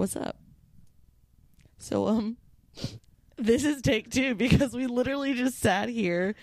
What's 0.00 0.16
up? 0.16 0.38
So 1.76 2.08
um 2.08 2.38
this 3.36 3.64
is 3.64 3.82
take 3.82 4.08
2 4.10 4.34
because 4.34 4.72
we 4.72 4.86
literally 4.86 5.34
just 5.34 5.58
sat 5.58 5.90
here 5.90 6.36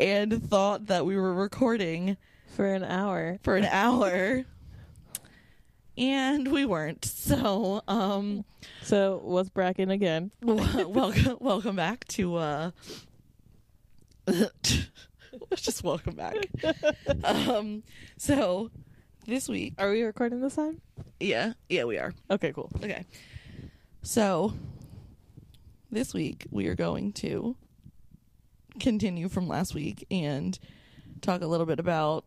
and 0.00 0.42
thought 0.50 0.86
that 0.86 1.06
we 1.06 1.16
were 1.16 1.32
recording 1.32 2.16
For 2.56 2.66
an 2.66 2.82
hour. 2.82 3.38
for 3.44 3.54
an 3.54 3.66
hour. 3.66 4.44
And 5.96 6.50
we 6.50 6.66
weren't. 6.66 7.04
So, 7.04 7.80
um 7.86 8.44
So 8.82 9.20
what's 9.22 9.50
Bracken 9.50 9.92
again? 9.92 10.32
welcome 10.42 11.36
welcome 11.38 11.76
back 11.76 12.08
to 12.08 12.34
uh 12.34 12.70
just 15.54 15.84
welcome 15.84 16.16
back. 16.16 16.34
Um 17.22 17.84
so 18.18 18.72
this 19.26 19.48
week, 19.48 19.74
Are 19.78 19.90
we 19.90 20.02
recording 20.02 20.40
this 20.40 20.56
time? 20.56 20.80
yeah, 21.20 21.52
yeah, 21.68 21.84
we 21.84 21.98
are. 21.98 22.14
Okay, 22.30 22.52
cool. 22.52 22.70
Okay. 22.76 23.04
So 24.02 24.54
this 25.90 26.14
week 26.14 26.46
we 26.50 26.68
are 26.68 26.74
going 26.74 27.12
to 27.14 27.56
continue 28.78 29.28
from 29.28 29.48
last 29.48 29.74
week 29.74 30.06
and 30.10 30.58
talk 31.22 31.42
a 31.42 31.46
little 31.46 31.66
bit 31.66 31.80
about 31.80 32.24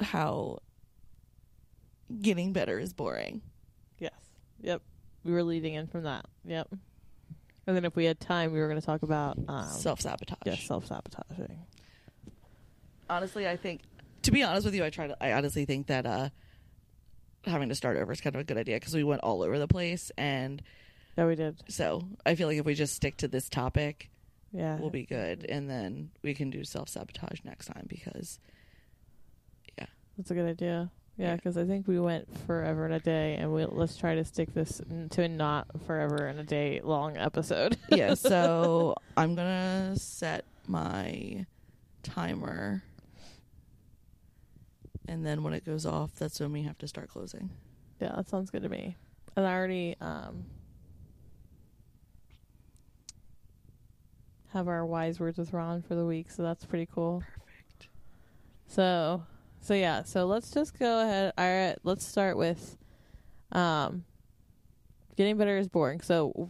how 0.00 0.58
getting 2.20 2.52
better 2.52 2.78
is 2.78 2.92
boring. 2.92 3.42
Yes. 3.98 4.12
Yep. 4.60 4.82
We 5.24 5.32
were 5.32 5.42
leading 5.42 5.74
in 5.74 5.86
from 5.86 6.04
that. 6.04 6.26
Yep. 6.44 6.68
And 7.66 7.76
then 7.76 7.84
if 7.84 7.94
we 7.96 8.04
had 8.04 8.18
time, 8.20 8.52
we 8.52 8.58
were 8.60 8.68
going 8.68 8.80
to 8.80 8.86
talk 8.86 9.02
about 9.02 9.38
um, 9.48 9.66
Self 9.66 10.00
sabotage. 10.00 10.38
yeah, 10.46 10.56
self 10.56 10.86
sabotaging. 10.86 11.58
Honestly, 13.08 13.46
I 13.48 13.56
think 13.56 13.82
to 14.22 14.30
be 14.30 14.42
honest 14.42 14.64
with 14.64 14.74
you, 14.74 14.84
I 14.84 14.90
try 14.90 15.06
to 15.06 15.16
I 15.20 15.32
honestly 15.32 15.64
think 15.64 15.86
that 15.88 16.06
uh 16.06 16.28
having 17.44 17.68
to 17.70 17.74
start 17.74 17.96
over 17.96 18.12
is 18.12 18.20
kind 18.20 18.34
of 18.36 18.40
a 18.40 18.44
good 18.44 18.58
idea 18.58 18.76
because 18.76 18.94
we 18.94 19.02
went 19.04 19.22
all 19.22 19.42
over 19.42 19.58
the 19.58 19.66
place 19.68 20.12
and 20.18 20.62
Yeah, 21.16 21.26
we 21.26 21.34
did. 21.36 21.62
so 21.68 22.06
I 22.26 22.34
feel 22.34 22.48
like 22.48 22.58
if 22.58 22.66
we 22.66 22.74
just 22.74 22.94
stick 22.94 23.16
to 23.18 23.28
this 23.28 23.48
topic, 23.48 24.10
Yeah. 24.52 24.76
we'll 24.78 24.90
be 24.90 25.06
good 25.06 25.46
and 25.48 25.68
then 25.70 26.10
we 26.22 26.34
can 26.34 26.50
do 26.50 26.64
self 26.64 26.88
sabotage 26.90 27.40
next 27.44 27.66
time 27.66 27.86
because 27.88 28.38
Yeah. 29.78 29.86
That's 30.18 30.30
a 30.30 30.34
good 30.34 30.48
idea. 30.50 30.90
Yeah, 31.16 31.28
Yeah. 31.28 31.36
because 31.36 31.56
I 31.56 31.64
think 31.64 31.88
we 31.88 31.98
went 31.98 32.28
forever 32.46 32.84
and 32.84 32.94
a 32.94 33.00
day, 33.00 33.36
and 33.36 33.52
we 33.52 33.64
let's 33.66 33.96
try 33.96 34.14
to 34.14 34.24
stick 34.24 34.52
this 34.54 34.80
n- 34.90 35.08
to 35.10 35.22
a 35.22 35.28
not 35.28 35.66
forever 35.86 36.26
and 36.26 36.38
a 36.40 36.44
day 36.44 36.80
long 36.82 37.16
episode. 37.16 37.76
yeah, 37.88 38.14
so 38.14 38.94
I'm 39.16 39.34
gonna 39.34 39.94
set 39.96 40.44
my 40.66 41.46
timer, 42.02 42.82
and 45.10 45.26
then 45.26 45.42
when 45.42 45.52
it 45.52 45.66
goes 45.66 45.84
off, 45.84 46.12
that's 46.14 46.38
when 46.38 46.52
we 46.52 46.62
have 46.62 46.78
to 46.78 46.86
start 46.86 47.08
closing. 47.08 47.50
yeah, 48.00 48.12
that 48.14 48.28
sounds 48.28 48.48
good 48.48 48.62
to 48.62 48.68
me. 48.68 48.96
And 49.36 49.44
I 49.44 49.52
already 49.52 49.96
um 50.00 50.44
have 54.52 54.68
our 54.68 54.86
wise 54.86 55.18
words 55.18 55.36
with 55.36 55.52
Ron 55.52 55.82
for 55.82 55.96
the 55.96 56.06
week, 56.06 56.30
so 56.30 56.42
that's 56.44 56.64
pretty 56.64 56.86
cool. 56.86 57.22
Perfect. 57.34 57.88
So, 58.68 59.24
so 59.60 59.74
yeah, 59.74 60.04
so 60.04 60.26
let's 60.26 60.52
just 60.52 60.78
go 60.78 61.00
ahead. 61.02 61.32
All 61.36 61.44
right, 61.44 61.76
let's 61.82 62.06
start 62.06 62.36
with 62.36 62.78
um 63.50 64.04
getting 65.16 65.36
better 65.36 65.58
is 65.58 65.68
boring. 65.68 66.00
So 66.00 66.48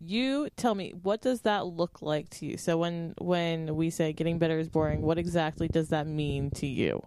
you 0.00 0.48
tell 0.56 0.76
me 0.76 0.94
what 1.02 1.20
does 1.20 1.40
that 1.40 1.66
look 1.66 2.00
like 2.00 2.30
to 2.30 2.46
you? 2.46 2.56
So 2.58 2.78
when 2.78 3.14
when 3.18 3.74
we 3.74 3.90
say 3.90 4.12
getting 4.12 4.38
better 4.38 4.60
is 4.60 4.68
boring, 4.68 5.02
what 5.02 5.18
exactly 5.18 5.66
does 5.66 5.88
that 5.88 6.06
mean 6.06 6.52
to 6.52 6.66
you? 6.68 7.02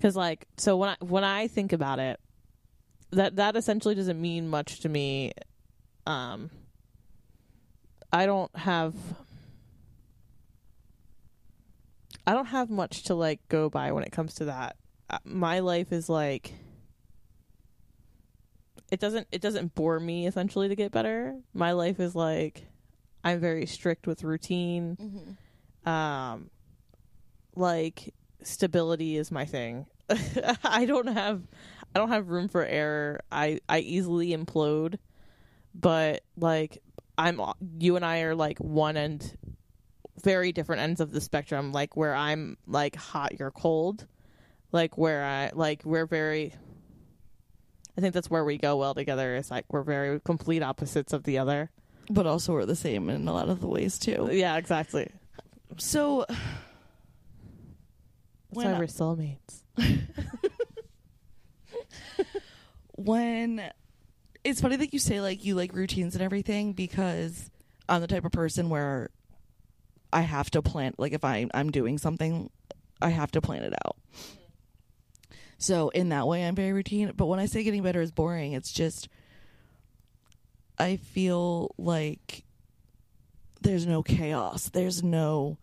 Cuz 0.00 0.16
like 0.16 0.46
so 0.56 0.76
when 0.76 0.90
I 0.90 0.96
when 1.00 1.24
I 1.24 1.48
think 1.48 1.72
about 1.72 1.98
it, 1.98 2.20
that 3.10 3.36
that 3.36 3.56
essentially 3.56 3.94
doesn't 3.94 4.20
mean 4.20 4.48
much 4.48 4.80
to 4.80 4.88
me. 4.88 5.32
Um 6.06 6.50
I 8.12 8.26
don't 8.26 8.54
have 8.56 8.94
I 12.26 12.32
don't 12.32 12.46
have 12.46 12.70
much 12.70 13.04
to 13.04 13.14
like 13.14 13.40
go 13.48 13.68
by 13.68 13.92
when 13.92 14.04
it 14.04 14.12
comes 14.12 14.34
to 14.36 14.46
that. 14.46 14.76
Uh, 15.08 15.18
My 15.24 15.60
life 15.60 15.92
is 15.92 16.08
like 16.08 16.54
it 18.90 19.00
doesn't 19.00 19.26
it 19.30 19.40
doesn't 19.40 19.74
bore 19.74 20.00
me 20.00 20.26
essentially 20.26 20.68
to 20.68 20.76
get 20.76 20.92
better. 20.92 21.36
My 21.54 21.72
life 21.72 22.00
is 22.00 22.14
like 22.14 22.66
I'm 23.22 23.40
very 23.40 23.66
strict 23.66 24.06
with 24.06 24.24
routine. 24.24 24.96
Mm-hmm. 25.00 25.88
Um 25.88 26.50
like 27.54 28.14
stability 28.42 29.16
is 29.16 29.30
my 29.30 29.44
thing. 29.44 29.86
I 30.64 30.84
don't 30.86 31.08
have 31.08 31.42
I 31.94 31.98
don't 31.98 32.10
have 32.10 32.28
room 32.28 32.48
for 32.48 32.64
error. 32.64 33.20
I 33.30 33.60
I 33.68 33.80
easily 33.80 34.30
implode. 34.30 34.98
But 35.74 36.22
like 36.36 36.82
I'm 37.16 37.40
you 37.78 37.96
and 37.96 38.04
I 38.04 38.20
are 38.22 38.34
like 38.34 38.58
one 38.58 38.96
end 38.96 39.36
very 40.22 40.52
different 40.52 40.82
ends 40.82 41.00
of 41.00 41.12
the 41.12 41.20
spectrum 41.20 41.72
like 41.72 41.96
where 41.96 42.14
I'm 42.14 42.56
like 42.66 42.96
hot 42.96 43.38
you're 43.38 43.50
cold. 43.50 44.06
Like 44.72 44.98
where 44.98 45.24
I 45.24 45.50
like 45.54 45.84
we're 45.84 46.06
very 46.06 46.54
I 47.96 48.00
think 48.00 48.14
that's 48.14 48.30
where 48.30 48.44
we 48.44 48.56
go 48.56 48.76
well 48.76 48.94
together 48.94 49.36
is 49.36 49.50
like 49.50 49.66
we're 49.72 49.82
very 49.82 50.20
complete 50.20 50.62
opposites 50.62 51.12
of 51.12 51.24
the 51.24 51.38
other. 51.38 51.70
But 52.08 52.26
also, 52.26 52.54
we're 52.54 52.66
the 52.66 52.74
same 52.74 53.08
in 53.08 53.28
a 53.28 53.32
lot 53.32 53.48
of 53.48 53.60
the 53.60 53.68
ways 53.68 53.98
too. 53.98 54.28
Yeah, 54.32 54.56
exactly. 54.56 55.10
So, 55.76 56.26
That's 58.50 58.56
when 58.56 58.72
why 58.72 58.78
we're 58.78 58.86
soulmates. 58.86 59.62
when 62.96 63.70
it's 64.44 64.60
funny 64.60 64.76
that 64.76 64.92
you 64.92 64.98
say 64.98 65.20
like 65.20 65.44
you 65.44 65.54
like 65.54 65.72
routines 65.72 66.14
and 66.14 66.22
everything 66.22 66.72
because 66.72 67.50
I'm 67.88 68.00
the 68.00 68.06
type 68.06 68.24
of 68.24 68.32
person 68.32 68.68
where 68.70 69.10
I 70.12 70.22
have 70.22 70.50
to 70.52 70.62
plan 70.62 70.94
like 70.98 71.12
if 71.12 71.24
I 71.24 71.46
I'm 71.54 71.70
doing 71.70 71.98
something 71.98 72.50
I 73.00 73.10
have 73.10 73.30
to 73.32 73.40
plan 73.40 73.62
it 73.62 73.74
out. 73.86 73.96
So 75.58 75.90
in 75.90 76.08
that 76.08 76.26
way 76.26 76.46
I'm 76.46 76.54
very 76.54 76.72
routine, 76.72 77.12
but 77.16 77.26
when 77.26 77.38
I 77.38 77.46
say 77.46 77.62
getting 77.62 77.82
better 77.82 78.00
is 78.00 78.10
boring, 78.10 78.52
it's 78.52 78.72
just 78.72 79.08
I 80.78 80.96
feel 80.96 81.74
like 81.76 82.44
there's 83.60 83.86
no 83.86 84.02
chaos. 84.02 84.70
There's 84.70 85.02
no 85.02 85.58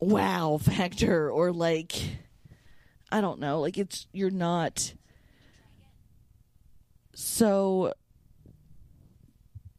wow 0.00 0.58
factor 0.62 1.30
or 1.30 1.52
like 1.52 1.92
I 3.10 3.20
don't 3.20 3.38
know, 3.40 3.60
like 3.60 3.78
it's 3.78 4.06
you're 4.12 4.30
not 4.30 4.92
so 7.14 7.92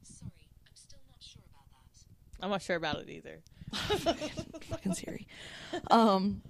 Sorry, 0.04 0.32
I'm 0.66 0.76
still 0.76 1.00
not 1.08 1.22
sure 1.22 1.42
about 1.50 1.66
that. 2.40 2.46
I'm 2.46 2.50
not 2.50 2.62
sure 2.62 2.76
about 2.76 3.00
it 3.00 3.10
either. 3.10 3.42
fucking 4.70 4.94
Siri. 4.94 5.28
Um 5.92 6.42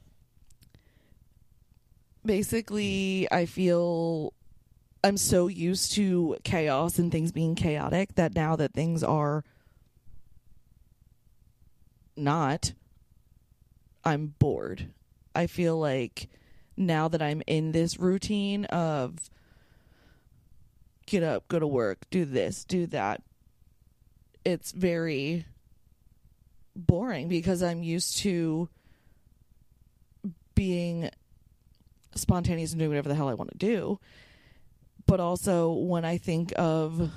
basically 2.26 3.28
I 3.32 3.46
feel 3.46 4.34
I'm 5.04 5.18
so 5.18 5.48
used 5.48 5.94
to 5.94 6.38
chaos 6.44 7.00
and 7.00 7.12
things 7.12 7.32
being 7.32 7.56
chaotic 7.56 8.16
that 8.16 8.36
now 8.36 8.56
that 8.58 8.74
things 8.74 9.04
are 9.04 9.44
not 12.16 12.74
I'm 14.08 14.34
bored. 14.40 14.88
I 15.36 15.48
feel 15.48 15.78
like 15.78 16.30
now 16.78 17.10
that 17.10 17.22
I'm 17.22 17.44
in 17.46 17.74
this 17.74 18.00
routine 18.00 18.64
of 18.66 19.30
get 21.06 21.24
up, 21.24 21.50
go 21.50 21.60
to 21.60 21.68
work, 21.68 22.10
do 22.10 22.24
this, 22.24 22.64
do 22.64 22.86
that, 22.88 23.22
it's 24.46 24.72
very 24.72 25.46
boring 26.74 27.28
because 27.28 27.62
I'm 27.62 27.84
used 27.84 28.20
to 28.20 28.70
being 30.56 31.10
spontaneous 32.16 32.72
and 32.72 32.80
doing 32.80 32.92
whatever 32.92 33.10
the 33.10 33.16
hell 33.16 33.28
I 33.28 33.34
want 33.34 33.52
to 33.52 33.58
do. 33.58 34.00
But 35.06 35.20
also 35.20 35.74
when 35.74 36.06
I 36.06 36.18
think 36.18 36.54
of 36.56 37.12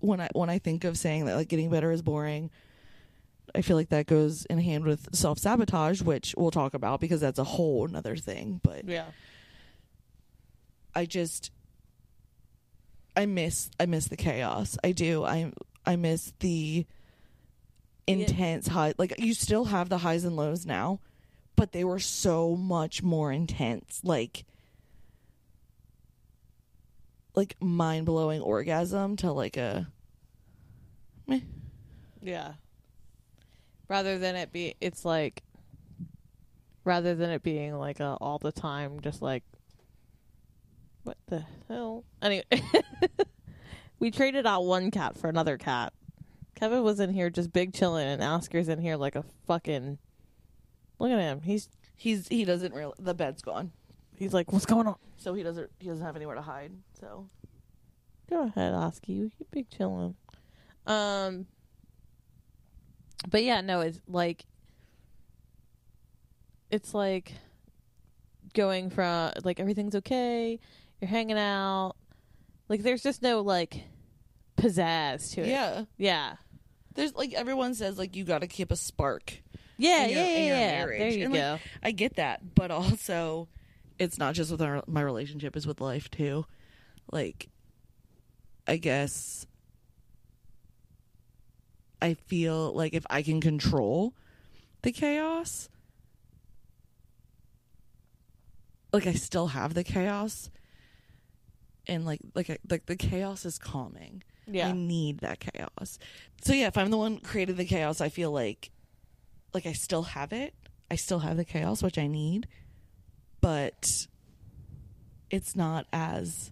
when 0.00 0.20
I 0.20 0.28
when 0.34 0.50
I 0.50 0.58
think 0.58 0.84
of 0.84 0.98
saying 0.98 1.26
that 1.26 1.36
like 1.36 1.48
getting 1.48 1.70
better 1.70 1.90
is 1.92 2.02
boring, 2.02 2.50
I 3.54 3.62
feel 3.62 3.76
like 3.76 3.88
that 3.90 4.06
goes 4.06 4.44
in 4.46 4.58
hand 4.58 4.84
with 4.84 5.14
self 5.14 5.38
sabotage, 5.38 6.02
which 6.02 6.34
we'll 6.36 6.50
talk 6.50 6.74
about 6.74 7.00
because 7.00 7.20
that's 7.20 7.38
a 7.38 7.44
whole 7.44 7.86
another 7.86 8.16
thing. 8.16 8.60
But 8.62 8.86
Yeah. 8.86 9.06
I 10.94 11.06
just 11.06 11.50
I 13.16 13.26
miss 13.26 13.70
I 13.78 13.86
miss 13.86 14.08
the 14.08 14.16
chaos. 14.16 14.76
I 14.82 14.92
do. 14.92 15.24
I 15.24 15.52
I 15.86 15.96
miss 15.96 16.32
the 16.40 16.86
intense 18.06 18.66
high 18.66 18.92
like 18.98 19.14
you 19.18 19.34
still 19.34 19.66
have 19.66 19.88
the 19.88 19.98
highs 19.98 20.24
and 20.24 20.34
lows 20.36 20.66
now, 20.66 21.00
but 21.56 21.72
they 21.72 21.84
were 21.84 22.00
so 22.00 22.56
much 22.56 23.02
more 23.02 23.30
intense. 23.30 24.00
Like 24.02 24.44
like 27.34 27.56
mind 27.60 28.06
blowing 28.06 28.40
orgasm 28.40 29.16
to 29.16 29.32
like 29.32 29.56
a 29.56 29.88
Yeah. 32.20 32.54
Rather 33.88 34.18
than 34.18 34.36
it 34.36 34.52
be, 34.52 34.74
it's 34.80 35.04
like 35.04 35.42
rather 36.84 37.14
than 37.14 37.30
it 37.30 37.42
being 37.42 37.74
like 37.74 38.00
a 38.00 38.16
all 38.20 38.38
the 38.38 38.52
time 38.52 39.00
just 39.00 39.22
like 39.22 39.42
what 41.04 41.16
the 41.28 41.44
hell? 41.68 42.04
Anyway. 42.22 42.44
We 44.00 44.10
traded 44.10 44.46
out 44.46 44.64
one 44.64 44.90
cat 44.90 45.18
for 45.18 45.28
another 45.28 45.58
cat. 45.58 45.92
Kevin 46.54 46.82
was 46.82 47.00
in 47.00 47.12
here 47.12 47.28
just 47.28 47.52
big 47.52 47.74
chilling 47.74 48.06
and 48.06 48.22
oscar's 48.22 48.68
in 48.68 48.80
here 48.80 48.96
like 48.96 49.14
a 49.14 49.24
fucking 49.46 49.98
look 50.98 51.10
at 51.10 51.18
him. 51.18 51.42
He's 51.42 51.68
He's 51.96 52.26
he 52.28 52.46
doesn't 52.46 52.72
real 52.72 52.94
the 52.98 53.12
bed's 53.12 53.42
gone, 53.42 53.72
he's 54.20 54.32
like 54.32 54.52
what's 54.52 54.66
going 54.66 54.86
on? 54.86 54.94
So 55.16 55.34
he 55.34 55.42
doesn't 55.42 55.68
he 55.80 55.88
doesn't 55.88 56.04
have 56.04 56.14
anywhere 56.14 56.36
to 56.36 56.42
hide. 56.42 56.70
So. 57.00 57.28
Go 58.28 58.44
ahead 58.44 58.72
oscar 58.74 59.10
you 59.10 59.32
big 59.50 59.68
chilling. 59.70 60.14
Um 60.86 61.46
but 63.28 63.42
yeah 63.42 63.60
no 63.60 63.80
it's 63.80 64.00
like 64.06 64.44
it's 66.70 66.94
like 66.94 67.32
going 68.54 68.90
from 68.90 69.32
like 69.44 69.58
everything's 69.58 69.96
okay 69.96 70.60
you're 71.00 71.08
hanging 71.08 71.38
out. 71.38 71.94
Like 72.68 72.82
there's 72.82 73.02
just 73.02 73.22
no 73.22 73.40
like 73.40 73.82
pizzazz 74.56 75.32
to 75.34 75.40
it. 75.42 75.48
Yeah, 75.48 75.84
yeah. 75.96 76.36
There's 76.94 77.14
like 77.14 77.32
everyone 77.32 77.74
says 77.74 77.98
like 77.98 78.14
you 78.14 78.24
got 78.24 78.42
to 78.42 78.46
keep 78.46 78.70
a 78.70 78.76
spark. 78.76 79.40
yeah 79.78 80.04
In 80.04 80.10
your- 80.10 80.18
yeah 80.20 80.26
in 80.28 80.46
your 80.46 80.56
yeah, 80.56 80.86
there 80.86 81.08
you 81.08 81.24
And, 81.24 81.32
like, 81.32 81.40
go. 81.42 81.58
I 81.82 81.90
get 81.92 82.16
that, 82.16 82.54
but 82.54 82.70
also 82.70 83.48
it's 84.00 84.18
not 84.18 84.34
just 84.34 84.50
with 84.50 84.60
our, 84.62 84.82
my 84.88 85.02
relationship; 85.02 85.56
it's 85.56 85.66
with 85.66 85.80
life 85.80 86.10
too. 86.10 86.46
Like, 87.12 87.48
I 88.66 88.76
guess 88.78 89.46
I 92.02 92.14
feel 92.14 92.72
like 92.72 92.94
if 92.94 93.06
I 93.10 93.22
can 93.22 93.40
control 93.40 94.14
the 94.82 94.90
chaos, 94.92 95.68
like 98.92 99.06
I 99.06 99.12
still 99.12 99.48
have 99.48 99.74
the 99.74 99.84
chaos, 99.84 100.50
and 101.86 102.04
like 102.04 102.20
like 102.34 102.50
I- 102.50 102.58
like 102.68 102.86
the 102.86 102.96
chaos 102.96 103.44
is 103.44 103.58
calming. 103.58 104.22
yeah 104.46 104.68
I 104.68 104.72
need 104.72 105.18
that 105.18 105.40
chaos. 105.40 105.98
So 106.42 106.52
yeah, 106.54 106.66
if 106.68 106.76
I'm 106.78 106.90
the 106.90 106.96
one 106.98 107.18
created 107.18 107.56
the 107.56 107.64
chaos, 107.64 108.00
I 108.00 108.08
feel 108.08 108.30
like 108.32 108.70
like 109.54 109.66
I 109.66 109.72
still 109.72 110.02
have 110.04 110.32
it. 110.32 110.54
I 110.90 110.96
still 110.96 111.20
have 111.20 111.36
the 111.36 111.44
chaos 111.44 111.82
which 111.82 111.98
I 111.98 112.06
need, 112.08 112.48
but 113.40 114.06
it's 115.30 115.54
not 115.54 115.86
as 115.92 116.50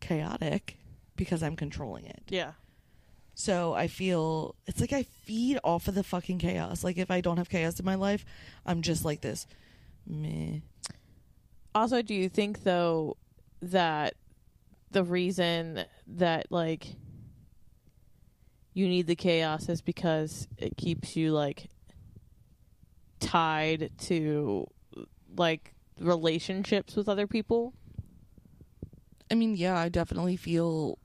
chaotic 0.00 0.76
because 1.16 1.42
I'm 1.42 1.56
controlling 1.56 2.06
it. 2.06 2.22
yeah 2.28 2.52
So 3.34 3.72
I 3.74 3.88
feel 3.88 4.54
it's 4.66 4.80
like 4.80 4.92
I 4.92 5.02
feed 5.24 5.58
off 5.64 5.88
of 5.88 5.94
the 5.94 6.02
fucking 6.04 6.38
chaos. 6.38 6.84
Like 6.84 6.98
if 6.98 7.10
I 7.10 7.20
don't 7.20 7.36
have 7.38 7.48
chaos 7.48 7.78
in 7.78 7.84
my 7.86 7.94
life, 7.94 8.24
I'm 8.66 8.82
just 8.82 9.04
like 9.04 9.20
this 9.20 9.46
meh. 10.06 10.60
also 11.74 12.02
do 12.02 12.14
you 12.14 12.28
think 12.28 12.64
though 12.64 13.16
that 13.62 14.14
the 14.90 15.04
reason 15.04 15.84
that 16.06 16.50
like 16.50 16.96
you 18.72 18.88
need 18.88 19.06
the 19.06 19.16
chaos 19.16 19.68
is 19.68 19.82
because 19.82 20.48
it 20.56 20.76
keeps 20.76 21.16
you 21.16 21.32
like 21.32 21.68
tied 23.20 23.90
to 23.98 24.66
like 25.36 25.74
relationships 26.00 26.96
with 26.96 27.08
other 27.08 27.26
people? 27.26 27.74
I 29.30 29.34
mean, 29.34 29.56
yeah, 29.56 29.78
I 29.78 29.88
definitely 29.88 30.36
feel 30.36 30.98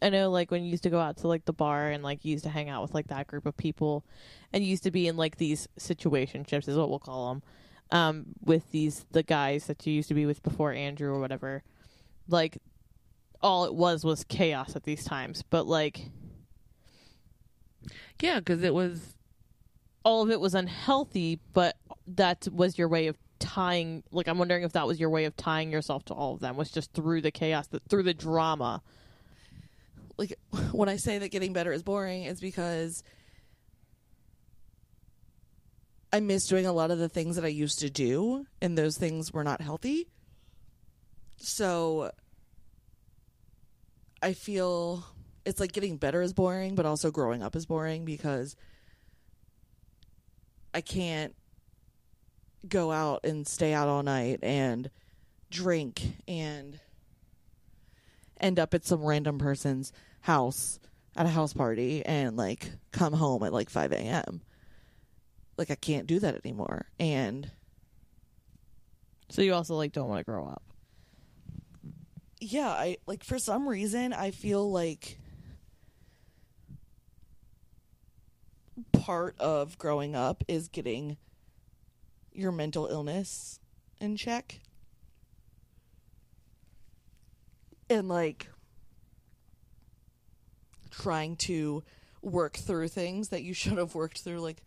I 0.00 0.10
know 0.10 0.30
like 0.30 0.50
when 0.50 0.64
you 0.64 0.70
used 0.70 0.82
to 0.82 0.90
go 0.90 1.00
out 1.00 1.18
to 1.18 1.28
like 1.28 1.44
the 1.46 1.52
bar 1.52 1.88
and 1.88 2.02
like 2.02 2.24
you 2.24 2.32
used 2.32 2.44
to 2.44 2.50
hang 2.50 2.68
out 2.68 2.82
with 2.82 2.94
like 2.94 3.08
that 3.08 3.26
group 3.26 3.46
of 3.46 3.56
people 3.56 4.04
and 4.52 4.62
you 4.62 4.70
used 4.70 4.82
to 4.82 4.90
be 4.90 5.08
in 5.08 5.16
like 5.16 5.36
these 5.36 5.66
situationships 5.78 6.68
is 6.68 6.76
what 6.76 6.90
we'll 6.90 6.98
call 6.98 7.28
them 7.30 7.42
um 7.90 8.26
with 8.42 8.70
these 8.70 9.06
the 9.12 9.22
guys 9.22 9.66
that 9.66 9.86
you 9.86 9.92
used 9.92 10.08
to 10.08 10.14
be 10.14 10.26
with 10.26 10.42
before 10.42 10.72
Andrew 10.72 11.10
or 11.10 11.20
whatever 11.20 11.62
like 12.28 12.58
all 13.40 13.64
it 13.64 13.74
was 13.74 14.04
was 14.04 14.24
chaos 14.24 14.76
at 14.76 14.84
these 14.84 15.04
times 15.04 15.42
but 15.48 15.66
like 15.66 16.10
yeah, 18.20 18.38
because 18.38 18.62
it 18.62 18.74
was 18.74 19.16
all 20.04 20.22
of 20.22 20.30
it 20.30 20.40
was 20.40 20.54
unhealthy 20.54 21.40
but 21.52 21.76
that 22.06 22.46
was 22.52 22.78
your 22.78 22.88
way 22.88 23.06
of 23.06 23.16
tying 23.44 24.02
like 24.10 24.26
I'm 24.28 24.38
wondering 24.38 24.64
if 24.64 24.72
that 24.72 24.86
was 24.86 24.98
your 24.98 25.10
way 25.10 25.26
of 25.26 25.36
tying 25.36 25.70
yourself 25.70 26.04
to 26.06 26.14
all 26.14 26.34
of 26.34 26.40
them 26.40 26.56
was 26.56 26.70
just 26.70 26.92
through 26.92 27.20
the 27.20 27.30
chaos 27.30 27.66
the, 27.68 27.80
through 27.88 28.04
the 28.04 28.14
drama 28.14 28.82
like 30.16 30.38
when 30.72 30.88
I 30.88 30.96
say 30.96 31.18
that 31.18 31.30
getting 31.30 31.52
better 31.52 31.72
is 31.72 31.82
boring, 31.82 32.24
it's 32.24 32.40
because 32.40 33.02
I 36.12 36.20
miss 36.20 36.46
doing 36.46 36.66
a 36.66 36.72
lot 36.72 36.90
of 36.90 36.98
the 36.98 37.08
things 37.08 37.36
that 37.36 37.44
I 37.44 37.48
used 37.48 37.80
to 37.80 37.90
do, 37.90 38.46
and 38.62 38.78
those 38.78 38.96
things 38.96 39.32
were 39.32 39.44
not 39.44 39.60
healthy. 39.60 40.06
So 41.36 42.12
I 44.22 44.32
feel 44.32 45.04
it's 45.44 45.60
like 45.60 45.72
getting 45.72 45.96
better 45.96 46.22
is 46.22 46.32
boring, 46.32 46.74
but 46.74 46.86
also 46.86 47.10
growing 47.10 47.42
up 47.42 47.56
is 47.56 47.66
boring 47.66 48.04
because 48.04 48.56
I 50.72 50.80
can't 50.80 51.34
go 52.68 52.92
out 52.92 53.20
and 53.24 53.46
stay 53.46 53.72
out 53.72 53.88
all 53.88 54.02
night 54.02 54.40
and 54.42 54.90
drink 55.50 56.02
and 56.26 56.80
end 58.40 58.58
up 58.58 58.74
at 58.74 58.84
some 58.84 59.02
random 59.02 59.38
person's 59.38 59.92
house 60.20 60.78
at 61.16 61.26
a 61.26 61.30
house 61.30 61.52
party 61.52 62.04
and 62.04 62.36
like 62.36 62.70
come 62.92 63.12
home 63.12 63.42
at 63.42 63.52
like 63.52 63.70
5 63.70 63.92
a.m. 63.92 64.40
Like 65.56 65.70
I 65.70 65.76
can't 65.76 66.06
do 66.06 66.18
that 66.20 66.34
anymore. 66.44 66.86
And 66.98 67.50
so 69.28 69.42
you 69.42 69.54
also 69.54 69.74
like 69.76 69.92
don't 69.92 70.08
want 70.08 70.20
to 70.20 70.30
grow 70.30 70.46
up 70.46 70.62
yeah, 72.44 72.68
I 72.68 72.98
like 73.06 73.24
for 73.24 73.38
some 73.38 73.68
reason 73.68 74.12
I 74.12 74.30
feel 74.30 74.70
like 74.70 75.18
part 78.92 79.38
of 79.38 79.78
growing 79.78 80.14
up 80.14 80.44
is 80.48 80.68
getting 80.68 81.16
your 82.34 82.52
mental 82.52 82.86
illness 82.86 83.60
in 84.00 84.16
check. 84.16 84.60
And 87.88 88.08
like 88.08 88.48
trying 90.90 91.36
to 91.36 91.82
work 92.22 92.56
through 92.56 92.88
things 92.88 93.28
that 93.28 93.42
you 93.42 93.54
should 93.54 93.78
have 93.78 93.94
worked 93.94 94.20
through 94.20 94.40
like 94.40 94.62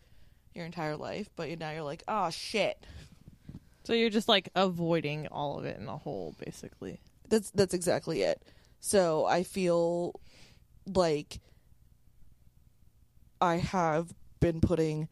your 0.54 0.66
entire 0.66 0.96
life, 0.96 1.30
but 1.36 1.56
now 1.58 1.70
you're 1.70 1.82
like, 1.82 2.02
"Oh 2.08 2.30
shit." 2.30 2.84
So 3.84 3.92
you're 3.92 4.10
just 4.10 4.28
like 4.28 4.50
avoiding 4.54 5.28
all 5.28 5.58
of 5.58 5.64
it 5.64 5.78
in 5.78 5.88
a 5.88 5.96
whole, 5.96 6.34
basically. 6.44 7.00
That's 7.28 7.50
that's 7.50 7.74
exactly 7.74 8.22
it. 8.22 8.42
So 8.80 9.24
I 9.26 9.42
feel 9.42 10.20
like 10.86 11.40
I 13.40 13.56
have 13.56 14.12
been 14.40 14.60
putting 14.60 15.08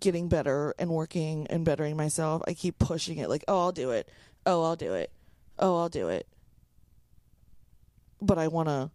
getting 0.00 0.28
better 0.28 0.74
and 0.78 0.90
working 0.90 1.46
and 1.48 1.64
bettering 1.64 1.96
myself. 1.96 2.42
I 2.46 2.54
keep 2.54 2.78
pushing 2.78 3.18
it 3.18 3.28
like, 3.28 3.44
"Oh, 3.48 3.60
I'll 3.60 3.72
do 3.72 3.90
it. 3.90 4.08
Oh, 4.46 4.62
I'll 4.64 4.76
do 4.76 4.94
it. 4.94 5.10
Oh, 5.58 5.76
I'll 5.78 5.88
do 5.88 6.08
it." 6.08 6.26
But 8.20 8.38
I 8.38 8.48
want 8.48 8.68
to 8.68 8.90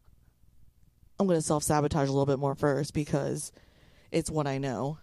I'm 1.20 1.27
going 1.27 1.38
to 1.38 1.46
self-sabotage 1.46 2.08
a 2.08 2.12
little 2.12 2.25
bit 2.25 2.39
more 2.39 2.56
first 2.56 2.94
because 2.94 3.51
it's 4.10 4.32
what 4.32 4.48
I 4.48 4.58
know. 4.58 5.00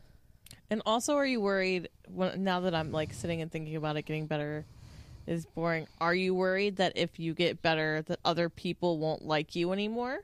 And 0.70 0.80
also, 0.86 1.14
are 1.14 1.26
you 1.26 1.40
worried 1.42 1.90
when, 2.08 2.42
now 2.42 2.60
that 2.60 2.74
I'm 2.74 2.90
like 2.90 3.12
sitting 3.12 3.42
and 3.42 3.52
thinking 3.52 3.76
about 3.76 3.96
it 3.96 4.02
getting 4.06 4.26
better 4.26 4.64
is 5.26 5.44
boring? 5.44 5.86
Are 6.00 6.14
you 6.14 6.34
worried 6.34 6.76
that 6.76 6.92
if 6.96 7.18
you 7.20 7.34
get 7.34 7.60
better, 7.60 8.00
that 8.06 8.18
other 8.24 8.48
people 8.48 8.98
won't 8.98 9.26
like 9.26 9.54
you 9.54 9.72
anymore? 9.72 10.20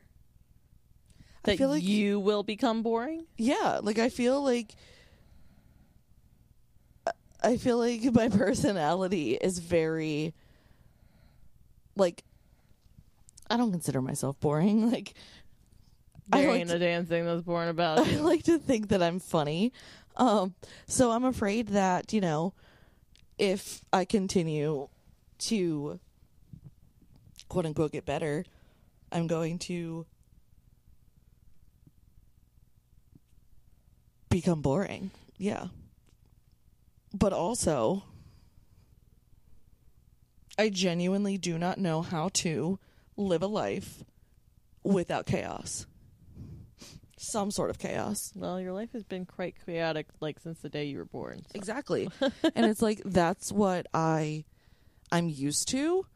I 1.45 1.51
That 1.51 1.59
feel 1.59 1.69
like- 1.69 1.83
you 1.83 2.19
will 2.19 2.43
become 2.43 2.83
boring? 2.83 3.27
Yeah, 3.37 3.81
like 3.83 3.99
I 3.99 4.09
feel 4.09 4.43
like 4.43 4.75
I 7.43 7.57
feel 7.57 7.79
like 7.79 8.03
my 8.15 8.29
personality 8.45 9.35
is 9.35 9.59
very 9.59 10.35
like 11.97 12.23
I 13.51 13.57
don't 13.57 13.71
consider 13.73 14.01
myself 14.01 14.39
boring. 14.41 14.91
Like 14.93 15.15
I 16.33 16.41
There 16.43 16.51
like 16.51 16.61
ain't 16.61 16.71
to- 16.71 16.77
a 16.77 16.79
damn 16.79 17.05
thing 17.07 17.27
that's 17.27 17.43
boring 17.43 17.69
about 17.77 17.99
I 18.01 18.17
like 18.21 18.45
to 18.45 18.59
think 18.59 18.89
that 18.89 19.03
I'm 19.03 19.19
funny. 19.19 19.73
Um 20.17 20.55
so 20.87 21.11
I'm 21.11 21.25
afraid 21.25 21.69
that, 21.69 22.13
you 22.13 22.21
know, 22.21 22.55
if 23.39 23.85
I 23.93 24.05
continue 24.05 24.89
to 25.41 25.99
quote 27.49 27.67
unquote 27.67 27.93
get 27.93 28.07
better, 28.07 28.45
I'm 29.11 29.27
going 29.27 29.59
to 29.61 30.07
become 34.31 34.63
boring. 34.63 35.11
Yeah. 35.37 35.67
But 37.15 37.33
also 37.33 38.05
I 40.59 40.69
genuinely 40.69 41.39
do 41.39 41.59
not 41.59 41.79
know 41.79 42.03
how 42.03 42.29
to 42.35 42.79
live 43.17 43.43
a 43.43 43.47
life 43.47 44.05
without 44.85 45.27
chaos. 45.27 45.87
some 47.17 47.51
sort 47.51 47.71
of 47.71 47.79
chaos. 47.79 48.33
Well, 48.35 48.61
your 48.61 48.73
life 48.73 48.93
has 48.95 49.05
been 49.05 49.25
quite 49.27 49.55
chaotic, 49.65 50.07
like 50.21 50.41
since 50.41 50.59
the 50.61 50.69
day 50.69 50.87
you 50.87 50.99
were 50.99 51.05
born. 51.05 51.39
so- 51.45 51.51
Exactly. 51.55 52.09
and 52.55 52.67
it's 52.67 52.83
like 52.83 53.01
that's 53.05 53.53
what 53.53 53.87
I 53.95 54.45
I'm 55.11 55.29
used 55.29 55.69
to. 55.69 56.07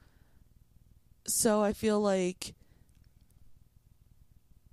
So 1.26 1.62
I 1.62 1.72
feel 1.72 2.00
like 2.00 2.54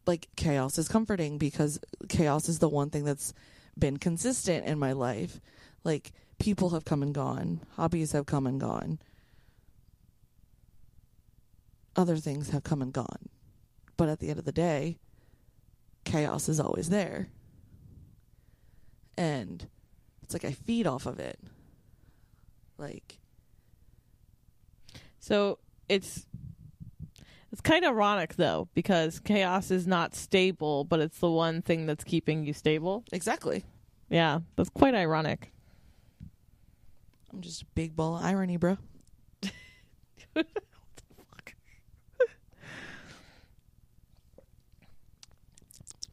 like 0.05 0.27
chaos 0.35 0.77
is 0.77 0.87
comforting 0.87 1.37
because 1.37 1.79
chaos 2.09 2.49
is 2.49 2.59
the 2.59 2.69
one 2.69 2.89
thing 2.89 3.05
that's 3.05 3.33
been 3.77 3.97
consistent 3.97 4.65
in 4.65 4.77
my 4.79 4.91
life. 4.93 5.39
Like 5.83 6.11
people 6.39 6.71
have 6.71 6.85
come 6.85 7.03
and 7.03 7.13
gone, 7.13 7.61
hobbies 7.75 8.11
have 8.13 8.25
come 8.25 8.47
and 8.47 8.59
gone. 8.59 8.99
Other 11.95 12.17
things 12.17 12.49
have 12.49 12.63
come 12.63 12.81
and 12.81 12.91
gone. 12.91 13.29
But 13.97 14.09
at 14.09 14.19
the 14.19 14.29
end 14.29 14.39
of 14.39 14.45
the 14.45 14.51
day, 14.51 14.97
chaos 16.05 16.49
is 16.49 16.59
always 16.59 16.89
there. 16.89 17.27
And 19.17 19.67
it's 20.23 20.33
like 20.33 20.45
I 20.45 20.51
feed 20.51 20.87
off 20.87 21.05
of 21.05 21.19
it. 21.19 21.39
Like 22.77 23.19
So 25.19 25.59
it's 25.87 26.25
it's 27.51 27.61
kind 27.61 27.85
of 27.85 27.91
ironic 27.93 28.35
though 28.35 28.67
because 28.73 29.19
chaos 29.19 29.69
is 29.69 29.85
not 29.85 30.15
stable, 30.15 30.83
but 30.83 30.99
it's 30.99 31.19
the 31.19 31.29
one 31.29 31.61
thing 31.61 31.85
that's 31.85 32.03
keeping 32.03 32.43
you 32.45 32.53
stable. 32.53 33.03
exactly. 33.11 33.63
Yeah, 34.09 34.39
that's 34.55 34.69
quite 34.69 34.95
ironic. 34.95 35.51
I'm 37.33 37.41
just 37.41 37.63
a 37.63 37.65
big 37.73 37.95
ball 37.95 38.17
of 38.17 38.23
irony, 38.23 38.57
bro. 38.57 38.77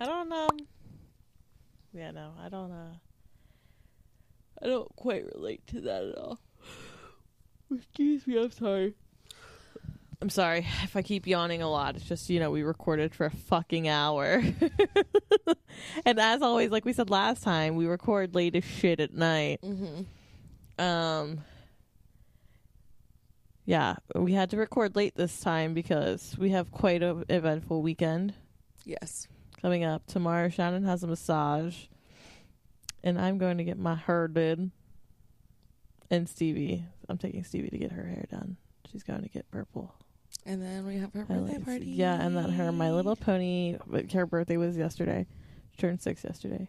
I 0.03 0.07
don't 0.07 0.33
um 0.33 0.49
Yeah, 1.93 2.11
no, 2.11 2.33
I 2.43 2.49
don't 2.49 2.73
uh 2.73 2.95
I 4.63 4.67
don't 4.67 4.95
quite 4.97 5.25
relate 5.35 5.67
to 5.69 5.81
that 5.83 6.05
at 6.05 6.19
all. 6.19 6.39
Excuse 7.75 8.27
me, 8.27 8.39
I'm 8.39 8.51
sorry. 8.51 8.95
I'm 10.23 10.29
sorry 10.29 10.67
if 10.83 10.97
I 10.97 11.03
keep 11.03 11.27
yawning 11.27 11.63
a 11.63 11.71
lot. 11.71 11.97
It's 11.97 12.05
just, 12.05 12.29
you 12.29 12.41
know, 12.41 12.51
we 12.51 12.63
recorded 12.63 13.15
for 13.15 13.25
a 13.27 13.31
fucking 13.31 13.89
hour. 13.89 14.43
and 16.05 16.21
as 16.21 16.43
always, 16.43 16.71
like 16.71 16.85
we 16.85 16.93
said 16.93 17.09
last 17.09 17.43
time, 17.43 17.75
we 17.75 17.87
record 17.87 18.35
late 18.35 18.55
as 18.55 18.65
shit 18.65 19.01
at 19.01 19.15
night. 19.15 19.61
Mm-hmm. 19.63 20.03
Um 20.81 21.43
Yeah, 23.67 23.97
we 24.15 24.33
had 24.33 24.51
to 24.51 24.57
record 24.57 24.97
late 24.97 25.15
this 25.15 25.41
time 25.41 25.75
because 25.75 26.35
we 26.39 26.51
have 26.51 26.71
quite 26.73 27.03
a 27.03 27.25
eventful 27.29 27.83
weekend 27.83 28.35
Yes. 28.85 29.29
coming 29.61 29.85
up. 29.85 30.07
Tomorrow 30.07 30.49
Shannon 30.49 30.85
has 30.85 31.03
a 31.03 31.07
massage. 31.07 31.77
And 33.03 33.19
I'm 33.21 33.39
going 33.39 33.59
to 33.59 33.65
get 33.65 33.79
my 33.79 33.95
hair 33.95 34.29
did. 34.29 34.71
And 36.11 36.29
Stevie. 36.29 36.85
I'm 37.09 37.17
taking 37.19 37.45
Stevie 37.45 37.71
to 37.71 37.79
get 37.79 37.93
her 37.93 38.05
hair 38.05 38.27
done. 38.31 38.57
She's 38.91 39.03
going 39.03 39.23
to 39.23 39.29
get 39.29 39.51
purple. 39.51 39.95
And 40.45 40.61
then 40.63 40.87
we 40.87 40.97
have 40.97 41.13
her 41.15 41.25
birthday 41.25 41.35
highlights. 41.53 41.65
party. 41.65 41.85
Yeah, 41.87 42.21
and 42.21 42.37
then 42.37 42.51
her 42.51 42.73
My 42.73 42.91
Little 42.91 43.17
Pony. 43.17 43.77
but 43.87 44.11
Her 44.13 44.27
birthday 44.27 44.57
was 44.57 44.77
yesterday. 44.77 45.27
She 45.73 45.77
turned 45.79 46.01
six 46.03 46.25
yesterday. 46.25 46.69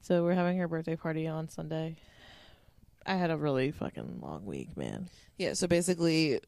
So 0.00 0.22
we're 0.24 0.34
having 0.34 0.58
her 0.58 0.68
birthday 0.68 0.96
party 0.96 1.26
on 1.26 1.48
Sunday. 1.48 1.96
I 3.08 3.14
had 3.14 3.30
a 3.30 3.36
really 3.36 3.70
fucking 3.72 4.20
long 4.22 4.44
week, 4.44 4.76
man. 4.76 5.08
Yeah, 5.38 5.54
so 5.54 5.66
basically 5.66 6.40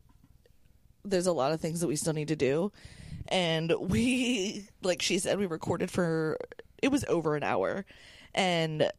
there's 1.04 1.26
a 1.26 1.32
lot 1.32 1.52
of 1.52 1.60
things 1.60 1.80
that 1.80 1.86
we 1.88 1.96
still 1.96 2.12
need 2.12 2.28
to 2.28 2.36
do. 2.36 2.70
And 3.28 3.72
we 3.80 4.68
like 4.82 5.00
she 5.02 5.18
said 5.18 5.38
we 5.38 5.46
recorded 5.46 5.90
for 5.90 6.36
it 6.82 6.88
was 6.88 7.04
over 7.08 7.34
an 7.34 7.42
hour. 7.42 7.84
And 8.34 8.90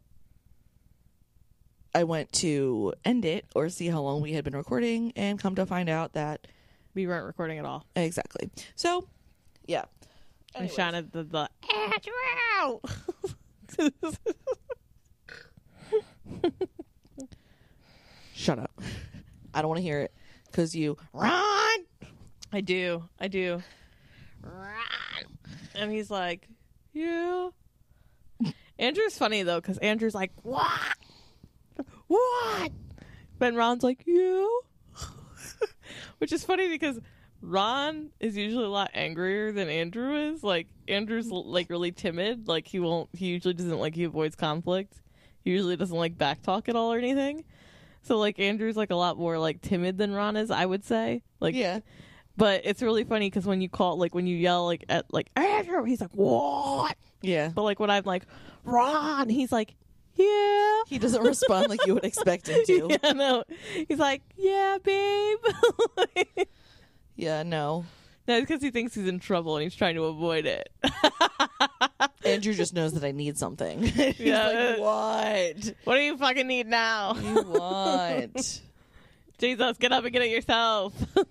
I 1.94 2.04
went 2.06 2.32
to 2.34 2.94
end 3.06 3.26
it 3.26 3.46
or 3.56 3.70
see 3.70 3.88
how 3.88 4.02
long 4.02 4.22
we 4.22 4.34
had 4.34 4.44
been 4.44 4.56
recording 4.56 5.14
and 5.16 5.40
come 5.40 5.56
to 5.56 5.66
find 5.66 5.88
out 5.90 6.14
that 6.14 6.48
We 6.96 7.06
weren't 7.06 7.26
recording 7.26 7.60
at 7.60 7.66
all. 7.66 7.86
exactly. 7.96 8.50
So, 8.76 9.08
yeah. 9.68 9.84
And 10.56 10.64
Anyways. 10.64 10.76
Shannon 10.76 11.10
did 11.14 11.32
the 11.32 11.50
Andrew. 11.74 12.80
Shut 18.42 18.58
up. 18.58 18.82
I 19.54 19.62
don't 19.62 19.70
want 19.70 19.78
to 19.78 19.84
hear 19.84 20.00
it 20.00 20.12
cuz 20.52 20.76
you 20.76 20.98
run. 21.14 21.86
I 22.52 22.62
do. 22.62 23.08
I 23.20 23.28
do. 23.28 23.62
And 25.76 25.92
he's 25.92 26.10
like, 26.10 26.48
yeah. 26.92 27.50
Andrew's 28.80 29.16
funny 29.16 29.44
though, 29.44 29.62
because 29.62 29.78
Andrew's 29.78 30.16
like, 30.16 30.32
what? 30.42 30.98
What? 32.08 32.72
But 33.38 33.54
Ron's 33.54 33.84
like, 33.84 34.02
yeah. 34.08 34.48
Which 36.18 36.32
is 36.32 36.44
funny 36.44 36.68
because 36.68 37.00
Ron 37.44 38.10
is 38.20 38.36
usually 38.36 38.66
a 38.66 38.70
lot 38.70 38.90
angrier 38.96 39.52
than 39.52 39.70
Andrew 39.70 40.16
is. 40.16 40.44
Like 40.44 40.66
Andrew's 40.88 41.30
like 41.30 41.70
really 41.70 41.92
timid. 41.92 42.48
Like 42.48 42.66
he 42.66 42.80
won't. 42.80 43.08
He 43.14 43.28
usually 43.28 43.54
doesn't 43.54 43.80
like. 43.80 43.94
He 43.94 44.06
avoids 44.06 44.36
conflict. 44.36 45.00
He 45.44 45.52
usually 45.52 45.76
doesn't 45.76 45.96
like 45.96 46.18
backtalk 46.18 46.70
at 46.70 46.76
all 46.76 46.92
or 46.92 46.98
anything. 46.98 47.46
So 48.04 48.18
like 48.18 48.40
Andrew's 48.40 48.76
like 48.78 48.92
a 48.92 48.96
lot 48.96 49.18
more 49.18 49.38
like 49.40 49.62
timid 49.62 49.98
than 49.98 50.12
Ron 50.14 50.36
is. 50.36 50.52
I 50.52 50.66
would 50.66 50.84
say. 50.84 51.24
Like 51.40 51.56
Yeah. 51.56 51.80
but 52.38 52.62
it's 52.64 52.82
really 52.82 53.04
funny 53.04 53.30
because 53.30 53.46
when 53.46 53.62
you 53.62 53.70
call, 53.70 53.98
like, 53.98 54.16
when 54.16 54.26
you 54.28 54.36
yell, 54.38 54.66
like, 54.66 54.84
at, 54.90 55.06
like, 55.14 55.30
Andrew, 55.36 55.84
he's 55.84 56.02
like, 56.02 56.12
what? 56.14 56.96
Yeah. 57.22 57.50
But, 57.54 57.64
like, 57.64 57.80
when 57.80 57.90
I'm 57.92 58.04
like, 58.06 58.24
Ron, 58.64 59.30
he's 59.30 59.52
like, 59.52 59.76
yeah. 60.16 60.82
He 60.88 60.98
doesn't 61.00 61.22
respond 61.24 61.70
like 61.70 61.86
you 61.86 61.94
would 61.94 62.04
expect 62.06 62.48
him 62.50 62.64
to. 62.66 62.98
yeah, 63.04 63.12
no. 63.14 63.44
He's 63.88 64.00
like, 64.00 64.22
yeah, 64.38 64.78
babe. 64.84 65.38
Yeah, 67.16 67.44
no. 67.44 67.86
no, 68.28 68.38
it's 68.38 68.48
because 68.48 68.64
he 68.64 68.72
thinks 68.72 68.96
he's 68.96 69.08
in 69.08 69.20
trouble 69.20 69.56
and 69.58 69.64
he's 69.64 69.76
trying 69.76 69.96
to 69.96 70.06
avoid 70.06 70.46
it. 70.48 70.70
Andrew 72.26 72.54
just 72.54 72.74
knows 72.74 72.94
that 72.94 73.04
I 73.04 73.12
need 73.12 73.38
something. 73.38 73.82
He's 73.84 74.20
Yeah. 74.20 74.48
like, 74.78 74.80
what? 74.80 75.74
what 75.86 75.96
do 75.96 76.02
you 76.02 76.18
fucking 76.18 76.48
need 76.48 76.68
now? 76.68 77.14
You 77.16 77.42
want? 77.44 78.62
Jesus, 79.40 79.78
get 79.78 79.92
up 79.92 80.04
and 80.04 80.14
get 80.14 80.22
it 80.22 80.30
yourself. 80.30 80.94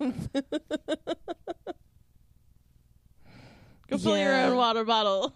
Go 3.89 3.97
fill 3.97 4.17
your 4.17 4.33
own 4.35 4.55
water 4.55 4.83
bottle. 4.85 5.35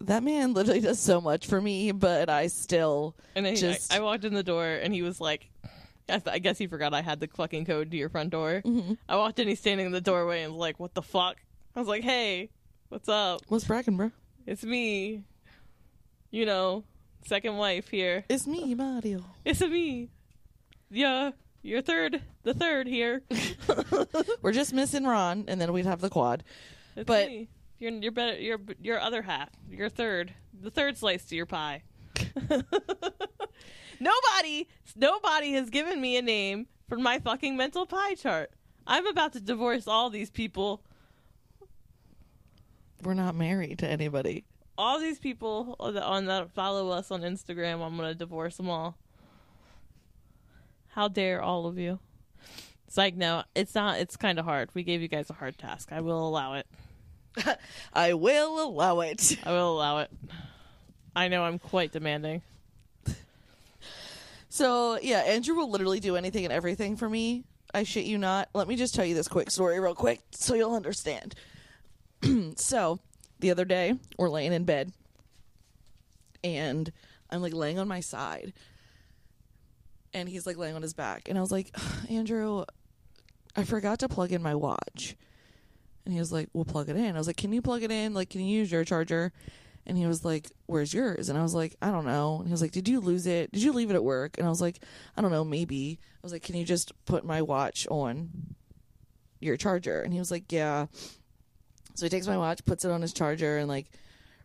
that 0.00 0.22
man 0.22 0.54
literally 0.54 0.80
does 0.80 0.98
so 0.98 1.20
much 1.20 1.46
for 1.46 1.60
me, 1.60 1.92
but 1.92 2.28
I 2.30 2.46
still 2.48 3.14
And 3.34 3.44
then 3.44 3.56
Just- 3.56 3.92
I, 3.92 3.98
I 3.98 4.00
walked 4.00 4.24
in 4.24 4.34
the 4.34 4.42
door 4.42 4.64
and 4.66 4.92
he 4.94 5.02
was 5.02 5.20
like, 5.20 5.50
I, 6.08 6.18
th- 6.18 6.34
I 6.34 6.38
guess 6.38 6.58
he 6.58 6.66
forgot 6.66 6.92
I 6.92 7.00
had 7.02 7.20
the 7.20 7.28
fucking 7.28 7.64
code 7.64 7.90
to 7.90 7.96
your 7.96 8.10
front 8.10 8.30
door. 8.30 8.62
Mhm. 8.64 8.98
I 9.08 9.16
walked 9.16 9.38
in, 9.38 9.48
he's 9.48 9.60
standing 9.60 9.86
in 9.86 9.92
the 9.92 10.00
doorway 10.02 10.42
and 10.42 10.52
was 10.52 10.60
like, 10.60 10.78
what 10.78 10.92
the 10.94 11.02
fuck? 11.02 11.36
I 11.74 11.78
was 11.78 11.88
like, 11.88 12.04
hey, 12.04 12.50
what's 12.94 13.08
up? 13.08 13.40
what's 13.48 13.64
bragging, 13.64 13.96
bro? 13.96 14.12
It's 14.46 14.62
me. 14.62 15.24
You 16.30 16.46
know, 16.46 16.84
second 17.26 17.56
wife 17.56 17.88
here. 17.88 18.24
It's 18.28 18.46
me, 18.46 18.72
Mario. 18.76 19.24
It's 19.44 19.60
a 19.60 19.68
me. 19.68 20.10
Yeah, 20.90 21.32
you're 21.60 21.82
third, 21.82 22.22
the 22.44 22.54
third 22.54 22.86
here. 22.86 23.22
We're 24.42 24.52
just 24.52 24.72
missing 24.72 25.02
Ron, 25.04 25.46
and 25.48 25.60
then 25.60 25.72
we'd 25.72 25.86
have 25.86 26.00
the 26.00 26.08
quad. 26.08 26.44
It's 26.94 27.04
But- 27.04 27.26
me. 27.26 27.48
You're, 27.80 27.90
you're 27.90 28.12
better. 28.12 28.38
You're 28.38 28.60
your 28.80 29.00
other 29.00 29.22
half. 29.22 29.48
You're 29.68 29.88
third. 29.88 30.32
The 30.62 30.70
third 30.70 30.96
slice 30.96 31.24
to 31.24 31.34
your 31.34 31.46
pie. 31.46 31.82
nobody, 33.98 34.68
nobody 34.94 35.52
has 35.54 35.68
given 35.68 36.00
me 36.00 36.16
a 36.16 36.22
name 36.22 36.68
for 36.88 36.96
my 36.96 37.18
fucking 37.18 37.56
mental 37.56 37.86
pie 37.86 38.14
chart. 38.14 38.52
I'm 38.86 39.08
about 39.08 39.32
to 39.32 39.40
divorce 39.40 39.88
all 39.88 40.08
these 40.08 40.30
people. 40.30 40.84
We're 43.04 43.14
not 43.14 43.34
married 43.34 43.80
to 43.80 43.88
anybody. 43.88 44.44
All 44.76 44.98
these 44.98 45.18
people 45.18 45.76
on 45.78 45.94
that, 45.94 46.02
on 46.02 46.24
that 46.26 46.50
follow 46.52 46.90
us 46.90 47.10
on 47.10 47.22
Instagram. 47.22 47.84
I'm 47.84 47.96
gonna 47.96 48.14
divorce 48.14 48.56
them 48.56 48.70
all. 48.70 48.96
How 50.88 51.08
dare 51.08 51.42
all 51.42 51.66
of 51.66 51.78
you? 51.78 51.98
It's 52.86 52.96
like 52.96 53.16
no, 53.16 53.44
it's 53.54 53.74
not. 53.74 53.98
It's 53.98 54.16
kind 54.16 54.38
of 54.38 54.44
hard. 54.44 54.70
We 54.74 54.82
gave 54.82 55.02
you 55.02 55.08
guys 55.08 55.28
a 55.30 55.34
hard 55.34 55.58
task. 55.58 55.90
I 55.92 56.00
will 56.00 56.26
allow 56.26 56.54
it. 56.54 56.66
I 57.92 58.14
will 58.14 58.68
allow 58.68 59.00
it. 59.00 59.36
I 59.44 59.52
will 59.52 59.76
allow 59.76 59.98
it. 59.98 60.10
I 61.14 61.28
know 61.28 61.44
I'm 61.44 61.58
quite 61.58 61.92
demanding. 61.92 62.42
So 64.48 65.00
yeah, 65.02 65.18
Andrew 65.18 65.56
will 65.56 65.68
literally 65.68 65.98
do 65.98 66.14
anything 66.14 66.44
and 66.44 66.52
everything 66.52 66.94
for 66.96 67.10
me. 67.10 67.42
I 67.74 67.82
shit 67.82 68.04
you 68.04 68.18
not. 68.18 68.48
Let 68.54 68.68
me 68.68 68.76
just 68.76 68.94
tell 68.94 69.04
you 69.04 69.16
this 69.16 69.26
quick 69.26 69.50
story 69.50 69.80
real 69.80 69.96
quick 69.96 70.20
so 70.30 70.54
you'll 70.54 70.76
understand. 70.76 71.34
so 72.56 73.00
the 73.40 73.50
other 73.50 73.64
day 73.64 73.94
we're 74.18 74.28
laying 74.28 74.52
in 74.52 74.64
bed 74.64 74.92
and 76.42 76.92
I'm 77.30 77.42
like 77.42 77.54
laying 77.54 77.78
on 77.78 77.88
my 77.88 78.00
side 78.00 78.52
and 80.12 80.28
he's 80.28 80.46
like 80.46 80.56
laying 80.56 80.76
on 80.76 80.82
his 80.82 80.94
back 80.94 81.28
and 81.28 81.36
I 81.36 81.40
was 81.40 81.52
like, 81.52 81.74
Andrew, 82.10 82.64
I 83.56 83.64
forgot 83.64 84.00
to 84.00 84.08
plug 84.08 84.32
in 84.32 84.42
my 84.42 84.54
watch. 84.54 85.16
And 86.04 86.12
he 86.12 86.20
was 86.20 86.32
like, 86.32 86.48
"We'll 86.52 86.64
plug 86.64 86.88
it 86.88 86.96
in." 86.96 87.14
I 87.14 87.18
was 87.18 87.26
like, 87.26 87.36
"Can 87.36 87.52
you 87.52 87.62
plug 87.62 87.82
it 87.82 87.90
in? 87.90 88.14
Like, 88.14 88.30
can 88.30 88.42
you 88.42 88.58
use 88.58 88.70
your 88.70 88.84
charger?" 88.84 89.32
And 89.86 89.96
he 89.96 90.06
was 90.06 90.24
like, 90.24 90.50
"Where's 90.66 90.92
yours?" 90.92 91.28
And 91.28 91.38
I 91.38 91.42
was 91.42 91.54
like, 91.54 91.76
"I 91.80 91.90
don't 91.90 92.04
know." 92.04 92.38
And 92.38 92.48
he 92.48 92.52
was 92.52 92.60
like, 92.60 92.72
"Did 92.72 92.88
you 92.88 93.00
lose 93.00 93.26
it? 93.26 93.52
Did 93.52 93.62
you 93.62 93.72
leave 93.72 93.90
it 93.90 93.94
at 93.94 94.04
work?" 94.04 94.36
And 94.36 94.46
I 94.46 94.50
was 94.50 94.60
like, 94.60 94.80
"I 95.16 95.22
don't 95.22 95.30
know, 95.30 95.44
maybe." 95.44 95.98
I 96.02 96.20
was 96.22 96.32
like, 96.32 96.42
"Can 96.42 96.56
you 96.56 96.64
just 96.64 96.92
put 97.06 97.24
my 97.24 97.40
watch 97.40 97.86
on 97.90 98.54
your 99.40 99.56
charger?" 99.56 100.02
And 100.02 100.12
he 100.12 100.18
was 100.18 100.30
like, 100.30 100.52
"Yeah." 100.52 100.86
So 101.94 102.06
he 102.06 102.10
takes 102.10 102.26
my 102.26 102.38
watch, 102.38 102.64
puts 102.64 102.84
it 102.84 102.90
on 102.90 103.02
his 103.02 103.12
charger, 103.12 103.58
and 103.58 103.68
like 103.68 103.86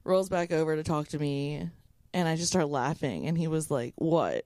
rolls 0.03 0.29
back 0.29 0.51
over 0.51 0.75
to 0.75 0.83
talk 0.83 1.07
to 1.09 1.19
me. 1.19 1.69
And 2.13 2.27
I 2.27 2.35
just 2.35 2.49
start 2.49 2.69
laughing. 2.69 3.27
And 3.27 3.37
he 3.37 3.47
was 3.47 3.69
like, 3.71 3.93
What? 3.95 4.45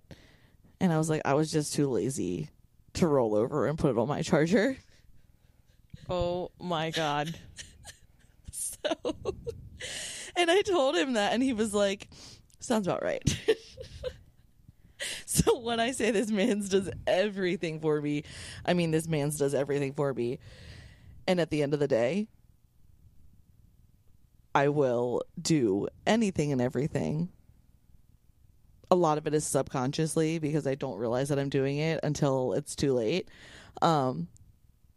And 0.79 0.91
I 0.91 0.97
was 0.97 1.09
like, 1.09 1.21
I 1.25 1.33
was 1.33 1.51
just 1.51 1.73
too 1.73 1.89
lazy 1.89 2.49
to 2.93 3.07
roll 3.07 3.35
over 3.35 3.67
and 3.67 3.77
put 3.77 3.91
it 3.91 3.97
on 3.97 4.07
my 4.07 4.21
charger. 4.21 4.77
Oh 6.09 6.51
my 6.59 6.91
god. 6.91 7.35
So, 8.85 8.91
and 10.35 10.51
I 10.51 10.61
told 10.61 10.95
him 10.95 11.13
that, 11.13 11.33
and 11.33 11.41
he 11.41 11.53
was 11.53 11.73
like, 11.73 12.09
Sounds 12.59 12.85
about 12.85 13.01
right. 13.01 13.23
so 15.25 15.59
when 15.59 15.79
I 15.79 15.91
say 15.91 16.11
this 16.11 16.29
man's 16.29 16.69
does 16.69 16.89
everything 17.07 17.79
for 17.79 18.01
me, 18.01 18.23
I 18.65 18.73
mean, 18.73 18.91
this 18.91 19.07
man's 19.07 19.37
does 19.37 19.53
everything 19.53 19.93
for 19.93 20.13
me. 20.13 20.39
And 21.27 21.39
at 21.39 21.49
the 21.49 21.63
end 21.63 21.73
of 21.73 21.79
the 21.79 21.87
day, 21.87 22.27
I 24.55 24.69
will 24.69 25.23
do 25.41 25.87
anything 26.05 26.51
and 26.51 26.61
everything. 26.61 27.29
A 28.91 28.95
lot 28.95 29.17
of 29.17 29.25
it 29.25 29.33
is 29.33 29.45
subconsciously 29.45 30.37
because 30.39 30.67
I 30.67 30.75
don't 30.75 30.97
realize 30.97 31.29
that 31.29 31.39
I'm 31.39 31.49
doing 31.49 31.77
it 31.77 31.99
until 32.03 32.53
it's 32.53 32.75
too 32.75 32.93
late. 32.93 33.29
Um, 33.81 34.27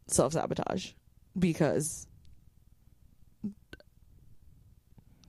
Self 0.08 0.34
sabotage 0.34 0.92
because 1.36 2.06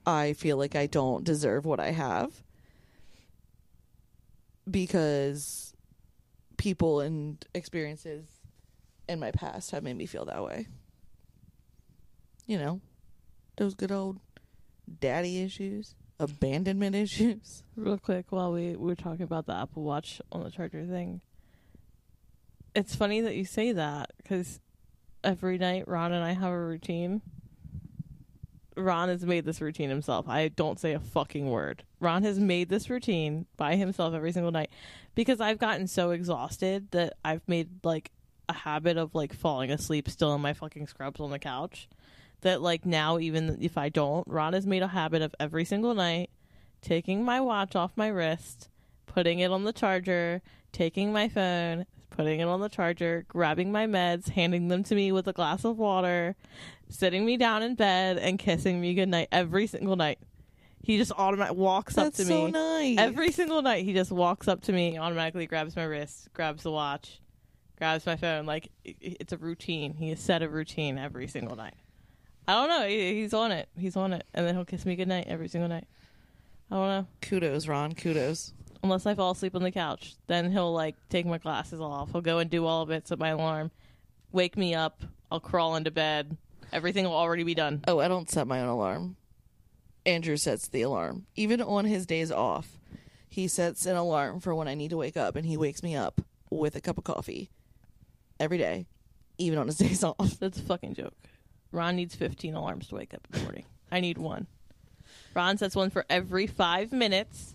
I 0.06 0.34
feel 0.34 0.56
like 0.56 0.76
I 0.76 0.86
don't 0.86 1.24
deserve 1.24 1.64
what 1.64 1.80
I 1.80 1.90
have 1.90 2.42
because 4.70 5.74
people 6.56 7.00
and 7.00 7.44
experiences 7.54 8.24
in 9.08 9.18
my 9.18 9.32
past 9.32 9.72
have 9.72 9.82
made 9.82 9.96
me 9.96 10.06
feel 10.06 10.26
that 10.26 10.44
way. 10.44 10.66
You 12.46 12.58
know, 12.58 12.80
those 13.58 13.74
good 13.74 13.92
old 13.92 14.18
daddy 15.00 15.42
issues, 15.42 15.94
abandonment 16.18 16.96
issues. 16.96 17.62
Real 17.76 17.98
quick, 17.98 18.26
while 18.30 18.52
we 18.52 18.74
were 18.76 18.94
talking 18.94 19.22
about 19.22 19.46
the 19.46 19.54
Apple 19.54 19.82
Watch 19.82 20.20
on 20.32 20.42
the 20.42 20.50
charger 20.50 20.84
thing, 20.84 21.20
it's 22.74 22.94
funny 22.94 23.20
that 23.20 23.36
you 23.36 23.44
say 23.44 23.72
that 23.72 24.12
because 24.16 24.60
every 25.22 25.58
night 25.58 25.86
Ron 25.86 26.12
and 26.12 26.24
I 26.24 26.32
have 26.32 26.52
a 26.52 26.64
routine. 26.64 27.20
Ron 28.76 29.08
has 29.08 29.26
made 29.26 29.44
this 29.44 29.60
routine 29.60 29.90
himself. 29.90 30.28
I 30.28 30.46
don't 30.46 30.78
say 30.78 30.92
a 30.92 31.00
fucking 31.00 31.50
word. 31.50 31.82
Ron 31.98 32.22
has 32.22 32.38
made 32.38 32.68
this 32.68 32.88
routine 32.88 33.46
by 33.56 33.74
himself 33.74 34.14
every 34.14 34.30
single 34.30 34.52
night 34.52 34.70
because 35.16 35.40
I've 35.40 35.58
gotten 35.58 35.88
so 35.88 36.12
exhausted 36.12 36.92
that 36.92 37.14
I've 37.24 37.42
made 37.48 37.84
like 37.84 38.12
a 38.48 38.52
habit 38.52 38.96
of 38.96 39.16
like 39.16 39.34
falling 39.34 39.72
asleep 39.72 40.08
still 40.08 40.32
in 40.34 40.40
my 40.40 40.52
fucking 40.52 40.86
scrubs 40.86 41.20
on 41.20 41.30
the 41.30 41.40
couch. 41.40 41.88
That 42.42 42.62
like 42.62 42.86
now, 42.86 43.18
even 43.18 43.58
if 43.60 43.76
I 43.76 43.88
don't, 43.88 44.26
Ron 44.28 44.52
has 44.52 44.66
made 44.66 44.82
a 44.82 44.88
habit 44.88 45.22
of 45.22 45.34
every 45.40 45.64
single 45.64 45.94
night 45.94 46.30
taking 46.80 47.24
my 47.24 47.40
watch 47.40 47.74
off 47.74 47.92
my 47.96 48.08
wrist, 48.08 48.68
putting 49.06 49.40
it 49.40 49.50
on 49.50 49.64
the 49.64 49.72
charger, 49.72 50.40
taking 50.72 51.12
my 51.12 51.28
phone, 51.28 51.86
putting 52.10 52.40
it 52.40 52.44
on 52.44 52.60
the 52.60 52.68
charger, 52.68 53.24
grabbing 53.28 53.72
my 53.72 53.86
meds, 53.86 54.28
handing 54.30 54.68
them 54.68 54.82
to 54.84 54.94
me 54.94 55.12
with 55.12 55.26
a 55.28 55.32
glass 55.32 55.64
of 55.64 55.78
water, 55.78 56.36
sitting 56.88 57.24
me 57.24 57.36
down 57.36 57.62
in 57.62 57.74
bed, 57.74 58.18
and 58.18 58.38
kissing 58.38 58.80
me 58.80 58.94
goodnight 58.94 59.28
every 59.32 59.66
single 59.66 59.96
night. 59.96 60.18
He 60.80 60.96
just 60.96 61.12
automatically 61.12 61.58
walks 61.58 61.96
That's 61.96 62.08
up 62.08 62.14
to 62.14 62.24
so 62.24 62.44
me. 62.46 62.50
nice. 62.52 62.98
Every 62.98 63.32
single 63.32 63.62
night, 63.62 63.84
he 63.84 63.92
just 63.92 64.12
walks 64.12 64.48
up 64.48 64.62
to 64.62 64.72
me, 64.72 64.96
automatically 64.98 65.46
grabs 65.46 65.74
my 65.74 65.84
wrist, 65.84 66.28
grabs 66.32 66.62
the 66.62 66.70
watch, 66.70 67.20
grabs 67.76 68.06
my 68.06 68.16
phone. 68.16 68.46
Like, 68.46 68.70
it's 68.84 69.32
a 69.32 69.36
routine. 69.36 69.94
He 69.94 70.10
has 70.10 70.20
set 70.20 70.42
a 70.42 70.48
routine 70.48 70.96
every 70.96 71.26
single 71.26 71.56
night. 71.56 71.74
I 72.48 72.54
don't 72.54 72.68
know. 72.70 72.88
He, 72.88 73.20
he's 73.20 73.34
on 73.34 73.52
it. 73.52 73.68
He's 73.78 73.94
on 73.94 74.14
it. 74.14 74.26
And 74.32 74.46
then 74.46 74.54
he'll 74.54 74.64
kiss 74.64 74.86
me 74.86 74.96
goodnight 74.96 75.26
every 75.28 75.48
single 75.48 75.68
night. 75.68 75.84
I 76.70 76.74
don't 76.76 76.88
know. 76.88 77.06
kudos, 77.20 77.68
Ron. 77.68 77.94
Kudos. 77.94 78.54
Unless 78.82 79.04
I 79.04 79.14
fall 79.14 79.32
asleep 79.32 79.54
on 79.54 79.62
the 79.62 79.70
couch. 79.70 80.14
Then 80.28 80.50
he'll, 80.50 80.72
like, 80.72 80.96
take 81.10 81.26
my 81.26 81.36
glasses 81.36 81.78
off. 81.78 82.10
He'll 82.10 82.22
go 82.22 82.38
and 82.38 82.48
do 82.48 82.64
all 82.64 82.82
of 82.82 82.90
it, 82.90 83.06
set 83.06 83.18
my 83.18 83.28
alarm, 83.28 83.70
wake 84.32 84.56
me 84.56 84.74
up. 84.74 85.02
I'll 85.30 85.40
crawl 85.40 85.76
into 85.76 85.90
bed. 85.90 86.38
Everything 86.72 87.04
will 87.04 87.12
already 87.12 87.44
be 87.44 87.54
done. 87.54 87.84
Oh, 87.86 87.98
I 87.98 88.08
don't 88.08 88.30
set 88.30 88.46
my 88.46 88.60
own 88.60 88.68
alarm. 88.68 89.16
Andrew 90.06 90.38
sets 90.38 90.68
the 90.68 90.82
alarm. 90.82 91.26
Even 91.36 91.60
on 91.60 91.84
his 91.84 92.06
days 92.06 92.32
off, 92.32 92.78
he 93.28 93.46
sets 93.46 93.84
an 93.84 93.96
alarm 93.96 94.40
for 94.40 94.54
when 94.54 94.68
I 94.68 94.74
need 94.74 94.90
to 94.90 94.96
wake 94.96 95.18
up, 95.18 95.36
and 95.36 95.44
he 95.44 95.58
wakes 95.58 95.82
me 95.82 95.94
up 95.94 96.22
with 96.50 96.76
a 96.76 96.80
cup 96.80 96.96
of 96.96 97.04
coffee 97.04 97.50
every 98.40 98.56
day, 98.56 98.86
even 99.36 99.58
on 99.58 99.66
his 99.66 99.76
days 99.78 100.02
off. 100.02 100.38
That's 100.38 100.58
a 100.58 100.62
fucking 100.62 100.94
joke. 100.94 101.14
Ron 101.72 101.96
needs 101.96 102.14
15 102.14 102.54
alarms 102.54 102.88
to 102.88 102.94
wake 102.96 103.14
up 103.14 103.26
in 103.30 103.38
the 103.38 103.44
morning. 103.44 103.64
I 103.90 104.00
need 104.00 104.18
one. 104.18 104.46
Ron 105.34 105.58
sets 105.58 105.76
one 105.76 105.90
for 105.90 106.04
every 106.08 106.46
five 106.46 106.92
minutes 106.92 107.54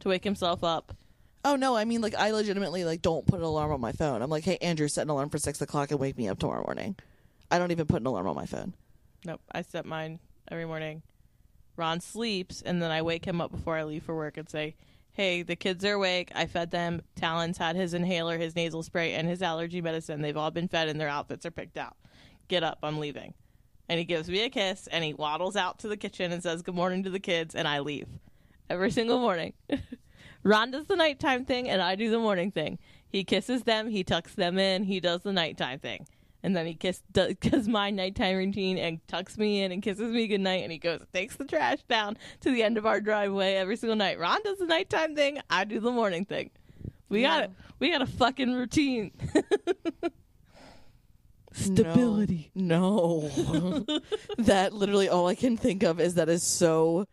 to 0.00 0.08
wake 0.08 0.24
himself 0.24 0.62
up. 0.64 0.94
Oh 1.44 1.56
no, 1.56 1.76
I 1.76 1.84
mean 1.84 2.00
like 2.00 2.14
I 2.14 2.30
legitimately 2.30 2.84
like 2.84 3.02
don't 3.02 3.26
put 3.26 3.40
an 3.40 3.44
alarm 3.44 3.72
on 3.72 3.80
my 3.80 3.92
phone. 3.92 4.22
I'm 4.22 4.30
like, 4.30 4.44
hey 4.44 4.58
Andrew, 4.60 4.86
set 4.88 5.02
an 5.02 5.10
alarm 5.10 5.30
for 5.30 5.38
six 5.38 5.60
o'clock 5.60 5.90
and 5.90 5.98
wake 5.98 6.16
me 6.16 6.28
up 6.28 6.38
tomorrow 6.38 6.64
morning. 6.64 6.96
I 7.50 7.58
don't 7.58 7.72
even 7.72 7.86
put 7.86 8.00
an 8.00 8.06
alarm 8.06 8.28
on 8.28 8.36
my 8.36 8.46
phone. 8.46 8.74
Nope, 9.24 9.40
I 9.50 9.62
set 9.62 9.84
mine 9.84 10.20
every 10.50 10.66
morning. 10.66 11.02
Ron 11.76 12.00
sleeps, 12.00 12.62
and 12.62 12.82
then 12.82 12.90
I 12.90 13.02
wake 13.02 13.24
him 13.24 13.40
up 13.40 13.50
before 13.50 13.76
I 13.76 13.84
leave 13.84 14.04
for 14.04 14.14
work 14.14 14.36
and 14.36 14.48
say, 14.48 14.74
Hey, 15.12 15.42
the 15.42 15.56
kids 15.56 15.84
are 15.84 15.94
awake. 15.94 16.30
I 16.34 16.46
fed 16.46 16.70
them. 16.70 17.02
Talon's 17.16 17.58
had 17.58 17.76
his 17.76 17.92
inhaler, 17.92 18.38
his 18.38 18.56
nasal 18.56 18.82
spray, 18.82 19.12
and 19.14 19.28
his 19.28 19.42
allergy 19.42 19.80
medicine. 19.80 20.22
They've 20.22 20.36
all 20.36 20.50
been 20.50 20.68
fed, 20.68 20.88
and 20.88 21.00
their 21.00 21.08
outfits 21.08 21.44
are 21.44 21.50
picked 21.50 21.76
out. 21.76 21.96
Get 22.48 22.62
up, 22.62 22.78
I'm 22.82 22.98
leaving. 22.98 23.34
And 23.88 23.98
he 23.98 24.04
gives 24.04 24.28
me 24.28 24.44
a 24.44 24.50
kiss, 24.50 24.86
and 24.86 25.04
he 25.04 25.12
waddles 25.12 25.56
out 25.56 25.78
to 25.80 25.88
the 25.88 25.96
kitchen 25.96 26.32
and 26.32 26.42
says, 26.42 26.62
Good 26.62 26.74
morning 26.74 27.02
to 27.02 27.10
the 27.10 27.20
kids, 27.20 27.54
and 27.54 27.66
I 27.68 27.80
leave. 27.80 28.08
Every 28.70 28.90
single 28.90 29.18
morning. 29.18 29.52
Ron 30.44 30.70
does 30.70 30.86
the 30.86 30.96
nighttime 30.96 31.44
thing, 31.44 31.68
and 31.68 31.82
I 31.82 31.94
do 31.94 32.10
the 32.10 32.18
morning 32.18 32.50
thing. 32.50 32.78
He 33.08 33.24
kisses 33.24 33.64
them, 33.64 33.88
he 33.88 34.02
tucks 34.02 34.34
them 34.34 34.58
in, 34.58 34.84
he 34.84 34.98
does 34.98 35.22
the 35.22 35.32
nighttime 35.32 35.78
thing. 35.78 36.06
And 36.42 36.56
then 36.56 36.66
he 36.66 36.74
kiss, 36.74 37.02
does, 37.12 37.34
does 37.40 37.68
my 37.68 37.90
nighttime 37.90 38.36
routine 38.36 38.78
and 38.78 39.06
tucks 39.06 39.38
me 39.38 39.62
in 39.62 39.70
and 39.70 39.82
kisses 39.82 40.10
me 40.10 40.26
goodnight. 40.26 40.62
And 40.62 40.72
he 40.72 40.78
goes, 40.78 41.00
takes 41.12 41.36
the 41.36 41.44
trash 41.44 41.82
down 41.88 42.16
to 42.40 42.50
the 42.50 42.62
end 42.62 42.78
of 42.78 42.86
our 42.86 43.00
driveway 43.00 43.54
every 43.54 43.76
single 43.76 43.96
night. 43.96 44.18
Ron 44.18 44.42
does 44.42 44.58
the 44.58 44.66
nighttime 44.66 45.14
thing, 45.14 45.40
I 45.50 45.64
do 45.64 45.78
the 45.78 45.92
morning 45.92 46.24
thing. 46.24 46.50
We 47.08 47.22
got 47.22 47.44
it. 47.44 47.50
We 47.78 47.90
got 47.90 48.00
a 48.00 48.06
fucking 48.06 48.54
routine. 48.54 49.12
No. 52.54 53.28
No. 53.34 53.84
that 54.38 54.72
literally 54.72 55.08
all 55.08 55.26
I 55.28 55.34
can 55.34 55.56
think 55.56 55.82
of 55.82 56.00
is 56.00 56.14
that 56.14 56.28
is 56.28 56.42
so 56.42 57.06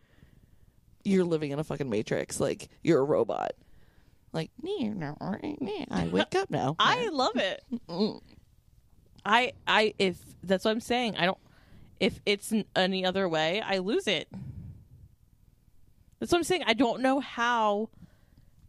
you're 1.04 1.24
living 1.24 1.50
in 1.50 1.58
a 1.58 1.64
fucking 1.64 1.88
matrix. 1.88 2.40
Like 2.40 2.68
you're 2.82 3.00
a 3.00 3.04
robot. 3.04 3.52
Like 4.32 4.50
I 5.90 6.08
wake 6.08 6.34
up 6.34 6.50
now. 6.50 6.76
I 6.78 7.08
love 7.08 7.36
it. 7.36 7.62
I 9.24 9.52
I 9.66 9.94
if 9.98 10.18
that's 10.42 10.64
what 10.64 10.70
I'm 10.70 10.80
saying. 10.80 11.16
I 11.16 11.26
don't 11.26 11.38
if 11.98 12.20
it's 12.24 12.52
any 12.74 13.04
other 13.04 13.28
way, 13.28 13.60
I 13.60 13.78
lose 13.78 14.06
it. 14.06 14.28
That's 16.18 16.32
what 16.32 16.38
I'm 16.38 16.44
saying. 16.44 16.64
I 16.66 16.74
don't 16.74 17.02
know 17.02 17.20
how 17.20 17.90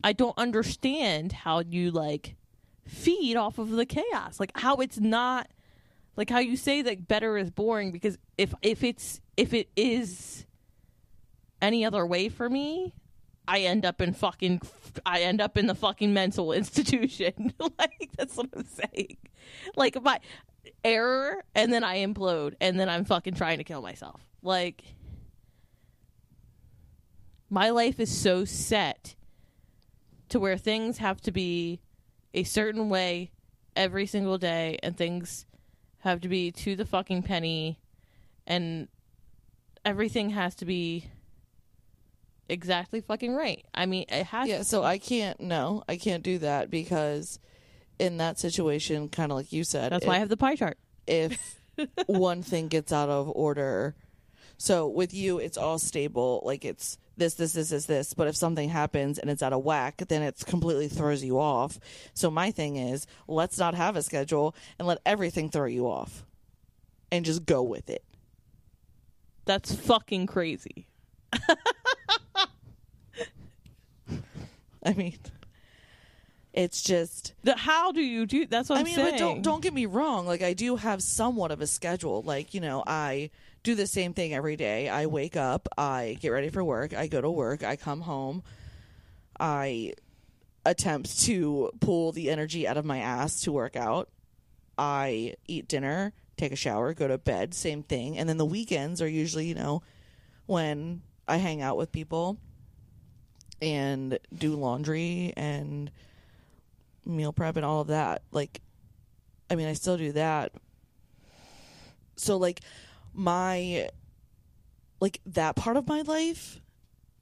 I 0.04 0.14
don't 0.14 0.38
understand 0.38 1.32
how 1.32 1.60
you 1.60 1.92
like 1.92 2.36
feed 2.86 3.36
off 3.36 3.58
of 3.58 3.70
the 3.72 3.86
chaos. 3.86 4.40
Like 4.40 4.52
how 4.56 4.78
it's 4.78 5.00
not 5.00 5.48
like 6.16 6.30
how 6.30 6.40
you 6.40 6.58
say 6.58 6.82
that 6.82 7.08
better 7.08 7.38
is 7.38 7.50
boring 7.50 7.92
because 7.92 8.18
if 8.38 8.54
if 8.62 8.84
it's 8.84 9.22
if 9.38 9.54
it 9.54 9.70
is 9.76 10.46
any 11.62 11.86
other 11.86 12.06
way 12.06 12.30
for 12.30 12.50
me, 12.50 12.94
I 13.48 13.62
end 13.62 13.86
up 13.86 14.02
in 14.02 14.14
fucking 14.14 14.62
I 15.06 15.22
end 15.22 15.42
up 15.42 15.58
in 15.58 15.68
the 15.68 15.76
fucking 15.76 16.14
mental 16.14 16.52
institution. 16.54 17.54
like 17.80 18.10
that's 18.18 18.36
what 18.36 18.50
I'm 18.56 18.66
saying. 18.66 19.18
Like 19.76 20.02
my 20.02 20.20
error 20.84 21.44
and 21.56 21.72
then 21.72 21.84
I 21.84 22.00
implode 22.00 22.56
and 22.62 22.80
then 22.80 22.90
I'm 22.90 23.06
fucking 23.06 23.36
trying 23.36 23.58
to 23.60 23.64
kill 23.64 23.82
myself. 23.82 24.22
Like 24.42 24.84
my 27.50 27.70
life 27.70 28.00
is 28.00 28.16
so 28.16 28.46
set 28.46 29.16
to 30.30 30.40
where 30.40 30.58
things 30.58 31.00
have 31.00 31.20
to 31.22 31.32
be 31.32 31.82
a 32.34 32.44
certain 32.44 32.90
way 32.90 33.32
every 33.76 34.06
single 34.06 34.38
day 34.38 34.80
and 34.82 34.96
things 34.96 35.46
have 36.02 36.22
to 36.22 36.28
be 36.28 36.52
to 36.52 36.76
the 36.76 36.86
fucking 36.86 37.24
penny 37.24 37.80
and 38.48 38.88
everything 39.86 40.32
has 40.32 40.56
to 40.56 40.66
be 40.66 41.06
exactly 42.50 43.02
fucking 43.02 43.34
right. 43.34 43.66
I 43.74 43.86
mean, 43.86 44.06
it 44.10 44.26
has 44.28 44.48
Yeah, 44.50 44.58
to 44.60 44.64
so. 44.64 44.84
I 44.84 44.98
can't 44.98 45.40
no, 45.40 45.84
I 45.88 45.98
can't 45.98 46.24
do 46.24 46.38
that 46.40 46.70
because 46.70 47.40
in 48.00 48.18
that 48.18 48.40
situation, 48.40 49.10
kind 49.10 49.32
of 49.32 49.38
like 49.38 49.54
you 49.54 49.64
said, 49.64 49.92
That's 49.92 50.06
why 50.06 50.16
I 50.16 50.20
have 50.20 50.30
the 50.30 50.38
pie 50.38 50.56
chart. 50.56 50.78
if 51.08 51.60
one 52.08 52.42
thing 52.44 52.68
gets 52.68 52.92
out 52.92 53.10
of 53.10 53.30
order. 53.30 53.96
So 54.58 54.88
with 54.88 55.14
you, 55.14 55.40
it's 55.40 55.58
all 55.58 55.80
stable. 55.80 56.42
Like 56.46 56.66
it's 56.66 56.98
this, 57.18 57.36
this, 57.36 57.54
this, 57.54 57.70
this, 57.70 57.86
this. 57.86 58.14
But 58.14 58.28
if 58.28 58.36
something 58.36 58.70
happens 58.70 59.20
and 59.20 59.30
it's 59.30 59.44
out 59.44 59.54
of 59.54 59.64
whack, 59.64 60.04
then 60.08 60.22
it 60.22 60.44
completely 60.46 60.88
throws 60.88 61.24
you 61.24 61.40
off. 61.40 61.80
So 62.14 62.32
my 62.32 62.52
thing 62.52 62.78
is, 62.78 63.06
let's 63.28 63.58
not 63.58 63.76
have 63.76 63.96
a 63.96 64.02
schedule 64.02 64.56
and 64.80 64.88
let 64.88 65.00
everything 65.06 65.50
throw 65.50 65.66
you 65.68 65.88
off, 65.88 66.26
and 67.12 67.26
just 67.26 67.46
go 67.46 67.62
with 67.62 67.90
it. 67.90 68.04
That's 69.46 69.74
fucking 69.76 70.28
crazy. 70.28 70.88
I 74.84 74.94
mean, 74.94 75.18
it's 76.54 76.82
just. 76.82 77.34
The- 77.44 77.56
How 77.56 77.92
do 77.92 78.02
you 78.02 78.26
do? 78.26 78.46
That's 78.46 78.70
what 78.70 78.78
I 78.78 78.80
I'm 78.80 78.86
mean, 78.86 78.96
saying. 78.96 79.12
but 79.12 79.18
don't 79.20 79.42
don't 79.42 79.62
get 79.62 79.74
me 79.74 79.86
wrong. 79.86 80.26
Like 80.26 80.42
I 80.42 80.54
do 80.54 80.76
have 80.76 81.04
somewhat 81.04 81.52
of 81.52 81.62
a 81.62 81.68
schedule. 81.68 82.22
Like 82.24 82.54
you 82.54 82.62
know, 82.62 82.84
I 82.88 83.30
do 83.64 83.76
the 83.76 83.88
same 83.88 84.14
thing 84.14 84.34
every 84.34 84.56
day. 84.56 84.90
I 84.90 85.06
wake 85.06 85.36
up, 85.36 85.68
I 85.78 86.18
get 86.20 86.30
ready 86.30 86.50
for 86.50 86.64
work, 86.64 86.94
I 86.94 87.08
go 87.08 87.22
to 87.22 87.30
work, 87.30 87.64
I 87.64 87.76
come 87.76 88.02
home, 88.02 88.44
I 89.40 89.94
attempt 90.66 91.22
to 91.22 91.72
pull 91.80 92.12
the 92.12 92.30
energy 92.30 92.68
out 92.68 92.78
of 92.78 92.86
my 92.86 93.00
ass 93.00 93.42
to 93.42 93.52
work 93.52 93.76
out. 93.76 94.10
I 94.78 95.36
eat 95.48 95.68
dinner, 95.68 96.14
take 96.38 96.52
a 96.52 96.56
shower, 96.56 96.94
go 96.94 97.08
to 97.08 97.18
bed, 97.18 97.54
same 97.54 97.84
thing. 97.84 98.18
And 98.18 98.28
then 98.28 98.38
the 98.38 98.46
weekends 98.46 99.02
are 99.02 99.08
usually, 99.08 99.46
you 99.46 99.56
know, 99.56 99.84
when 100.46 101.02
I 101.28 101.38
hang 101.38 101.62
out 101.62 101.78
with 101.78 101.92
people 101.92 102.38
and 103.62 104.18
do 104.36 104.56
laundry 104.56 105.34
and 105.38 105.92
meal 107.06 107.34
prep 107.34 107.58
and 107.58 107.66
all 107.66 107.82
of 107.82 107.88
that. 107.88 108.24
Like 108.32 108.62
I 109.50 109.56
mean, 109.56 109.68
I 109.68 109.74
still 109.74 109.98
do 109.98 110.14
that. 110.14 110.54
So 112.16 112.38
like 112.38 112.62
my 113.14 113.90
like 115.00 115.20
that 115.26 115.56
part 115.56 115.78
of 115.78 115.88
my 115.88 116.02
life, 116.02 116.62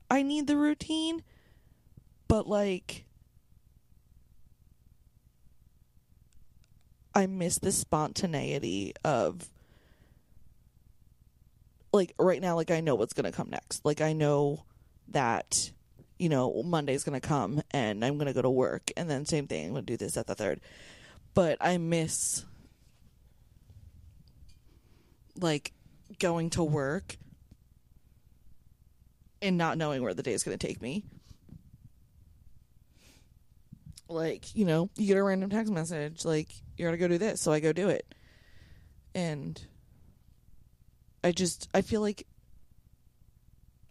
I 0.09 0.21
need 0.21 0.47
the 0.47 0.57
routine, 0.57 1.23
but 2.27 2.47
like 2.47 3.05
I 7.15 7.25
miss 7.27 7.57
the 7.57 7.71
spontaneity 7.71 8.93
of 9.03 9.49
like 11.91 12.13
right 12.19 12.41
now 12.41 12.55
like 12.55 12.71
I 12.71 12.81
know 12.81 12.95
what's 12.95 13.13
going 13.13 13.29
to 13.29 13.35
come 13.35 13.49
next. 13.49 13.83
Like 13.83 14.01
I 14.01 14.13
know 14.13 14.65
that 15.09 15.71
you 16.19 16.29
know 16.29 16.61
Monday's 16.63 17.03
going 17.03 17.19
to 17.19 17.27
come 17.27 17.61
and 17.71 18.03
I'm 18.05 18.17
going 18.17 18.27
to 18.27 18.33
go 18.33 18.41
to 18.41 18.49
work 18.49 18.91
and 18.95 19.09
then 19.09 19.25
same 19.25 19.47
thing 19.47 19.65
I'm 19.65 19.71
going 19.71 19.85
to 19.85 19.93
do 19.93 19.97
this 19.97 20.17
at 20.17 20.27
the 20.27 20.35
third. 20.35 20.59
But 21.33 21.57
I 21.61 21.77
miss 21.77 22.45
like 25.39 25.71
going 26.17 26.49
to 26.51 26.63
work 26.63 27.17
and 29.41 29.57
not 29.57 29.77
knowing 29.77 30.01
where 30.01 30.13
the 30.13 30.23
day 30.23 30.33
is 30.33 30.43
going 30.43 30.57
to 30.57 30.67
take 30.67 30.81
me. 30.81 31.03
Like, 34.07 34.55
you 34.55 34.65
know, 34.65 34.89
you 34.95 35.07
get 35.07 35.17
a 35.17 35.23
random 35.23 35.49
text 35.49 35.71
message, 35.71 36.25
like, 36.25 36.49
you're 36.77 36.89
going 36.89 36.99
to 36.99 37.03
go 37.03 37.07
do 37.07 37.17
this. 37.19 37.39
So 37.41 37.51
I 37.51 37.59
go 37.59 37.71
do 37.71 37.89
it. 37.89 38.13
And 39.13 39.61
I 41.23 41.31
just, 41.31 41.69
I 41.73 41.81
feel 41.81 42.01
like 42.01 42.25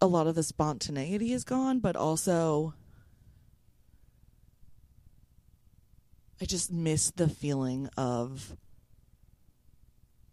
a 0.01 0.07
lot 0.07 0.27
of 0.27 0.35
the 0.35 0.43
spontaneity 0.43 1.33
is 1.33 1.43
gone, 1.43 1.79
but 1.79 1.95
also 1.95 2.73
I 6.41 6.45
just 6.45 6.71
miss 6.71 7.11
the 7.11 7.27
feeling 7.27 7.89
of 7.97 8.55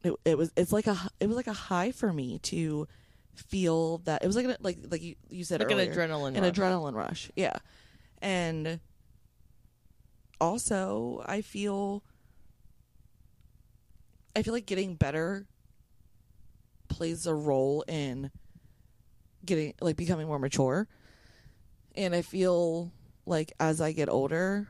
it, 0.07 0.15
it 0.25 0.39
was 0.39 0.53
it's 0.57 0.73
like 0.73 0.87
a 0.87 0.97
it 1.21 1.27
was 1.27 1.37
like 1.37 1.47
a 1.47 1.53
high 1.53 1.93
for 1.93 2.13
me 2.13 2.39
to 2.41 2.87
feel 3.35 3.99
that 3.99 4.23
it 4.23 4.27
was 4.27 4.37
like 4.37 4.47
a, 4.47 4.57
like 4.61 4.79
like 4.91 5.03
you, 5.03 5.15
you 5.29 5.45
said 5.45 5.61
like 5.61 5.71
an 5.71 5.79
adrenaline. 5.79 6.37
an 6.37 6.43
rush. 6.43 6.53
adrenaline 6.53 6.95
rush 6.95 7.31
yeah 7.37 7.57
and 8.23 8.81
also 10.41 11.23
i 11.27 11.41
feel 11.41 12.03
i 14.35 14.43
feel 14.43 14.55
like 14.55 14.67
getting 14.67 14.95
better 14.95 15.47
plays 16.89 17.27
a 17.27 17.35
role 17.35 17.85
in 17.89 18.31
getting 19.45 19.75
like 19.81 19.97
becoming 19.97 20.27
more 20.27 20.39
mature 20.39 20.89
and 21.95 22.15
i 22.15 22.23
feel 22.23 22.91
like 23.27 23.53
as 23.61 23.81
i 23.81 23.93
get 23.93 24.09
older 24.09 24.67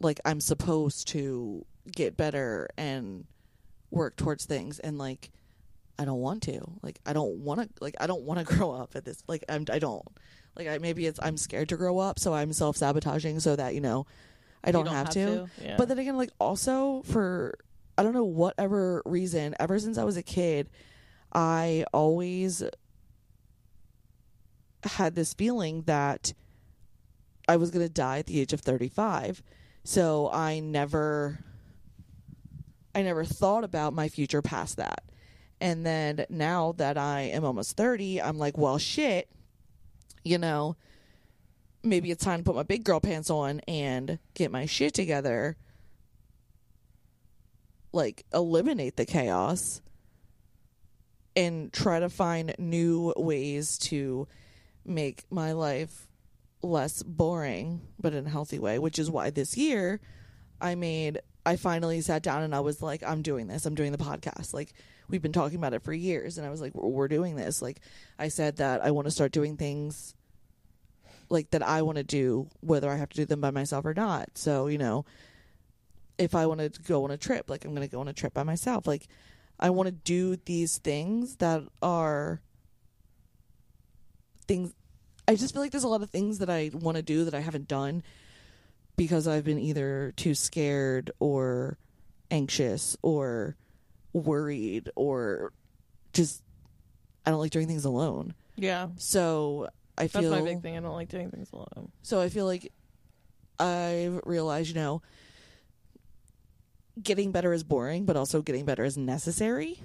like 0.00 0.20
i'm 0.24 0.40
supposed 0.40 1.08
to 1.08 1.64
get 1.92 2.16
better 2.16 2.68
and 2.76 3.24
work 3.90 4.16
towards 4.16 4.44
things 4.44 4.78
and 4.78 4.98
like 4.98 5.30
I 5.98 6.04
don't 6.04 6.20
want 6.20 6.42
to. 6.42 6.60
Like 6.82 7.00
I 7.06 7.12
don't 7.12 7.38
want 7.38 7.60
to 7.60 7.68
like 7.80 7.96
I 8.00 8.06
don't 8.06 8.22
want 8.22 8.38
to 8.40 8.44
grow 8.56 8.72
up 8.72 8.94
at 8.96 9.04
this 9.04 9.22
like 9.26 9.44
I'm 9.48 9.64
I 9.70 9.78
don't. 9.78 10.06
Like 10.56 10.68
I 10.68 10.78
maybe 10.78 11.06
it's 11.06 11.20
I'm 11.22 11.36
scared 11.36 11.68
to 11.70 11.76
grow 11.76 11.98
up 11.98 12.18
so 12.18 12.34
I'm 12.34 12.52
self-sabotaging 12.52 13.40
so 13.40 13.56
that, 13.56 13.74
you 13.74 13.80
know, 13.80 14.06
I 14.64 14.68
You 14.68 14.72
don't, 14.72 14.86
have, 14.88 15.10
to. 15.10 15.48
Yeah. 15.62 15.76
But 15.76 15.88
then 15.88 15.98
again 15.98 16.16
like 16.16 16.30
also 16.40 17.02
for 17.02 17.58
I 17.96 18.02
don't 18.02 18.14
know 18.14 18.24
whatever 18.24 19.02
reason 19.04 19.54
ever 19.60 19.78
since 19.78 19.96
I 19.98 20.04
was 20.04 20.16
a 20.16 20.22
kid 20.22 20.68
I 21.32 21.84
always 21.92 22.62
had 24.84 25.14
this 25.14 25.34
feeling 25.34 25.82
that 25.82 26.32
I 27.48 27.56
was 27.56 27.70
going 27.70 27.86
to 27.86 27.92
die 27.92 28.18
at 28.18 28.26
the 28.26 28.40
age 28.40 28.52
of 28.52 28.60
35. 28.60 29.42
So 29.84 30.30
I 30.32 30.60
never 30.60 31.38
I 32.96 33.02
never 33.02 33.26
thought 33.26 33.62
about 33.62 33.92
my 33.92 34.08
future 34.08 34.40
past 34.40 34.78
that. 34.78 35.04
And 35.60 35.84
then 35.84 36.24
now 36.30 36.72
that 36.78 36.96
I 36.96 37.24
am 37.24 37.44
almost 37.44 37.76
30, 37.76 38.22
I'm 38.22 38.38
like, 38.38 38.56
well, 38.56 38.78
shit, 38.78 39.28
you 40.24 40.38
know, 40.38 40.76
maybe 41.82 42.10
it's 42.10 42.24
time 42.24 42.40
to 42.40 42.44
put 42.44 42.56
my 42.56 42.62
big 42.62 42.84
girl 42.84 42.98
pants 42.98 43.28
on 43.28 43.60
and 43.68 44.18
get 44.32 44.50
my 44.50 44.64
shit 44.64 44.94
together. 44.94 45.58
Like, 47.92 48.24
eliminate 48.32 48.96
the 48.96 49.04
chaos 49.04 49.82
and 51.36 51.70
try 51.74 52.00
to 52.00 52.08
find 52.08 52.54
new 52.58 53.12
ways 53.14 53.76
to 53.78 54.26
make 54.86 55.24
my 55.30 55.52
life 55.52 56.08
less 56.62 57.02
boring, 57.02 57.82
but 58.00 58.14
in 58.14 58.26
a 58.26 58.30
healthy 58.30 58.58
way, 58.58 58.78
which 58.78 58.98
is 58.98 59.10
why 59.10 59.28
this 59.28 59.54
year 59.54 60.00
I 60.62 60.76
made 60.76 61.20
I 61.46 61.54
finally 61.54 62.00
sat 62.00 62.24
down 62.24 62.42
and 62.42 62.52
I 62.52 62.60
was 62.60 62.82
like, 62.82 63.04
I'm 63.04 63.22
doing 63.22 63.46
this. 63.46 63.66
I'm 63.66 63.76
doing 63.76 63.92
the 63.92 63.98
podcast. 63.98 64.52
Like 64.52 64.72
we've 65.08 65.22
been 65.22 65.32
talking 65.32 65.56
about 65.56 65.74
it 65.74 65.82
for 65.84 65.92
years, 65.92 66.38
and 66.38 66.46
I 66.46 66.50
was 66.50 66.60
like, 66.60 66.74
we're, 66.74 67.06
doing 67.06 67.36
this. 67.36 67.62
Like 67.62 67.78
I 68.18 68.28
said 68.28 68.56
that 68.56 68.84
I 68.84 68.90
want 68.90 69.06
to 69.06 69.12
start 69.12 69.30
doing 69.30 69.56
things 69.56 70.16
like 71.28 71.50
that 71.50 71.62
I 71.62 71.82
want 71.82 71.98
to 71.98 72.04
do, 72.04 72.48
whether 72.60 72.90
I 72.90 72.96
have 72.96 73.10
to 73.10 73.16
do 73.16 73.24
them 73.24 73.40
by 73.40 73.52
myself 73.52 73.84
or 73.84 73.94
not. 73.94 74.30
So 74.34 74.66
you 74.66 74.76
know, 74.76 75.04
if 76.18 76.34
I 76.34 76.46
want 76.46 76.60
to 76.60 76.82
go 76.82 77.04
on 77.04 77.12
a 77.12 77.16
trip, 77.16 77.48
like 77.48 77.64
I'm 77.64 77.74
going 77.74 77.86
to 77.86 77.92
go 77.92 78.00
on 78.00 78.08
a 78.08 78.12
trip 78.12 78.34
by 78.34 78.42
myself. 78.42 78.88
Like 78.88 79.06
I 79.60 79.70
want 79.70 79.86
to 79.86 79.92
do 79.92 80.36
these 80.44 80.78
things 80.78 81.36
that 81.36 81.62
are 81.80 82.40
things. 84.48 84.74
I 85.28 85.36
just 85.36 85.54
feel 85.54 85.62
like 85.62 85.70
there's 85.70 85.84
a 85.84 85.88
lot 85.88 86.02
of 86.02 86.10
things 86.10 86.40
that 86.40 86.50
I 86.50 86.72
want 86.72 86.96
to 86.96 87.02
do 87.02 87.24
that 87.24 87.34
I 87.34 87.40
haven't 87.40 87.68
done 87.68 88.02
because 88.96 89.28
I've 89.28 89.44
been 89.44 89.58
either 89.58 90.12
too 90.16 90.34
scared 90.34 91.10
or 91.20 91.78
anxious 92.30 92.96
or 93.02 93.56
worried 94.12 94.90
or 94.96 95.52
just 96.12 96.42
I 97.24 97.30
don't 97.30 97.40
like 97.40 97.50
doing 97.52 97.66
things 97.68 97.84
alone. 97.84 98.34
yeah. 98.56 98.88
So 98.96 99.68
I 99.98 100.06
That's 100.06 100.18
feel 100.18 100.30
my 100.30 100.42
big 100.42 100.62
thing. 100.62 100.76
I 100.76 100.80
don't 100.80 100.94
like 100.94 101.08
doing 101.08 101.30
things 101.30 101.50
alone. 101.52 101.90
so 102.02 102.20
I 102.20 102.28
feel 102.28 102.46
like 102.46 102.72
I've 103.58 104.20
realized, 104.24 104.68
you 104.68 104.74
know, 104.74 105.02
getting 107.02 107.32
better 107.32 107.52
is 107.52 107.64
boring, 107.64 108.04
but 108.04 108.16
also 108.16 108.42
getting 108.42 108.64
better 108.64 108.84
is 108.84 108.96
necessary. 108.96 109.78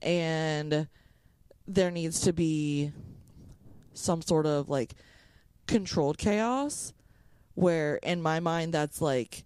And 0.00 0.88
there 1.66 1.90
needs 1.90 2.20
to 2.22 2.32
be 2.32 2.92
some 3.94 4.22
sort 4.22 4.46
of 4.46 4.68
like 4.68 4.94
controlled 5.66 6.18
chaos 6.18 6.92
where 7.54 7.96
in 7.96 8.22
my 8.22 8.40
mind 8.40 8.72
that's 8.74 9.00
like 9.00 9.44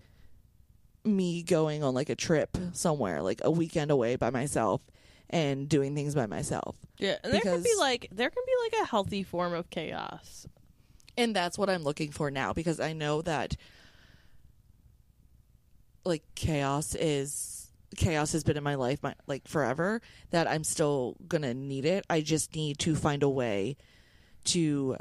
me 1.05 1.43
going 1.43 1.83
on 1.85 1.95
like 1.95 2.09
a 2.09 2.17
trip 2.17 2.57
somewhere, 2.73 3.23
like 3.23 3.41
a 3.45 3.51
weekend 3.51 3.91
away 3.91 4.17
by 4.17 4.31
myself 4.31 4.81
and 5.31 5.69
doing 5.69 5.95
things 5.95 6.15
by 6.15 6.27
myself. 6.27 6.77
Yeah, 6.99 7.17
and 7.23 7.33
there 7.33 7.41
can 7.41 7.63
be 7.63 7.75
like 7.79 8.09
there 8.13 8.31
can 8.31 8.43
be 8.47 8.53
like 8.65 8.83
a 8.83 8.87
healthy 8.87 9.23
form 9.23 9.53
of 9.55 9.71
chaos. 9.71 10.47
and 11.17 11.35
that's 11.35 11.57
what 11.59 11.71
I'm 11.71 11.83
looking 11.83 12.11
for 12.11 12.31
now 12.31 12.53
because 12.53 12.79
I 12.81 12.93
know 12.93 13.23
that 13.23 13.57
like 16.05 16.23
chaos 16.35 16.95
is 16.95 17.71
chaos 17.97 18.33
has 18.33 18.45
been 18.45 18.57
in 18.57 18.63
my 18.63 18.75
life 18.75 19.03
my, 19.03 19.15
like 19.27 19.49
forever 19.49 20.01
that 20.31 20.49
I'm 20.49 20.65
still 20.65 21.17
going 21.27 21.43
to 21.43 21.55
need 21.55 21.85
it. 21.85 22.05
I 22.11 22.21
just 22.21 22.55
need 22.55 22.79
to 22.81 22.95
find 22.95 23.23
a 23.23 23.29
way 23.29 23.77
to 24.45 24.97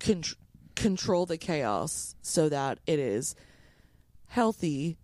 con- 0.00 0.22
control 0.76 1.26
the 1.26 1.38
chaos 1.38 2.14
so 2.22 2.48
that 2.48 2.78
it 2.86 2.98
is 2.98 3.34
healthy 4.28 4.98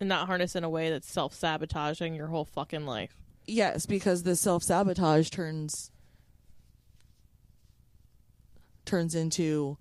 and 0.00 0.08
not 0.08 0.26
harness 0.26 0.54
in 0.54 0.64
a 0.64 0.68
way 0.68 0.90
that's 0.90 1.10
self 1.10 1.32
sabotaging 1.32 2.14
your 2.14 2.26
whole 2.26 2.44
fucking 2.44 2.84
life. 2.84 3.16
Yes, 3.46 3.86
because 3.86 4.24
the 4.24 4.36
self 4.36 4.62
sabotage 4.62 5.30
turns 5.30 5.90
turns 8.84 9.14
into 9.14 9.78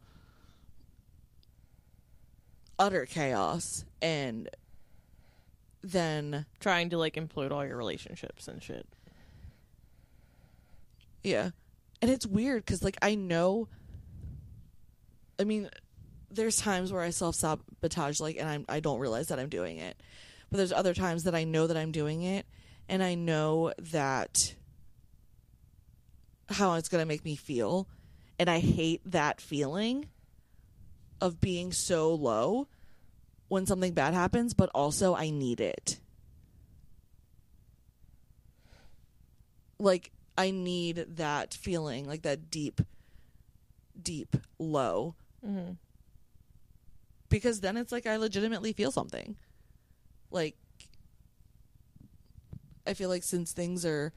utter 2.80 3.06
chaos 3.06 3.86
and 4.02 4.50
then 5.84 6.46
Trying 6.60 6.90
to 6.90 6.98
like 6.98 7.14
implode 7.16 7.52
all 7.52 7.66
your 7.66 7.78
relationships 7.78 8.48
and 8.48 8.62
shit. 8.62 8.88
yeah. 11.24 11.52
And 12.02 12.12
it's 12.12 12.26
weird 12.26 12.66
cuz 12.66 12.84
like 12.84 12.98
I 13.02 13.16
know 13.16 13.68
I 15.39 15.43
mean 15.43 15.69
there's 16.32 16.58
times 16.58 16.91
where 16.91 17.02
I 17.02 17.10
self 17.10 17.36
sabotage 17.36 18.19
like 18.19 18.38
and 18.38 18.48
I'm 18.48 18.65
I 18.69 18.80
don't 18.80 19.00
realize 19.00 19.28
that 19.28 19.39
I'm 19.39 19.50
doing 19.50 19.78
it. 19.78 20.02
But 20.50 20.58
there's 20.58 20.71
other 20.71 20.93
times 20.93 21.24
that 21.24 21.36
I 21.36 21.43
know 21.43 21.67
that 21.67 21.78
I'm 21.78 21.91
doing 21.91 22.21
it 22.21 22.45
and 22.88 23.02
I 23.04 23.15
know 23.15 23.74
that 23.91 24.54
how 26.50 26.76
it's 26.76 26.89
going 26.89 27.02
to 27.02 27.08
make 27.08 27.26
me 27.26 27.36
feel 27.36 27.88
and 28.38 28.50
I 28.50 28.60
hate 28.60 29.02
that 29.06 29.41
feeling 29.41 30.08
of 31.19 31.41
being 31.41 31.71
so 31.71 32.13
low 32.13 32.67
when 33.48 33.65
something 33.65 33.93
bad 33.93 34.13
happens 34.13 34.54
but 34.54 34.69
also 34.76 35.15
I 35.15 35.30
need 35.32 35.60
it. 35.60 36.00
Like 39.80 40.12
I 40.38 40.52
need 40.52 41.06
that 41.15 41.54
feeling, 41.54 42.06
like 42.06 42.21
that 42.24 42.50
deep 42.52 42.82
deep 44.02 44.36
low 44.60 45.15
Mm-hmm. 45.45 45.73
because 47.29 47.60
then 47.62 47.77
it's 47.77 47.91
like 47.91 48.08
I 48.08 48.15
legitimately 48.17 48.73
feel 48.73 48.91
something. 48.91 49.36
Like 50.31 50.55
I 52.88 52.93
feel 52.93 53.10
like 53.10 53.23
since 53.23 53.51
things 53.51 53.86
are 53.86 54.13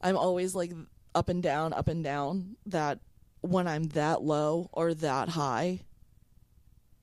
I'm 0.00 0.16
always 0.16 0.54
like 0.54 0.72
up 1.14 1.28
and 1.28 1.42
down, 1.42 1.72
up 1.72 1.88
and 1.88 2.02
down 2.02 2.56
that 2.66 2.98
when 3.40 3.66
I'm 3.66 3.84
that 3.88 4.22
low 4.22 4.68
or 4.72 4.94
that 4.94 5.28
high 5.28 5.80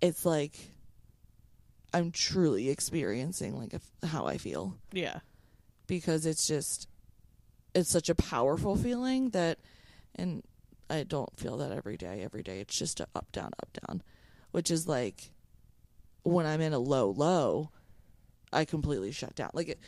it's 0.01 0.25
like 0.25 0.53
I'm 1.93 2.11
truly 2.11 2.69
experiencing 2.69 3.57
like 3.59 3.73
a, 3.73 4.07
how 4.07 4.25
I 4.25 4.37
feel 4.37 4.75
Yeah. 4.93 5.19
because 5.87 6.25
it's 6.25 6.47
just 6.47 6.87
it's 7.75 7.89
such 7.89 8.09
a 8.09 8.15
powerful 8.15 8.75
feeling 8.75 9.29
that 9.31 9.59
and 10.15 10.43
I 10.89 11.03
don't 11.03 11.37
feel 11.39 11.57
that 11.57 11.71
every 11.71 11.97
day 11.97 12.21
every 12.23 12.41
day 12.43 12.59
it's 12.61 12.77
just 12.77 12.99
a 12.99 13.07
up 13.15 13.31
down 13.31 13.51
up 13.61 13.69
down 13.87 14.01
which 14.51 14.71
is 14.71 14.87
like 14.87 15.31
when 16.23 16.45
I'm 16.45 16.61
in 16.61 16.73
a 16.73 16.79
low 16.79 17.11
low 17.11 17.69
I 18.51 18.65
completely 18.65 19.11
shut 19.11 19.35
down 19.35 19.51
like 19.53 19.69
it, 19.69 19.79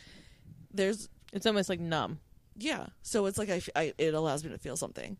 there's 0.72 1.08
It's 1.32 1.46
almost 1.46 1.68
like 1.68 1.80
numb. 1.80 2.20
yeah 2.56 2.86
so 3.02 3.26
it's 3.26 3.38
like 3.38 3.50
I, 3.50 3.60
I- 3.74 3.94
it 3.98 4.14
allows 4.14 4.44
me 4.44 4.50
to 4.50 4.58
feel 4.58 4.76
something 4.76 5.18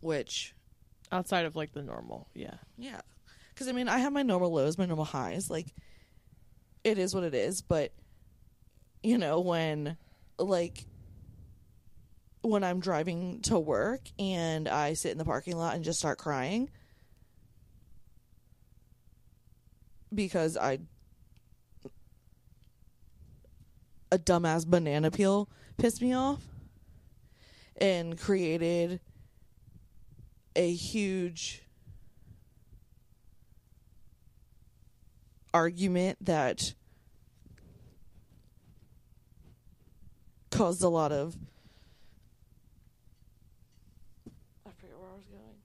which 0.00 0.54
Outside 1.10 1.44
of 1.44 1.54
like 1.56 1.72
the 1.74 1.82
normal. 1.82 2.28
Yeah. 2.34 2.54
yeah 2.78 3.00
because 3.52 3.68
I 3.68 3.72
mean 3.72 3.86
I 3.88 3.98
have 3.98 4.12
my 4.14 4.22
normal 4.22 4.50
lows 4.52 4.78
my 4.78 4.86
normal 4.86 5.04
highs 5.04 5.50
like 5.50 5.66
it 6.84 6.96
is 6.98 7.14
what 7.14 7.22
it 7.24 7.34
is 7.34 7.60
but 7.60 7.92
you 9.02 9.18
know 9.18 9.40
when 9.40 9.96
like 10.38 10.86
when 12.42 12.64
I'm 12.64 12.80
driving 12.80 13.40
to 13.42 13.58
work 13.58 14.00
and 14.18 14.68
I 14.68 14.94
sit 14.94 15.12
in 15.12 15.18
the 15.18 15.24
parking 15.24 15.56
lot 15.56 15.74
and 15.74 15.84
just 15.84 15.98
start 15.98 16.18
crying 16.18 16.70
because 20.14 20.56
I 20.56 20.78
a 24.10 24.18
dumbass 24.18 24.66
banana 24.66 25.10
peel 25.10 25.48
pissed 25.78 26.02
me 26.02 26.12
off 26.12 26.42
and 27.78 28.18
created 28.18 29.00
a 30.54 30.72
huge 30.72 31.62
argument 35.54 36.18
that 36.20 36.74
caused 40.50 40.82
a 40.82 40.88
lot 40.88 41.12
of 41.12 41.34
I 44.66 44.70
forget 44.78 44.98
where 44.98 45.08
I 45.08 45.14
was 45.14 45.24
going. 45.24 45.56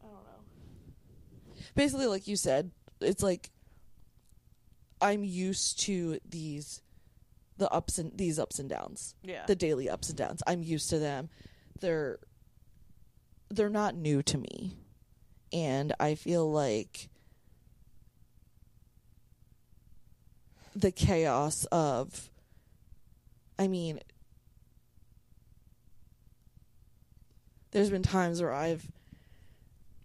I 0.00 0.06
don't 0.06 0.24
know. 0.24 1.61
Basically 1.74 2.06
like 2.06 2.26
you 2.26 2.36
said, 2.36 2.70
it's 3.00 3.22
like 3.22 3.50
I'm 5.00 5.24
used 5.24 5.80
to 5.80 6.18
these 6.28 6.80
the 7.58 7.70
ups 7.70 7.98
and 7.98 8.16
these 8.16 8.38
ups 8.38 8.58
and 8.58 8.68
downs. 8.68 9.14
Yeah. 9.22 9.44
The 9.46 9.56
daily 9.56 9.88
ups 9.88 10.08
and 10.08 10.18
downs. 10.18 10.42
I'm 10.46 10.62
used 10.62 10.90
to 10.90 10.98
them. 10.98 11.28
They're 11.80 12.18
they're 13.50 13.68
not 13.68 13.94
new 13.94 14.22
to 14.22 14.38
me. 14.38 14.76
And 15.52 15.92
I 16.00 16.14
feel 16.14 16.50
like 16.50 17.08
the 20.74 20.90
chaos 20.90 21.66
of 21.66 22.30
I 23.58 23.68
mean 23.68 24.00
there's 27.72 27.90
been 27.90 28.02
times 28.02 28.40
where 28.40 28.52
I've 28.52 28.90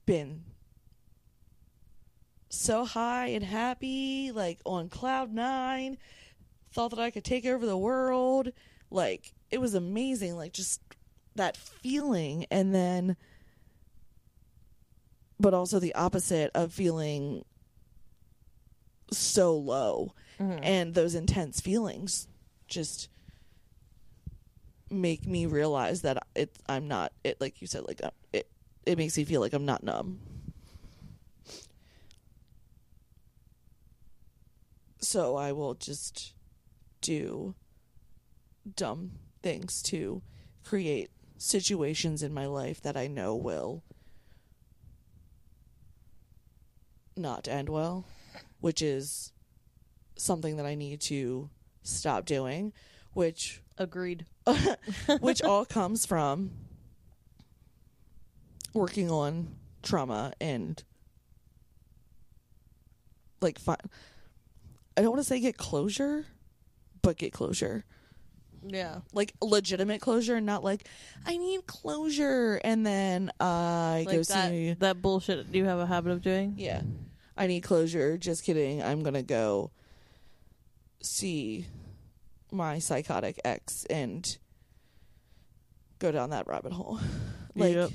been 0.05 0.43
so 2.57 2.85
high 2.85 3.27
and 3.27 3.43
happy, 3.43 4.31
like 4.31 4.59
on 4.65 4.89
cloud 4.89 5.33
nine, 5.33 5.97
thought 6.73 6.89
that 6.89 6.99
I 6.99 7.11
could 7.11 7.23
take 7.23 7.45
over 7.45 7.65
the 7.65 7.77
world. 7.77 8.49
Like 8.89 9.33
it 9.51 9.59
was 9.59 9.73
amazing, 9.73 10.35
like 10.35 10.53
just 10.53 10.81
that 11.35 11.55
feeling 11.55 12.45
and 12.49 12.73
then 12.73 13.15
but 15.39 15.53
also 15.53 15.77
the 15.79 15.93
opposite 15.93 16.49
of 16.55 16.73
feeling 16.73 17.45
so 19.11 19.55
low 19.55 20.13
Mhm. 20.39 20.59
and 20.63 20.93
those 20.95 21.13
intense 21.13 21.61
feelings 21.61 22.27
just 22.67 23.07
make 24.89 25.27
me 25.27 25.45
realize 25.45 26.01
that 26.01 26.25
it 26.35 26.57
I'm 26.67 26.87
not 26.87 27.13
it 27.23 27.39
like 27.39 27.61
you 27.61 27.67
said 27.67 27.83
like 27.87 28.03
uh, 28.03 28.09
it 28.33 28.49
it 28.85 28.97
makes 28.97 29.15
me 29.15 29.23
feel 29.25 29.41
like 29.41 29.53
I'm 29.53 29.65
not 29.65 29.83
numb. 29.83 30.19
So 34.99 35.35
I 35.35 35.51
will 35.51 35.75
just 35.75 36.33
do 37.01 37.55
dumb 38.75 39.11
things 39.41 39.81
to 39.83 40.21
create 40.63 41.11
situations 41.37 42.23
in 42.23 42.33
my 42.33 42.45
life 42.45 42.81
that 42.81 42.97
I 42.97 43.07
know 43.07 43.35
will 43.35 43.83
not 47.15 47.47
end 47.47 47.69
well, 47.69 48.05
which 48.59 48.81
is 48.81 49.31
something 50.15 50.57
that 50.57 50.65
I 50.65 50.75
need 50.75 51.01
to 51.01 51.49
stop 51.83 52.25
doing, 52.25 52.73
which 53.13 53.61
Agreed. 53.77 54.25
which 55.19 55.41
all 55.41 55.65
comes 55.65 56.05
from 56.05 56.51
working 58.73 59.09
on 59.09 59.55
trauma 59.83 60.33
and 60.41 60.83
like 63.41 63.59
fi- 63.59 63.77
I 64.97 65.01
don't 65.01 65.11
want 65.11 65.21
to 65.21 65.27
say 65.27 65.39
get 65.39 65.57
closure, 65.57 66.25
but 67.03 67.17
get 67.17 67.31
closure. 67.31 67.85
Yeah. 68.65 69.01
Like 69.13 69.33
legitimate 69.41 70.01
closure, 70.01 70.35
and 70.35 70.45
not 70.45 70.63
like 70.63 70.87
I 71.25 71.37
need 71.37 71.67
closure 71.67 72.59
and 72.63 72.85
then 72.85 73.31
I 73.39 74.03
go 74.05 74.17
Like 74.17 74.27
that, 74.27 74.49
see 74.49 74.73
that 74.73 75.01
bullshit 75.01 75.53
you 75.53 75.65
have 75.65 75.79
a 75.79 75.85
habit 75.85 76.11
of 76.11 76.21
doing. 76.21 76.55
Yeah. 76.57 76.81
I 77.37 77.45
need 77.47 77.61
closure. 77.61 78.17
Just 78.17 78.43
kidding. 78.43 78.81
I'm 78.81 79.03
going 79.03 79.13
to 79.13 79.21
go 79.21 79.69
see 81.01 81.67
my 82.51 82.79
psychotic 82.79 83.39
ex 83.45 83.85
and 83.85 84.37
go 85.99 86.11
down 86.11 86.31
that 86.31 86.47
rabbit 86.47 86.73
hole. 86.73 86.99
Like, 87.55 87.73
Yep. 87.73 87.89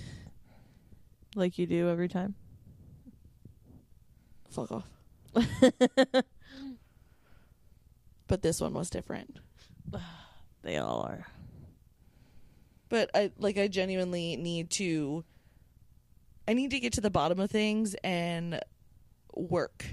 Like 1.36 1.56
you 1.56 1.66
do 1.68 1.88
every 1.88 2.08
time. 2.08 2.34
fuck 4.50 4.72
off. 4.72 4.86
but 8.33 8.40
this 8.40 8.62
one 8.62 8.73
was 8.73 8.88
different. 8.88 9.37
They 10.62 10.79
all 10.79 11.01
are. 11.01 11.27
But 12.88 13.11
I 13.14 13.33
like 13.37 13.59
I 13.59 13.66
genuinely 13.66 14.37
need 14.37 14.71
to 14.71 15.25
I 16.47 16.55
need 16.55 16.71
to 16.71 16.79
get 16.79 16.92
to 16.92 17.01
the 17.01 17.11
bottom 17.11 17.40
of 17.40 17.51
things 17.51 17.95
and 18.05 18.61
work. 19.35 19.85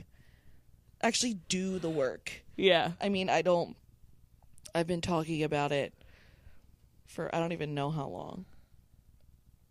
Actually 1.02 1.40
do 1.50 1.80
the 1.80 1.90
work. 1.90 2.44
Yeah. 2.56 2.92
I 3.02 3.10
mean, 3.10 3.32
I 3.32 3.42
don't. 3.42 3.76
I've 4.76 4.86
been 4.88 5.02
talking 5.02 5.42
about 5.42 5.72
it 5.72 5.92
for 7.08 7.34
I 7.36 7.40
don't 7.40 7.52
even 7.52 7.74
know 7.74 7.90
how 7.90 8.08
long. 8.08 8.46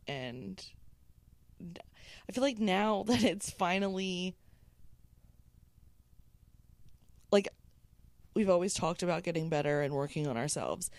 And 0.09 0.63
I 2.29 2.33
feel 2.33 2.43
like 2.43 2.59
now 2.59 3.03
that 3.07 3.23
it's 3.23 3.51
finally 3.51 4.35
we've 8.35 8.51
always 8.51 8.75
talked 8.75 9.03
about 9.03 9.23
getting 9.23 9.49
better 9.49 9.83
and 9.83 9.95
working 9.95 10.27
on 10.27 10.37
ourselves. 10.37 10.91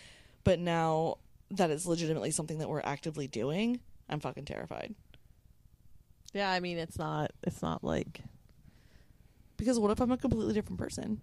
But 0.44 0.60
now 0.60 1.18
that 1.52 1.70
it's 1.72 1.86
legitimately 1.86 2.32
something 2.32 2.60
that 2.60 2.70
we're 2.70 2.82
actively 2.82 3.28
doing, 3.28 3.80
I'm 4.10 4.20
fucking 4.20 4.46
terrified. 4.46 4.96
Yeah, 6.34 6.50
I 6.50 6.60
mean 6.60 6.78
it's 6.78 6.98
not 6.98 7.32
it's 7.44 7.62
not 7.62 7.84
like 7.84 8.22
Because 9.58 9.80
what 9.80 9.90
if 9.92 10.00
I'm 10.00 10.12
a 10.12 10.18
completely 10.18 10.54
different 10.54 10.80
person? 10.80 11.22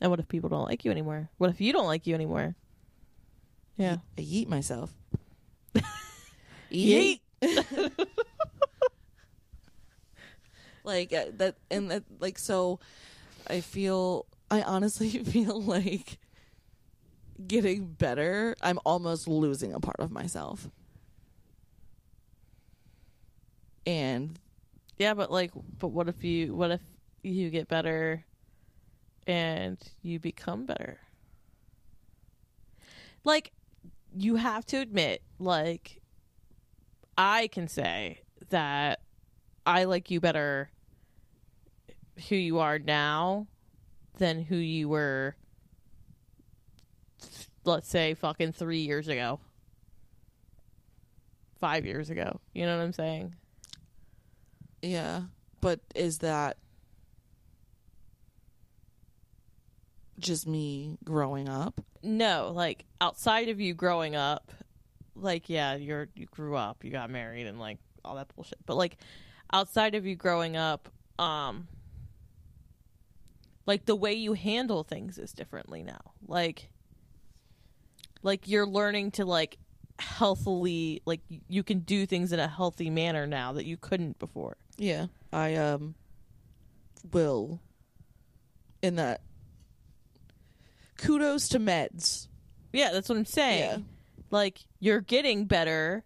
and 0.00 0.10
what 0.10 0.18
if 0.18 0.28
people 0.28 0.48
don't 0.48 0.64
like 0.64 0.84
you 0.84 0.90
anymore? 0.90 1.30
What 1.38 1.50
if 1.50 1.60
you 1.60 1.72
don't 1.72 1.86
like 1.86 2.06
you 2.08 2.14
anymore? 2.14 2.56
Yeah. 3.76 3.98
I 4.18 4.22
yeet 4.22 4.48
myself. 4.48 4.92
Yeet. 6.72 7.20
like 10.84 11.12
uh, 11.12 11.26
that 11.36 11.56
and 11.70 11.90
that 11.90 12.02
like 12.18 12.38
so 12.38 12.80
I 13.48 13.60
feel 13.60 14.26
I 14.52 14.60
honestly 14.60 15.08
feel 15.24 15.62
like 15.62 16.18
getting 17.48 17.86
better, 17.86 18.54
I'm 18.60 18.78
almost 18.84 19.26
losing 19.26 19.72
a 19.72 19.80
part 19.80 19.96
of 19.98 20.10
myself. 20.12 20.68
And 23.86 24.38
Yeah, 24.98 25.14
but 25.14 25.32
like 25.32 25.52
but 25.78 25.88
what 25.88 26.08
if 26.08 26.22
you 26.22 26.54
what 26.54 26.70
if 26.70 26.82
you 27.22 27.48
get 27.48 27.66
better 27.66 28.26
and 29.26 29.78
you 30.02 30.20
become 30.20 30.66
better? 30.66 31.00
Like 33.24 33.52
you 34.14 34.36
have 34.36 34.66
to 34.66 34.76
admit 34.80 35.22
like 35.38 36.02
I 37.16 37.46
can 37.46 37.68
say 37.68 38.20
that 38.50 39.00
I 39.64 39.84
like 39.84 40.10
you 40.10 40.20
better 40.20 40.68
who 42.28 42.36
you 42.36 42.58
are 42.58 42.78
now 42.78 43.46
than 44.22 44.40
who 44.40 44.54
you 44.54 44.88
were 44.88 45.34
let's 47.64 47.88
say 47.88 48.14
fucking 48.14 48.52
3 48.52 48.78
years 48.78 49.08
ago. 49.08 49.40
5 51.60 51.86
years 51.86 52.08
ago. 52.08 52.40
You 52.54 52.66
know 52.66 52.76
what 52.76 52.84
I'm 52.84 52.92
saying? 52.92 53.34
yeah, 54.80 55.22
but 55.60 55.80
is 55.94 56.18
that 56.18 56.56
just 60.18 60.46
me 60.46 60.98
growing 61.04 61.48
up? 61.48 61.80
no 62.04 62.50
like 62.52 62.84
outside 63.00 63.48
of 63.48 63.60
you 63.60 63.74
growing 63.74 64.16
up 64.16 64.50
like 65.14 65.48
yeah 65.48 65.76
you're 65.76 66.08
you 66.16 66.26
grew 66.26 66.56
up 66.56 66.82
you 66.84 66.90
got 66.90 67.10
married 67.10 67.46
and 67.46 67.60
like 67.60 67.78
all 68.04 68.16
that 68.16 68.26
bullshit 68.34 68.58
but 68.66 68.76
like 68.76 68.96
outside 69.52 69.94
of 69.94 70.04
you 70.04 70.16
growing 70.16 70.56
up 70.56 70.88
um 71.20 71.68
like 73.66 73.84
the 73.84 73.96
way 73.96 74.12
you 74.14 74.32
handle 74.32 74.82
things 74.82 75.18
is 75.18 75.32
differently 75.32 75.82
now. 75.82 76.12
Like 76.26 76.70
like 78.22 78.48
you're 78.48 78.66
learning 78.66 79.12
to 79.12 79.24
like 79.24 79.58
healthily 79.98 81.02
like 81.04 81.20
you 81.48 81.62
can 81.62 81.80
do 81.80 82.06
things 82.06 82.32
in 82.32 82.40
a 82.40 82.48
healthy 82.48 82.90
manner 82.90 83.26
now 83.26 83.52
that 83.52 83.64
you 83.66 83.76
couldn't 83.76 84.18
before. 84.18 84.56
Yeah, 84.76 85.06
I 85.32 85.54
um 85.56 85.94
will 87.12 87.60
in 88.80 88.96
that 88.96 89.20
kudos 90.96 91.48
to 91.48 91.58
meds. 91.58 92.28
yeah 92.72 92.90
that's 92.92 93.08
what 93.08 93.18
i'm 93.18 93.24
saying. 93.24 93.60
Yeah. 93.60 93.76
like 94.30 94.60
you're 94.78 95.00
getting 95.00 95.46
better 95.46 96.04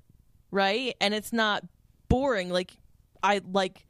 right? 0.51 0.95
And 1.01 1.13
it's 1.13 1.33
not 1.33 1.65
boring. 2.09 2.51
Like 2.51 2.77
i 3.23 3.41
like 3.53 3.86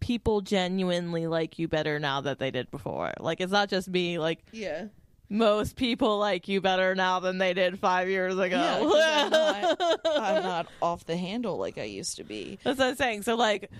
people 0.00 0.40
genuinely 0.40 1.26
like 1.26 1.58
you 1.58 1.68
better 1.68 1.98
now 1.98 2.20
that 2.22 2.38
they 2.38 2.50
did 2.50 2.70
before. 2.70 3.12
Like 3.20 3.40
it's 3.40 3.52
not 3.52 3.68
just 3.68 3.88
me 3.88 4.18
like 4.18 4.40
Yeah. 4.52 4.86
most 5.28 5.76
people 5.76 6.18
like 6.18 6.48
you 6.48 6.60
better 6.60 6.94
now 6.94 7.20
than 7.20 7.38
they 7.38 7.52
did 7.54 7.78
five 7.78 8.08
years 8.08 8.34
ago. 8.38 8.56
Yeah, 8.96 9.22
I'm 9.24 9.30
not, 9.30 10.00
I'm 10.06 10.42
not 10.42 10.66
off 10.82 11.04
the 11.04 11.16
handle 11.16 11.56
like 11.58 11.78
I 11.78 11.84
used 11.84 12.16
to 12.16 12.24
be. 12.24 12.58
that's 12.64 12.78
what 12.78 12.88
i'm 12.88 12.96
saying. 12.96 13.22
So 13.22 13.36
like 13.36 13.70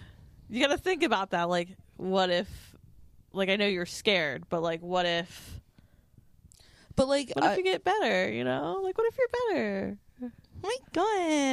you 0.48 0.60
gotta 0.64 0.78
think 0.78 1.02
about 1.02 1.30
that. 1.30 1.48
Like 1.48 1.68
what 1.96 2.30
if 2.30 2.48
like 3.32 3.48
i 3.48 3.56
know 3.56 3.66
you're 3.66 3.86
scared 3.86 4.42
but 4.48 4.60
like 4.62 4.80
what 4.80 5.06
if 5.06 5.60
But 6.96 7.06
like, 7.08 7.30
what 7.34 7.44
if 7.44 7.50
I, 7.52 7.56
you 7.56 7.62
get 7.62 7.84
better 7.84 8.30
you 8.30 8.42
know? 8.44 8.80
Like 8.82 8.98
what 8.98 9.06
if 9.06 9.16
you're 9.18 9.54
better 9.54 9.98
my 10.62 10.76
God, 10.92 11.04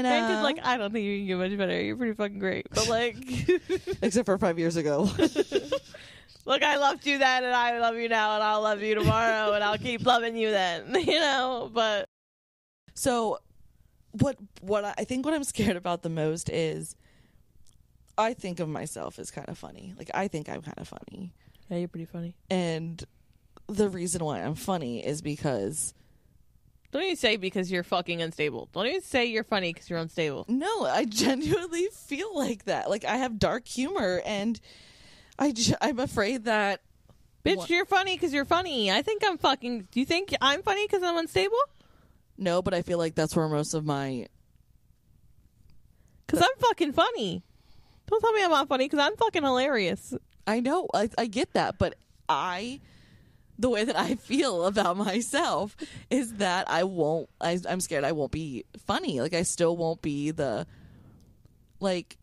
Granted, 0.03 0.39
uh, 0.39 0.43
like 0.43 0.59
I 0.63 0.77
don't 0.77 0.91
think 0.91 1.05
you 1.05 1.19
can 1.19 1.27
get 1.27 1.37
much 1.37 1.57
better. 1.57 1.81
You're 1.81 1.95
pretty 1.95 2.13
fucking 2.13 2.39
great, 2.39 2.67
but 2.71 2.87
like, 2.87 3.17
except 4.01 4.25
for 4.25 4.37
five 4.37 4.57
years 4.59 4.75
ago. 4.75 5.09
look, 6.45 6.63
I 6.63 6.77
loved 6.77 7.05
you 7.05 7.17
then, 7.17 7.43
and 7.43 7.53
I 7.53 7.79
love 7.79 7.95
you 7.95 8.09
now, 8.09 8.35
and 8.35 8.43
I'll 8.43 8.61
love 8.61 8.81
you 8.81 8.95
tomorrow, 8.95 9.53
and 9.53 9.63
I'll 9.63 9.77
keep 9.77 10.05
loving 10.05 10.35
you 10.35 10.51
then. 10.51 10.95
You 11.07 11.19
know, 11.19 11.69
but 11.73 12.09
so, 12.93 13.39
what 14.11 14.37
what 14.61 14.83
I 14.85 14.93
I 14.97 15.03
think 15.03 15.25
what 15.25 15.33
I'm 15.33 15.43
scared 15.43 15.77
about 15.77 16.01
the 16.01 16.09
most 16.09 16.49
is, 16.49 16.95
I 18.17 18.33
think 18.33 18.59
of 18.59 18.67
myself 18.67 19.19
as 19.19 19.31
kind 19.31 19.47
of 19.49 19.57
funny. 19.57 19.93
Like 19.97 20.11
I 20.13 20.27
think 20.27 20.49
I'm 20.49 20.61
kind 20.61 20.77
of 20.77 20.87
funny. 20.87 21.33
yeah, 21.69 21.77
you're 21.77 21.87
pretty 21.87 22.05
funny. 22.05 22.35
And 22.49 23.03
the 23.67 23.89
reason 23.89 24.23
why 24.23 24.41
I'm 24.41 24.55
funny 24.55 25.05
is 25.05 25.21
because 25.21 25.93
Don't 26.91 27.03
even 27.03 27.15
say 27.17 27.35
because 27.37 27.69
you're 27.71 27.83
fucking 27.83 28.21
unstable. 28.21 28.69
Don't 28.71 28.87
even 28.87 29.01
say 29.01 29.25
you're 29.25 29.43
funny 29.43 29.73
because 29.73 29.89
you're 29.89 29.99
unstable. 29.99 30.45
no, 30.47 30.85
I 30.85 31.05
genuinely 31.09 31.87
feel 31.93 32.35
like 32.35 32.63
that. 32.65 32.89
Like 32.89 33.03
I 33.05 33.17
have 33.17 33.37
dark 33.39 33.67
humor 33.67 34.21
and 34.25 34.59
I 35.37 35.51
j- 35.51 35.75
I'm 35.81 35.99
afraid 35.99 36.45
that 36.45 36.81
Bitch, 37.45 37.57
What? 37.57 37.69
you're 37.69 37.85
funny 37.85 38.15
because 38.15 38.33
you're 38.33 38.43
funny. 38.45 38.91
I 38.91 39.01
think 39.01 39.21
I'm 39.25 39.37
fucking. 39.37 39.87
Do 39.91 39.99
you 40.01 40.05
think 40.05 40.35
I'm 40.41 40.63
funny 40.63 40.85
because 40.85 41.03
I'm 41.03 41.17
unstable? 41.17 41.57
no, 42.37 42.61
but 42.61 42.73
I 42.73 42.81
feel 42.83 42.97
like 42.97 43.15
that's 43.15 43.35
where 43.35 43.47
most 43.47 43.73
of 43.73 43.85
my 43.85 44.27
Because 46.25 46.41
I'm 46.41 46.59
fucking 46.59 46.93
funny. 46.93 47.43
Don't 48.07 48.21
tell 48.21 48.31
me 48.33 48.43
I'm 48.43 48.49
not 48.51 48.67
funny 48.67 48.85
because 48.85 48.99
I'm 48.99 49.15
fucking 49.17 49.43
hilarious. 49.43 50.13
I 50.45 50.59
know 50.61 50.87
I, 50.93 51.09
I 51.17 51.25
get 51.27 51.53
that, 51.53 51.77
but 51.77 51.95
I 52.29 52.79
the 53.59 53.69
way 53.69 53.83
that 53.83 53.97
I 53.97 54.15
feel 54.15 54.65
about 54.65 54.97
myself 54.97 55.75
is 56.09 56.35
that 56.35 56.69
I 56.69 56.83
won't 56.83 57.29
I, 57.41 57.59
I'm 57.67 57.81
scared 57.81 58.03
I 58.03 58.11
won't 58.11 58.31
be 58.31 58.65
funny. 58.85 59.21
Like 59.21 59.33
I 59.33 59.43
still 59.43 59.75
won't 59.75 60.01
be 60.01 60.31
the 60.31 60.67
like 61.79 62.17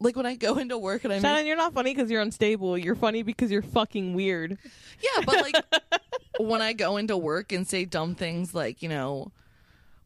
like 0.00 0.16
when 0.16 0.26
I 0.26 0.34
go 0.34 0.58
into 0.58 0.76
work 0.76 1.04
and 1.04 1.12
I'm 1.12 1.20
Shannon, 1.20 1.46
you're 1.46 1.56
not 1.56 1.74
funny 1.74 1.94
because 1.94 2.10
you're 2.10 2.22
unstable. 2.22 2.76
You're 2.76 2.96
funny 2.96 3.22
because 3.22 3.50
you're 3.50 3.62
fucking 3.62 4.14
weird. 4.14 4.58
Yeah, 5.00 5.22
but 5.24 5.36
like 5.36 5.64
when 6.40 6.60
I 6.60 6.72
go 6.72 6.96
into 6.96 7.16
work 7.16 7.52
and 7.52 7.66
say 7.66 7.84
dumb 7.84 8.14
things 8.14 8.52
like, 8.54 8.82
you 8.82 8.88
know, 8.88 9.30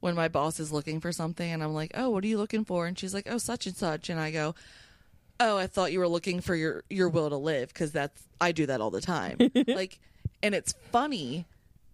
when 0.00 0.14
my 0.14 0.28
boss 0.28 0.60
is 0.60 0.70
looking 0.70 1.00
for 1.00 1.12
something 1.12 1.50
and 1.50 1.62
I'm 1.62 1.72
like, 1.72 1.92
"Oh, 1.94 2.10
what 2.10 2.22
are 2.22 2.26
you 2.26 2.38
looking 2.38 2.64
for?" 2.64 2.86
and 2.86 2.98
she's 2.98 3.14
like, 3.14 3.26
"Oh, 3.28 3.38
such 3.38 3.66
and 3.66 3.74
such." 3.74 4.10
And 4.10 4.20
I 4.20 4.30
go, 4.30 4.54
"Oh, 5.40 5.56
I 5.56 5.66
thought 5.66 5.92
you 5.92 5.98
were 5.98 6.08
looking 6.08 6.40
for 6.40 6.54
your 6.54 6.84
your 6.90 7.08
will 7.08 7.30
to 7.30 7.36
live 7.36 7.68
because 7.68 7.92
that's 7.92 8.22
I 8.40 8.52
do 8.52 8.66
that 8.66 8.80
all 8.80 8.90
the 8.90 9.00
time." 9.00 9.38
like 9.68 9.98
and 10.42 10.54
it's 10.54 10.74
funny 10.92 11.46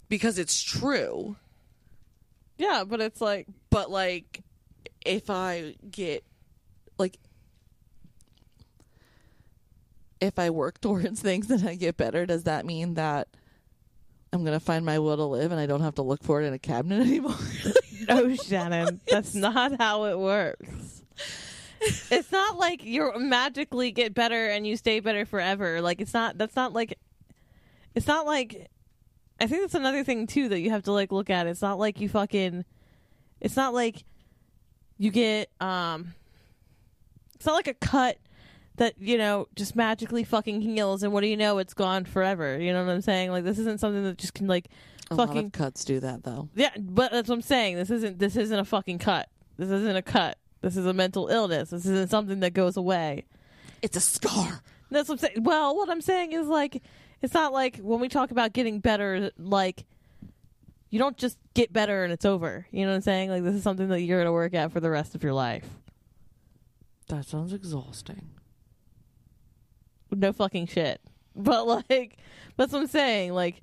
because 0.09 0.39
it's 0.39 0.63
true, 0.63 1.37
Yeah, 2.59 2.85
but 2.87 3.01
it's 3.01 3.21
like 3.21 3.47
but 3.71 3.91
like 3.91 4.43
if 5.05 5.31
I 5.31 5.75
get 5.91 6.25
like 6.99 7.19
if 10.21 10.39
I 10.39 10.51
work 10.51 10.81
towards 10.83 11.21
things 11.21 11.51
and 11.51 11.67
I 11.69 11.75
get 11.75 11.97
better, 11.97 12.27
does 12.27 12.45
that 12.45 12.65
mean 12.67 12.95
that 12.95 13.29
I'm 14.33 14.45
gonna 14.45 14.61
find 14.61 14.85
my 14.85 14.99
will 14.99 15.17
to 15.17 15.25
live 15.25 15.51
and 15.53 15.61
I 15.61 15.67
don't 15.67 15.81
have 15.83 15.97
to 15.97 16.03
look 16.03 16.23
for 16.23 16.41
it 16.43 16.47
in 16.47 16.53
a 16.53 16.59
cabinet 16.59 17.01
anymore? 17.07 17.35
No, 18.09 18.35
Shannon, 18.37 19.01
that's 19.09 19.35
not 19.35 19.81
how 19.81 20.05
it 20.07 20.19
works. 20.19 21.03
It's 22.11 22.31
not 22.33 22.59
like 22.59 22.85
you 22.85 23.13
magically 23.19 23.91
get 23.91 24.15
better 24.15 24.47
and 24.49 24.67
you 24.67 24.77
stay 24.77 25.01
better 25.01 25.25
forever. 25.27 25.81
Like 25.81 26.01
it's 26.01 26.15
not. 26.15 26.39
That's 26.39 26.57
not 26.57 26.73
like. 26.73 26.99
It's 27.95 28.07
not 28.07 28.27
like. 28.27 28.69
I 29.41 29.47
think 29.47 29.63
that's 29.63 29.75
another 29.75 30.05
thing 30.05 30.27
too 30.27 30.49
that 30.51 30.61
you 30.61 30.71
have 30.71 30.85
to 30.85 30.93
like 30.93 31.11
look 31.13 31.31
at. 31.31 31.47
It's 31.47 31.63
not 31.63 31.79
like 31.79 32.01
you 32.01 32.09
fucking. 32.09 32.65
It's 33.41 33.57
not 33.57 33.75
like 33.75 34.05
you 34.99 35.11
get 35.11 35.51
um. 35.61 36.15
It's 37.35 37.47
not 37.47 37.55
like 37.55 37.67
a 37.69 37.75
cut 37.75 38.19
that 38.77 38.95
you 38.99 39.19
know 39.19 39.49
just 39.57 39.75
magically 39.77 40.25
fucking 40.25 40.61
heals 40.61 41.03
and 41.03 41.13
what 41.13 41.21
do 41.23 41.27
you 41.27 41.37
know 41.37 41.59
it's 41.59 41.75
gone 41.75 42.05
forever. 42.05 42.59
You 42.59 42.73
know 42.73 42.85
what 42.85 42.93
I'm 42.93 43.01
saying? 43.03 43.31
Like 43.33 43.45
this 43.45 43.59
isn't 43.59 43.81
something 43.81 44.05
that 44.05 44.17
just 44.19 44.35
can 44.35 44.47
like 44.47 44.69
a 45.11 45.15
lot 45.17 45.29
Fucking- 45.29 45.47
of 45.47 45.53
cuts 45.53 45.85
do 45.85 45.99
that 46.01 46.23
though. 46.23 46.49
yeah, 46.55 46.71
but 46.79 47.11
that's 47.11 47.29
what 47.29 47.35
I'm 47.35 47.43
saying. 47.43 47.77
This 47.77 47.91
isn't 47.91 48.19
this 48.19 48.37
isn't 48.37 48.59
a 48.59 48.65
fucking 48.65 48.99
cut. 48.99 49.29
This 49.59 49.71
isn't 49.71 49.97
a 49.97 50.03
cut. 50.03 50.39
This 50.63 50.77
is 50.77 50.87
a 50.87 50.93
mental 50.93 51.29
illness. 51.29 51.71
This 51.71 51.85
isn't 51.85 52.11
something 52.11 52.41
that 52.41 52.55
goes 52.55 52.77
away. 52.77 53.25
It's 53.83 53.97
a 53.97 54.01
scar. 54.01 54.63
That's 54.91 55.09
what 55.09 55.17
I'm 55.17 55.19
saying. 55.19 55.45
Well, 55.45 55.77
what 55.77 55.91
I'm 55.91 56.01
saying 56.01 56.33
is 56.33 56.47
like 56.47 56.83
it's 57.21 57.35
not 57.35 57.53
like 57.53 57.79
when 57.79 58.01
we 58.01 58.09
talk 58.09 58.31
about 58.31 58.53
getting 58.53 58.81
better 58.81 59.31
like 59.39 59.85
you 60.91 60.99
don't 60.99 61.17
just 61.17 61.39
get 61.55 61.73
better 61.73 62.05
and 62.05 62.13
it's 62.13 62.25
over. 62.25 62.67
You 62.71 62.85
know 62.85 62.91
what 62.91 62.97
I'm 62.97 63.03
saying? 63.03 63.31
Like 63.31 63.43
this 63.43 63.55
is 63.55 63.63
something 63.63 63.89
that 63.89 64.01
you're 64.01 64.19
going 64.19 64.27
to 64.27 64.33
work 64.33 64.55
at 64.55 64.73
for 64.73 64.81
the 64.81 64.91
rest 64.91 65.15
of 65.15 65.23
your 65.23 65.33
life. 65.33 65.67
That 67.09 67.27
sounds 67.27 67.53
exhausting. 67.53 68.31
No 70.11 70.33
fucking 70.33 70.67
shit. 70.67 71.01
But 71.35 71.67
like, 71.67 72.19
that's 72.59 72.75
what 72.75 72.81
I'm 72.81 72.87
saying. 72.89 73.33
Like, 73.33 73.63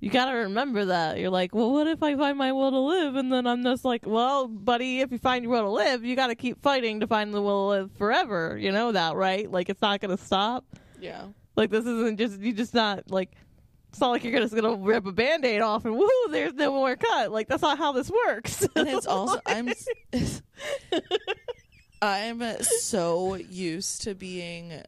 you 0.00 0.10
gotta 0.10 0.36
remember 0.38 0.86
that. 0.86 1.18
You're 1.18 1.30
like, 1.30 1.54
well, 1.54 1.70
what 1.72 1.86
if 1.86 2.02
I 2.02 2.16
find 2.16 2.38
my 2.38 2.52
will 2.52 2.70
to 2.70 2.78
live? 2.78 3.16
And 3.16 3.30
then 3.30 3.46
I'm 3.46 3.62
just 3.62 3.84
like, 3.84 4.06
well, 4.06 4.48
buddy, 4.48 5.00
if 5.00 5.12
you 5.12 5.18
find 5.18 5.44
your 5.44 5.52
will 5.52 5.62
to 5.64 5.70
live, 5.70 6.04
you 6.04 6.16
gotta 6.16 6.34
keep 6.34 6.62
fighting 6.62 7.00
to 7.00 7.06
find 7.06 7.34
the 7.34 7.42
will 7.42 7.66
to 7.66 7.68
live 7.68 7.92
forever. 7.92 8.56
You 8.58 8.72
know 8.72 8.92
that, 8.92 9.14
right? 9.14 9.50
Like, 9.50 9.68
it's 9.68 9.82
not 9.82 10.00
gonna 10.00 10.16
stop. 10.16 10.64
Yeah. 10.98 11.26
Like, 11.54 11.70
this 11.70 11.84
isn't 11.84 12.18
just, 12.18 12.40
you 12.40 12.52
just 12.52 12.72
not, 12.72 13.10
like, 13.10 13.30
it's 13.90 14.00
not 14.00 14.10
like 14.10 14.24
you're 14.24 14.40
just 14.40 14.54
gonna 14.54 14.76
rip 14.76 15.04
a 15.04 15.12
band 15.12 15.44
aid 15.44 15.60
off 15.60 15.84
and 15.84 15.96
woo, 15.96 16.08
there's 16.30 16.54
no 16.54 16.72
more 16.72 16.96
cut. 16.96 17.32
Like, 17.32 17.48
that's 17.48 17.62
not 17.62 17.76
how 17.76 17.92
this 17.92 18.10
works. 18.26 18.66
And 18.76 18.88
it's 18.88 19.06
also 19.06 19.40
I'm 19.46 19.72
I'm 22.02 22.40
so 22.62 23.34
used 23.34 24.02
to 24.02 24.14
being 24.14 24.82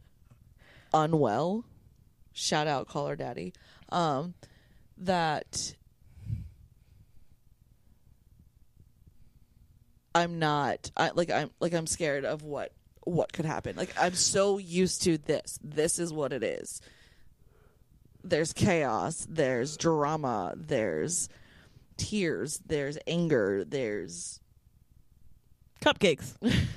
unwell. 0.95 1.65
Shout 2.33 2.67
out 2.67 2.89
Call 2.89 3.09
Her 3.09 3.17
Daddy. 3.17 3.53
Um 3.91 4.35
that 5.05 5.75
I'm 10.15 10.39
not 10.39 10.91
I 10.97 11.11
like 11.15 11.31
I'm 11.31 11.51
like 11.61 11.73
I'm 11.75 11.87
scared 11.87 12.25
of 12.25 12.43
what 12.43 12.73
what 13.05 13.33
could 13.33 13.45
happen. 13.45 13.77
Like 13.77 13.95
I'm 13.99 14.15
so 14.15 14.59
used 14.59 15.03
to 15.03 15.19
this. 15.19 15.59
This 15.63 15.99
is 15.99 16.13
what 16.13 16.33
it 16.33 16.43
is. 16.43 16.81
There's 18.25 18.53
chaos, 18.53 19.27
there's 19.29 19.77
drama, 19.77 20.55
there's 20.57 21.29
tears, 21.97 22.61
there's 22.67 22.99
anger, 23.07 23.65
there's 23.65 24.41
cupcakes. 25.81 26.35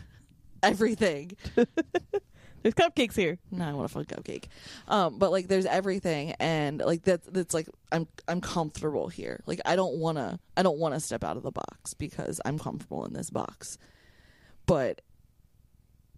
everything. 0.65 1.31
There's 2.65 2.73
cupcakes 2.73 3.15
here. 3.15 3.37
No, 3.51 3.63
I 3.63 3.73
want 3.73 3.85
a 3.85 3.93
fun 3.93 4.05
cupcake. 4.05 4.45
Um, 4.87 5.19
but 5.19 5.29
like, 5.29 5.47
there's 5.47 5.67
everything, 5.67 6.31
and 6.39 6.81
like 6.81 7.03
that's 7.03 7.27
that's 7.27 7.53
like 7.53 7.69
I'm 7.91 8.07
I'm 8.27 8.41
comfortable 8.41 9.07
here. 9.07 9.43
Like 9.45 9.61
I 9.65 9.75
don't 9.75 9.97
wanna 9.97 10.39
I 10.57 10.63
don't 10.63 10.79
wanna 10.79 10.99
step 10.99 11.23
out 11.23 11.37
of 11.37 11.43
the 11.43 11.51
box 11.51 11.93
because 11.93 12.41
I'm 12.43 12.57
comfortable 12.57 13.05
in 13.05 13.13
this 13.13 13.29
box. 13.29 13.77
But 14.65 15.01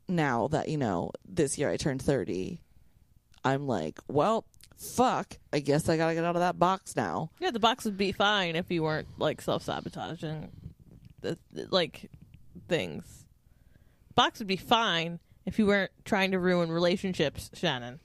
now 0.08 0.48
that 0.48 0.70
you 0.70 0.78
know 0.78 1.12
this 1.28 1.58
year 1.58 1.70
I 1.70 1.76
turned 1.76 2.02
thirty, 2.02 2.62
I'm 3.43 3.68
like, 3.68 4.00
well, 4.08 4.45
fuck. 4.78 5.38
I 5.52 5.60
guess 5.60 5.89
I 5.89 5.98
gotta 5.98 6.14
get 6.14 6.24
out 6.24 6.38
of 6.38 6.39
that 6.39 6.58
box 6.58 6.95
now. 6.95 7.30
Yeah, 7.41 7.52
the 7.52 7.60
box 7.60 7.84
would 7.84 7.98
be 7.98 8.14
fine 8.14 8.56
if 8.56 8.72
you 8.72 8.84
weren't 8.84 9.10
like 9.18 9.41
self 9.41 9.64
sabotaging, 9.64 10.50
like 11.72 12.10
things. 12.70 13.26
Box 14.16 14.39
would 14.39 14.48
be 14.48 14.56
fine 14.56 15.20
if 15.48 15.58
you 15.58 15.66
weren't 15.66 15.91
trying 16.06 16.32
to 16.32 16.39
ruin 16.39 16.72
relationships, 16.72 17.50
Shannon. 17.54 18.00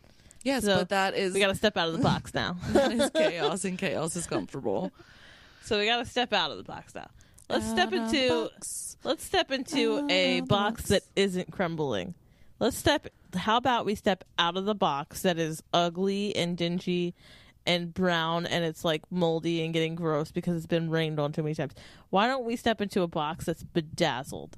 Yes, 0.45 0.65
So, 0.65 0.79
but 0.79 0.89
that 0.89 1.15
is 1.15 1.35
We 1.35 1.41
got 1.41 1.49
to 1.49 1.55
step 1.55 1.77
out 1.77 1.89
of 1.89 1.95
the 1.95 2.03
box 2.03 2.33
now. 2.33 2.57
that 2.71 2.93
is 2.93 3.11
chaos, 3.11 3.65
and 3.65 3.77
chaos 3.79 4.17
is 4.17 4.27
comfortable. 4.27 4.91
so 5.63 5.79
we 5.79 5.87
got 5.87 5.99
to 5.99 6.07
step 6.07 6.33
out 6.33 6.51
of 6.51 6.57
the 6.57 6.63
box 6.65 6.95
now. 6.95 7.11
Let's 7.49 7.69
step 7.69 7.93
Out 7.93 8.11
the 8.11 8.17
into 8.17 8.51
let's 9.05 9.25
step 9.25 9.51
into 9.51 9.99
Out 9.99 10.11
a 10.11 10.41
box 10.41 10.49
box. 10.83 10.89
that 10.89 11.03
isn't 11.17 11.51
crumbling. 11.51 12.15
Let's 12.61 12.79
step. 12.79 13.09
How 13.35 13.57
about 13.57 13.85
we 13.85 13.95
step 13.95 14.25
out 14.39 14.57
of 14.57 14.65
the 14.65 14.75
box 14.75 15.23
that 15.23 15.39
is 15.39 15.63
ugly 15.75 16.35
and 16.35 16.57
dingy 16.57 17.15
and 17.67 17.93
brown 17.93 18.47
and 18.47 18.65
it's 18.65 18.85
like 18.85 19.03
moldy 19.11 19.65
and 19.65 19.73
getting 19.73 19.95
gross 19.95 20.31
because 20.33 20.57
it's 20.57 20.67
been 20.67 20.91
rained 20.91 21.19
on 21.21 21.33
too 21.33 21.43
many 21.43 21.55
times. 21.55 21.75
Why 22.11 22.27
don't 22.27 22.45
we 22.45 22.57
step 22.57 22.81
into 22.81 23.03
a 23.03 23.09
box 23.09 23.45
that's 23.47 23.63
bedazzled? 23.65 24.57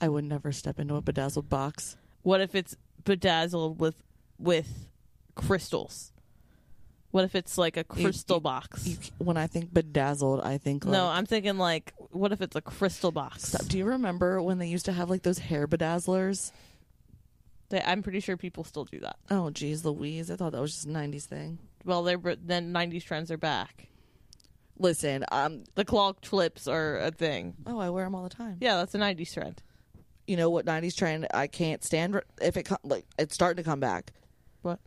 I 0.00 0.08
would 0.08 0.24
never 0.24 0.52
step 0.52 0.78
into 0.78 0.94
a 0.94 1.00
bedazzled 1.00 1.48
box. 1.48 1.96
What 2.22 2.40
if 2.40 2.54
it's 2.54 2.76
bedazzled 3.04 3.80
with 3.80 3.94
with 4.38 4.88
crystals? 5.34 6.12
What 7.12 7.24
if 7.24 7.34
it's 7.34 7.56
like 7.56 7.76
a 7.78 7.84
crystal 7.84 8.36
you- 8.36 8.40
box? 8.42 8.86
You, 8.86 8.96
when 9.18 9.36
I 9.38 9.46
think 9.46 9.72
bedazzled, 9.72 10.40
I 10.42 10.58
think 10.58 10.84
like, 10.84 10.92
no, 10.92 11.06
I'm 11.06 11.24
thinking 11.24 11.56
like, 11.56 11.94
what 12.10 12.32
if 12.32 12.42
it's 12.42 12.56
a 12.56 12.60
crystal 12.60 13.10
box? 13.12 13.44
Stop. 13.48 13.66
Do 13.66 13.78
you 13.78 13.86
remember 13.86 14.42
when 14.42 14.58
they 14.58 14.66
used 14.66 14.84
to 14.86 14.92
have 14.92 15.08
like 15.08 15.22
those 15.22 15.38
hair 15.38 15.66
bedazzlers? 15.66 16.52
They, 17.70 17.80
I'm 17.80 18.02
pretty 18.02 18.20
sure 18.20 18.36
people 18.36 18.64
still 18.64 18.84
do 18.84 19.00
that. 19.00 19.16
Oh, 19.30 19.50
geez, 19.50 19.84
Louise. 19.84 20.30
I 20.30 20.36
thought 20.36 20.52
that 20.52 20.60
was 20.60 20.74
just 20.74 20.86
a 20.86 20.90
90s 20.90 21.24
thing. 21.24 21.58
Well, 21.84 22.02
they're 22.02 22.20
then 22.36 22.72
'90s 22.72 23.04
trends 23.04 23.30
are 23.30 23.36
back. 23.38 23.88
Listen, 24.78 25.24
um, 25.32 25.64
The 25.74 25.84
clogged 25.84 26.26
flips 26.26 26.68
are 26.68 26.98
a 26.98 27.10
thing. 27.10 27.54
oh, 27.66 27.78
I 27.78 27.88
wear 27.90 28.04
them 28.04 28.14
all 28.14 28.24
the 28.24 28.28
time. 28.28 28.58
Yeah, 28.60 28.76
that's 28.76 28.94
a 28.94 28.98
'90s 28.98 29.32
trend. 29.32 29.62
You 30.26 30.36
know 30.36 30.50
what 30.50 30.66
90s 30.66 30.96
trend 30.96 31.26
I 31.32 31.46
can't 31.46 31.84
stand? 31.84 32.20
If 32.40 32.56
it 32.56 32.68
like 32.82 33.04
it's 33.18 33.34
starting 33.34 33.62
to 33.62 33.68
come 33.68 33.80
back. 33.80 34.12
What? 34.62 34.80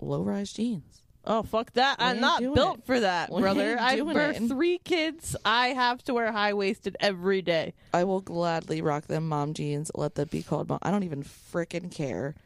Low 0.00 0.22
rise 0.22 0.52
jeans. 0.52 1.02
Oh 1.28 1.42
fuck 1.42 1.72
that! 1.72 1.98
We 1.98 2.04
I'm 2.04 2.20
not 2.20 2.40
built 2.40 2.78
it. 2.78 2.86
for 2.86 3.00
that, 3.00 3.32
We 3.32 3.40
brother. 3.42 3.76
I 3.80 3.98
birthed 3.98 4.46
three 4.48 4.78
kids. 4.78 5.34
I 5.44 5.68
have 5.68 6.02
to 6.04 6.14
wear 6.14 6.30
high 6.30 6.54
waisted 6.54 6.96
every 7.00 7.42
day. 7.42 7.74
I 7.92 8.04
will 8.04 8.20
gladly 8.20 8.80
rock 8.80 9.06
them 9.06 9.28
mom 9.28 9.52
jeans. 9.52 9.90
Let 9.94 10.14
them 10.14 10.28
be 10.30 10.42
called 10.44 10.68
mom. 10.68 10.78
I 10.82 10.92
don't 10.92 11.02
even 11.02 11.24
frickin' 11.24 11.90
care. 11.90 12.36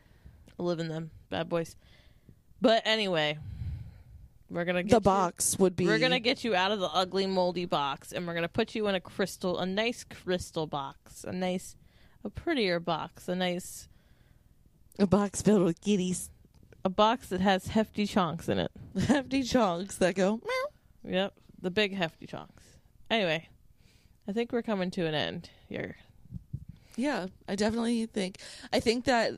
I 0.59 0.63
live 0.63 0.79
in 0.81 0.89
them, 0.89 1.11
bad 1.29 1.49
boys. 1.51 1.77
But 2.63 2.83
anyway, 2.87 3.39
we're 4.49 4.65
gonna 4.65 4.83
get 4.83 4.91
The 4.91 4.97
you- 4.97 5.01
box 5.01 5.59
would 5.59 5.77
be. 5.77 5.87
We're 5.87 5.99
gonna 5.99 6.19
get 6.21 6.43
you 6.45 6.55
out 6.55 6.73
of 6.73 6.81
the 6.81 6.89
ugly, 6.89 7.27
moldy 7.27 7.67
box, 7.67 8.13
and 8.13 8.27
we're 8.27 8.35
gonna 8.35 8.49
put 8.49 8.75
you 8.75 8.87
in 8.89 8.95
a 8.95 9.01
crystal, 9.01 9.59
a 9.59 9.67
nice 9.67 10.05
crystal 10.05 10.67
box, 10.67 11.23
a 11.25 11.33
nice, 11.33 11.77
a 12.25 12.31
prettier 12.31 12.81
box, 12.81 13.29
a 13.29 13.35
nice, 13.35 13.89
a 14.99 15.07
box 15.07 15.43
filled 15.43 15.63
with 15.63 15.81
kitties, 15.81 16.31
a 16.85 16.89
box 16.89 17.29
that 17.29 17.41
has 17.41 17.69
hefty 17.69 18.07
chunks 18.07 18.49
in 18.49 18.59
it. 18.59 18.71
hefty 19.07 19.43
chunks 19.43 19.97
that 19.97 20.15
go. 20.15 20.41
Meow. 20.45 21.13
Yep, 21.13 21.35
the 21.63 21.71
big 21.71 21.95
hefty 21.95 22.27
chunks. 22.27 22.63
Anyway, 23.11 23.49
I 24.29 24.33
think 24.33 24.53
we're 24.53 24.63
coming 24.63 24.91
to 24.93 25.07
an 25.07 25.15
end 25.15 25.51
here. 25.69 25.97
Yeah, 26.97 27.27
I 27.49 27.55
definitely 27.55 28.07
think. 28.07 28.39
I 28.73 28.81
think 28.81 29.07
that 29.07 29.33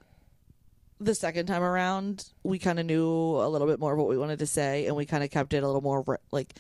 the 1.01 1.15
second 1.15 1.47
time 1.47 1.63
around, 1.63 2.27
we 2.43 2.59
kind 2.59 2.79
of 2.79 2.87
knew 2.87 3.07
a 3.07 3.49
little 3.49 3.67
bit 3.67 3.81
more 3.81 3.93
of 3.93 3.99
what 3.99 4.09
we 4.09 4.19
wanted 4.19 4.39
to 4.41 4.47
say, 4.47 4.87
and 4.87 4.97
we 4.97 5.07
kind 5.07 5.25
of 5.25 5.31
kept 5.31 5.53
it 5.53 5.63
a 5.63 5.67
little 5.67 5.83
more 5.83 6.21
like 6.31 6.55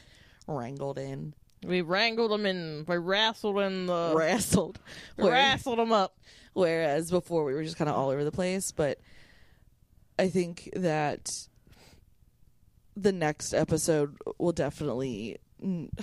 wrangled 0.47 0.99
in, 0.99 1.35
We 1.65 1.81
wrangled 1.83 2.31
them 2.31 2.47
in, 2.47 2.85
we 2.89 2.97
wrestled 2.97 3.59
in 3.61 3.87
the, 3.87 4.13
wrestled. 4.17 4.81
wrestled 5.17 5.79
them 5.79 5.93
up. 5.93 6.17
Whereas 6.55 7.11
before 7.11 7.45
we 7.45 7.55
were 7.55 7.65
just 7.65 7.77
kind 7.77 7.89
of 7.89 7.97
all 7.97 8.11
over 8.11 8.25
the 8.25 8.33
place. 8.33 8.73
But 8.73 8.99
I 10.19 10.29
think 10.29 10.71
that 10.75 11.29
the 12.97 13.13
next 13.13 13.55
episode 13.55 14.17
will 14.39 14.53
definitely 14.53 15.39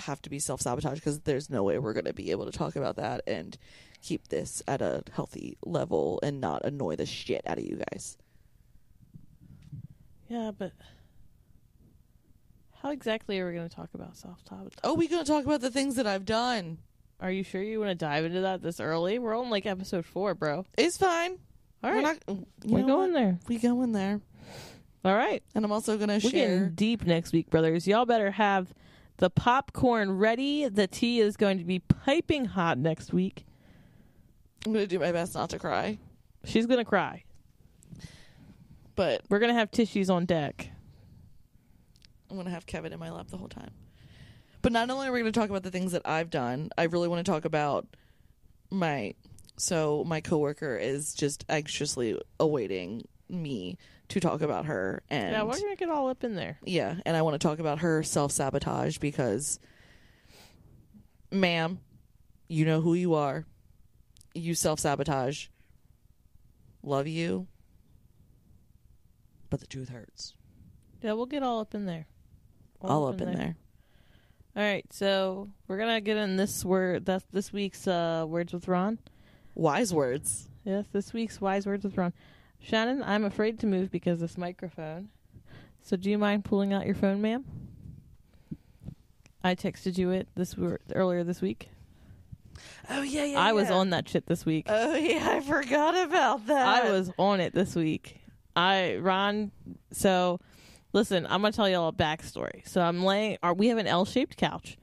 have 0.04 0.22
to 0.22 0.30
be 0.30 0.38
self 0.38 0.60
sabotage 0.60 0.98
because 0.98 1.20
there's 1.20 1.50
no 1.50 1.62
way 1.62 1.78
we're 1.78 1.92
going 1.92 2.04
to 2.06 2.12
be 2.14 2.30
able 2.30 2.46
to 2.46 2.56
talk 2.56 2.76
about 2.76 2.96
that 2.96 3.22
and 3.26 3.56
keep 4.02 4.28
this 4.28 4.62
at 4.66 4.80
a 4.80 5.02
healthy 5.12 5.58
level 5.64 6.18
and 6.22 6.40
not 6.40 6.64
annoy 6.64 6.96
the 6.96 7.06
shit 7.06 7.42
out 7.46 7.58
of 7.58 7.64
you 7.64 7.80
guys. 7.90 8.16
Yeah, 10.28 10.52
but 10.56 10.72
how 12.82 12.90
exactly 12.90 13.38
are 13.40 13.46
we 13.46 13.54
going 13.54 13.68
to 13.68 13.74
talk 13.74 13.90
about 13.94 14.16
soft 14.16 14.48
sabotage? 14.48 14.72
Oh, 14.84 14.94
we 14.94 15.08
going 15.08 15.24
to 15.24 15.30
talk 15.30 15.44
about 15.44 15.60
the 15.60 15.70
things 15.70 15.96
that 15.96 16.06
I've 16.06 16.24
done. 16.24 16.78
Are 17.20 17.30
you 17.30 17.42
sure 17.44 17.62
you 17.62 17.78
want 17.78 17.90
to 17.90 17.94
dive 17.94 18.24
into 18.24 18.40
that 18.40 18.62
this 18.62 18.80
early? 18.80 19.18
We're 19.18 19.36
on 19.38 19.50
like 19.50 19.66
episode 19.66 20.06
four, 20.06 20.34
bro. 20.34 20.64
It's 20.78 20.96
fine. 20.96 21.38
All 21.82 21.90
We're 21.90 22.02
right, 22.02 22.22
not. 22.28 22.38
we're 22.64 22.80
know 22.80 22.86
going 22.86 23.12
what? 23.12 23.18
there. 23.20 23.38
We 23.48 23.58
going 23.58 23.92
there, 23.92 24.20
All 25.04 25.14
right, 25.14 25.42
and 25.54 25.64
I'm 25.64 25.72
also 25.72 25.96
gonna 25.96 26.20
share. 26.20 26.30
we're 26.30 26.32
getting 26.58 26.70
deep 26.74 27.06
next 27.06 27.32
week, 27.32 27.48
brothers. 27.48 27.86
Y'all 27.86 28.04
better 28.04 28.30
have 28.32 28.74
the 29.16 29.30
popcorn 29.30 30.18
ready. 30.18 30.68
The 30.68 30.86
tea 30.86 31.20
is 31.20 31.38
going 31.38 31.56
to 31.58 31.64
be 31.64 31.78
piping 31.78 32.44
hot 32.44 32.76
next 32.76 33.12
week. 33.14 33.46
I'm 34.66 34.74
gonna 34.74 34.86
do 34.86 34.98
my 34.98 35.10
best 35.12 35.34
not 35.34 35.48
to 35.50 35.58
cry, 35.58 35.98
She's 36.44 36.66
gonna 36.66 36.84
cry. 36.84 37.24
but 38.94 39.22
We're 39.30 39.38
gonna 39.38 39.54
have 39.54 39.70
tissues 39.70 40.10
on 40.10 40.26
deck. 40.26 40.70
I'm 42.30 42.36
gonna 42.36 42.50
have 42.50 42.66
Kevin 42.66 42.92
in 42.92 42.98
my 42.98 43.10
lap 43.10 43.28
the 43.28 43.36
whole 43.36 43.48
time. 43.48 43.70
But 44.62 44.72
not 44.72 44.88
only 44.90 45.08
are 45.08 45.12
we 45.12 45.20
gonna 45.20 45.32
talk 45.32 45.50
about 45.50 45.62
the 45.62 45.70
things 45.70 45.92
that 45.92 46.02
I've 46.06 46.30
done, 46.30 46.70
I 46.78 46.84
really 46.84 47.08
want 47.08 47.24
to 47.24 47.30
talk 47.30 47.44
about 47.44 47.86
my. 48.70 49.14
So 49.56 50.04
my 50.06 50.20
coworker 50.20 50.76
is 50.76 51.12
just 51.14 51.44
anxiously 51.48 52.20
awaiting 52.38 53.06
me 53.28 53.76
to 54.08 54.20
talk 54.20 54.40
about 54.42 54.66
her, 54.66 55.02
and 55.10 55.32
yeah, 55.32 55.42
we're 55.42 55.52
gonna 55.60 55.76
get 55.76 55.88
all 55.90 56.08
up 56.08 56.24
in 56.24 56.34
there. 56.34 56.58
yeah, 56.64 56.96
and 57.06 57.16
I 57.16 57.22
want 57.22 57.34
to 57.40 57.46
talk 57.46 57.58
about 57.58 57.78
her 57.80 58.02
self 58.02 58.32
sabotage 58.32 58.98
because, 58.98 59.60
ma'am, 61.30 61.78
you 62.48 62.64
know 62.64 62.80
who 62.80 62.94
you 62.94 63.14
are. 63.14 63.44
You 64.34 64.54
self 64.54 64.80
sabotage. 64.80 65.46
Love 66.82 67.06
you, 67.06 67.46
but 69.50 69.60
the 69.60 69.66
truth 69.66 69.90
hurts. 69.90 70.34
Yeah, 71.02 71.12
we'll 71.12 71.26
get 71.26 71.42
all 71.42 71.60
up 71.60 71.74
in 71.74 71.86
there. 71.86 72.06
All 72.82 73.06
up 73.06 73.20
in 73.20 73.32
there. 73.32 73.56
All 74.56 74.62
right, 74.62 74.84
so 74.92 75.48
we're 75.68 75.78
gonna 75.78 76.00
get 76.00 76.16
in 76.16 76.36
this 76.36 76.64
word. 76.64 77.06
That's 77.06 77.24
this 77.32 77.52
week's 77.52 77.86
uh, 77.86 78.24
words 78.26 78.52
with 78.52 78.68
Ron. 78.68 78.98
Wise 79.54 79.92
words. 79.94 80.48
Yes, 80.64 80.86
this 80.92 81.12
week's 81.12 81.40
wise 81.40 81.66
words 81.66 81.84
with 81.84 81.96
Ron. 81.96 82.12
Shannon, 82.58 83.02
I'm 83.02 83.24
afraid 83.24 83.58
to 83.60 83.66
move 83.66 83.90
because 83.90 84.20
this 84.20 84.36
microphone. 84.36 85.08
So 85.82 85.96
do 85.96 86.10
you 86.10 86.18
mind 86.18 86.44
pulling 86.44 86.72
out 86.72 86.86
your 86.86 86.94
phone, 86.94 87.22
ma'am? 87.22 87.44
I 89.42 89.54
texted 89.54 89.96
you 89.96 90.10
it 90.10 90.28
this 90.34 90.54
earlier 90.94 91.24
this 91.24 91.40
week. 91.40 91.70
Oh 92.90 93.02
yeah, 93.02 93.24
yeah. 93.24 93.40
I 93.40 93.52
was 93.52 93.70
on 93.70 93.90
that 93.90 94.08
shit 94.08 94.26
this 94.26 94.44
week. 94.44 94.66
Oh 94.68 94.94
yeah, 94.96 95.28
I 95.30 95.40
forgot 95.40 95.96
about 95.96 96.46
that. 96.46 96.84
I 96.84 96.90
was 96.90 97.10
on 97.18 97.40
it 97.40 97.54
this 97.54 97.74
week. 97.74 98.20
I 98.54 98.96
Ron. 98.96 99.52
So, 99.92 100.40
listen, 100.92 101.26
I'm 101.26 101.42
gonna 101.42 101.52
tell 101.52 101.68
y'all 101.68 101.88
a 101.88 101.92
backstory. 101.92 102.66
So 102.66 102.80
I'm 102.80 103.04
laying. 103.04 103.38
Or 103.42 103.54
we 103.54 103.68
have 103.68 103.78
an 103.78 103.86
L-shaped 103.86 104.36
couch. 104.36 104.76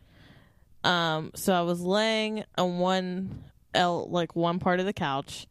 Um. 0.84 1.32
So 1.36 1.53
I 1.53 1.62
was 1.62 1.82
laying 1.82 2.43
on 2.58 2.80
one 2.80 3.43
L, 3.74 4.08
like 4.10 4.36
one 4.36 4.60
part 4.60 4.80
of 4.80 4.86
the 4.86 4.93
couch. 4.93 5.47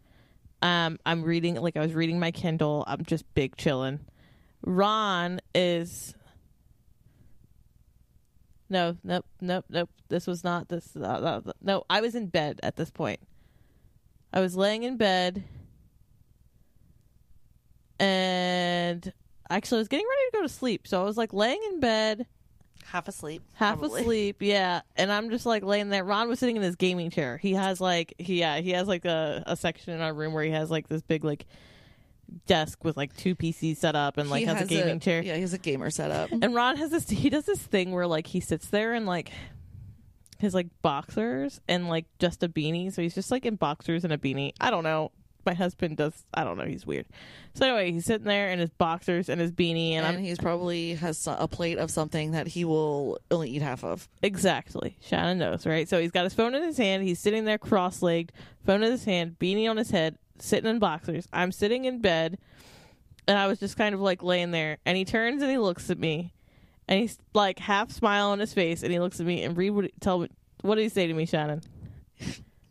Um. 0.63 0.99
I'm 1.05 1.23
reading. 1.23 1.57
Like 1.57 1.77
I 1.77 1.81
was 1.81 1.95
reading 1.95 2.19
my 2.19 2.31
Kindle. 2.31 2.85
I'm 2.87 3.05
just 3.05 3.25
big 3.35 3.57
chilling. 3.57 4.01
Ron 4.63 5.41
is. 5.55 6.15
No, 8.69 8.97
nope, 9.05 9.25
nope, 9.41 9.65
nope. 9.69 9.91
This 10.09 10.27
was 10.27 10.43
not 10.43 10.69
this. 10.69 10.97
Uh, 10.97 11.03
uh, 11.47 11.53
no, 11.63 11.85
I 11.89 12.01
was 12.01 12.17
in 12.17 12.27
bed 12.27 12.59
at 12.65 12.77
this 12.77 12.91
point. 12.91 13.21
I 14.33 14.41
was 14.41 14.57
laying 14.57 14.83
in 14.83 14.97
bed 14.97 15.45
and 17.99 19.13
actually 19.51 19.79
I 19.79 19.81
was 19.81 19.89
getting 19.89 20.07
ready 20.07 20.31
to 20.31 20.37
go 20.39 20.43
to 20.43 20.49
sleep. 20.49 20.87
So 20.87 21.01
I 21.01 21.05
was 21.05 21.17
like 21.17 21.33
laying 21.33 21.61
in 21.71 21.81
bed, 21.81 22.27
half 22.85 23.09
asleep. 23.09 23.43
half 23.55 23.79
probably. 23.79 24.03
asleep, 24.03 24.37
yeah. 24.41 24.83
And 24.97 25.13
I'm 25.13 25.31
just 25.31 25.47
like 25.47 25.63
laying 25.63 25.89
there. 25.89 26.05
Ron 26.05 26.29
was 26.29 26.39
sitting 26.39 26.57
in 26.57 26.63
his 26.63 26.77
gaming 26.77 27.11
chair. 27.11 27.37
He 27.37 27.53
has 27.55 27.81
like 27.81 28.15
he 28.19 28.41
yeah, 28.41 28.59
he 28.59 28.71
has 28.71 28.89
like 28.89 29.05
a, 29.05 29.43
a 29.47 29.57
section 29.57 29.93
in 29.93 30.01
our 30.01 30.13
room 30.13 30.33
where 30.33 30.45
he 30.45 30.51
has 30.51 30.71
like 30.71 30.89
this 30.89 31.03
big 31.03 31.25
like 31.25 31.47
desk 32.47 32.85
with 32.85 32.97
like 32.97 33.17
two 33.17 33.37
PCs 33.37 33.77
set 33.77 33.95
up 33.95 34.19
and 34.19 34.29
like 34.31 34.41
He 34.41 34.47
has, 34.47 34.61
a 34.61 34.67
gaming 34.67 35.01
chair. 35.01 35.23
Yeah, 35.23 35.35
he 35.35 35.43
has 35.43 35.53
a 35.53 35.59
gamer 35.59 35.91
setup. 35.91 36.31
And 36.33 36.55
Ron 36.55 36.77
has 36.77 36.91
this 36.91 37.09
he 37.09 37.31
does 37.31 37.45
this 37.45 37.61
thing 37.61 37.93
where 37.93 38.07
like 38.07 38.27
he 38.27 38.41
sits 38.41 38.69
there 38.69 38.95
and 38.95 39.07
like 39.07 39.31
his 40.39 40.55
like 40.55 40.69
boxers 40.83 41.61
and 41.69 41.89
like 41.89 42.07
just 42.19 42.43
a 42.43 42.49
beanie. 42.49 42.93
So 42.93 43.03
he's 43.03 43.15
just 43.15 43.31
like 43.31 43.47
in 43.47 43.57
boxers 43.57 44.05
and 44.05 44.13
a 44.13 44.19
beanie. 44.19 44.53
I 44.61 44.71
don't 44.71 44.85
know. 44.85 45.13
My 45.47 45.55
husband 45.55 45.97
does 45.97 46.25
I 46.35 46.45
don't 46.45 46.59
know, 46.59 46.65
he's 46.65 46.85
weird. 46.85 47.07
So 47.55 47.65
anyway, 47.65 47.93
he's 47.93 48.05
sitting 48.05 48.27
there 48.27 48.51
in 48.51 48.59
his 48.59 48.71
boxers 48.71 49.29
and 49.29 49.41
his 49.41 49.53
beanie 49.53 49.93
and, 49.93 50.07
and 50.07 50.19
I'm 50.19 50.23
he's 50.23 50.39
probably 50.39 50.95
has 50.95 51.27
a 51.27 51.49
plate 51.49 51.79
of 51.79 51.91
something 51.91 52.33
that 52.33 52.49
he 52.49 52.65
will 52.65 53.19
only 53.31 53.51
eat 53.51 53.63
half 53.63 53.85
of. 53.85 54.09
exactly. 54.23 54.97
Shannon 55.01 55.39
knows, 55.39 55.65
right? 55.67 55.89
So 55.89 56.01
he's 56.01 56.11
got 56.11 56.25
his 56.25 56.35
phone 56.35 56.55
in 56.55 56.63
his 56.63 56.77
hand, 56.77 57.05
he's 57.05 57.21
sitting 57.21 57.45
there 57.45 57.59
cross 57.59 58.03
legged, 58.03 58.33
phone 58.65 58.83
in 58.83 58.91
his 58.91 59.05
hand, 59.05 59.37
beanie 59.39 59.71
on 59.71 59.77
his 59.77 59.91
head, 59.91 60.19
sitting 60.39 60.69
in 60.69 60.79
boxers. 60.79 61.29
I'm 61.33 61.53
sitting 61.53 61.85
in 61.87 62.01
bed 62.01 62.39
and 63.27 63.39
I 63.39 63.47
was 63.47 63.59
just 63.59 63.77
kind 63.77 63.95
of 63.95 64.01
like 64.01 64.23
laying 64.23 64.51
there 64.51 64.79
and 64.85 64.97
he 64.97 65.05
turns 65.05 65.43
and 65.43 65.51
he 65.51 65.59
looks 65.59 65.89
at 65.91 65.99
me 65.99 66.33
and 66.89 67.01
he's 67.01 67.19
like 67.35 67.59
half 67.59 67.91
smile 67.91 68.29
on 68.29 68.39
his 68.39 68.53
face 68.53 68.83
and 68.83 68.93
he 68.93 68.99
looks 68.99 69.21
at 69.21 69.27
me 69.27 69.43
and 69.43 69.57
read 69.57 69.71
what 69.71 69.91
tell 70.01 70.19
me 70.19 70.29
what 70.63 70.77
did 70.77 70.83
he 70.83 70.89
say 70.89 71.07
to 71.07 71.15
me, 71.15 71.27
Shannon? 71.27 71.63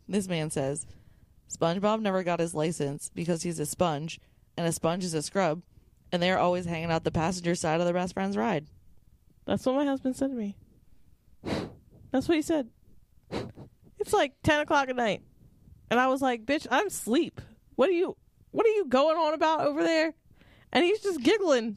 This 0.08 0.28
man 0.28 0.50
says, 0.50 0.86
SpongeBob 1.52 2.00
never 2.00 2.22
got 2.22 2.40
his 2.40 2.54
license 2.54 3.10
because 3.14 3.42
he's 3.42 3.58
a 3.60 3.66
sponge, 3.66 4.20
and 4.56 4.66
a 4.66 4.72
sponge 4.72 5.04
is 5.04 5.14
a 5.14 5.22
scrub, 5.22 5.62
and 6.12 6.22
they're 6.22 6.38
always 6.38 6.66
hanging 6.66 6.90
out 6.90 7.04
the 7.04 7.10
passenger 7.10 7.54
side 7.54 7.80
of 7.80 7.86
their 7.86 7.94
best 7.94 8.14
friend's 8.14 8.36
ride. 8.36 8.66
That's 9.46 9.64
what 9.64 9.76
my 9.76 9.84
husband 9.84 10.16
said 10.16 10.30
to 10.30 10.34
me. 10.36 10.56
That's 12.10 12.28
what 12.28 12.36
he 12.36 12.42
said. 12.42 12.68
It's 13.98 14.12
like 14.12 14.32
ten 14.42 14.60
o'clock 14.60 14.88
at 14.88 14.96
night, 14.96 15.22
and 15.90 15.98
I 16.00 16.08
was 16.08 16.20
like, 16.22 16.44
"Bitch, 16.44 16.66
I'm 16.70 16.88
asleep. 16.88 17.40
What 17.76 17.88
are 17.88 17.92
you? 17.92 18.16
What 18.50 18.66
are 18.66 18.70
you 18.70 18.86
going 18.86 19.16
on 19.16 19.34
about 19.34 19.60
over 19.60 19.82
there?" 19.82 20.14
And 20.72 20.84
he's 20.84 21.00
just 21.00 21.22
giggling. 21.22 21.76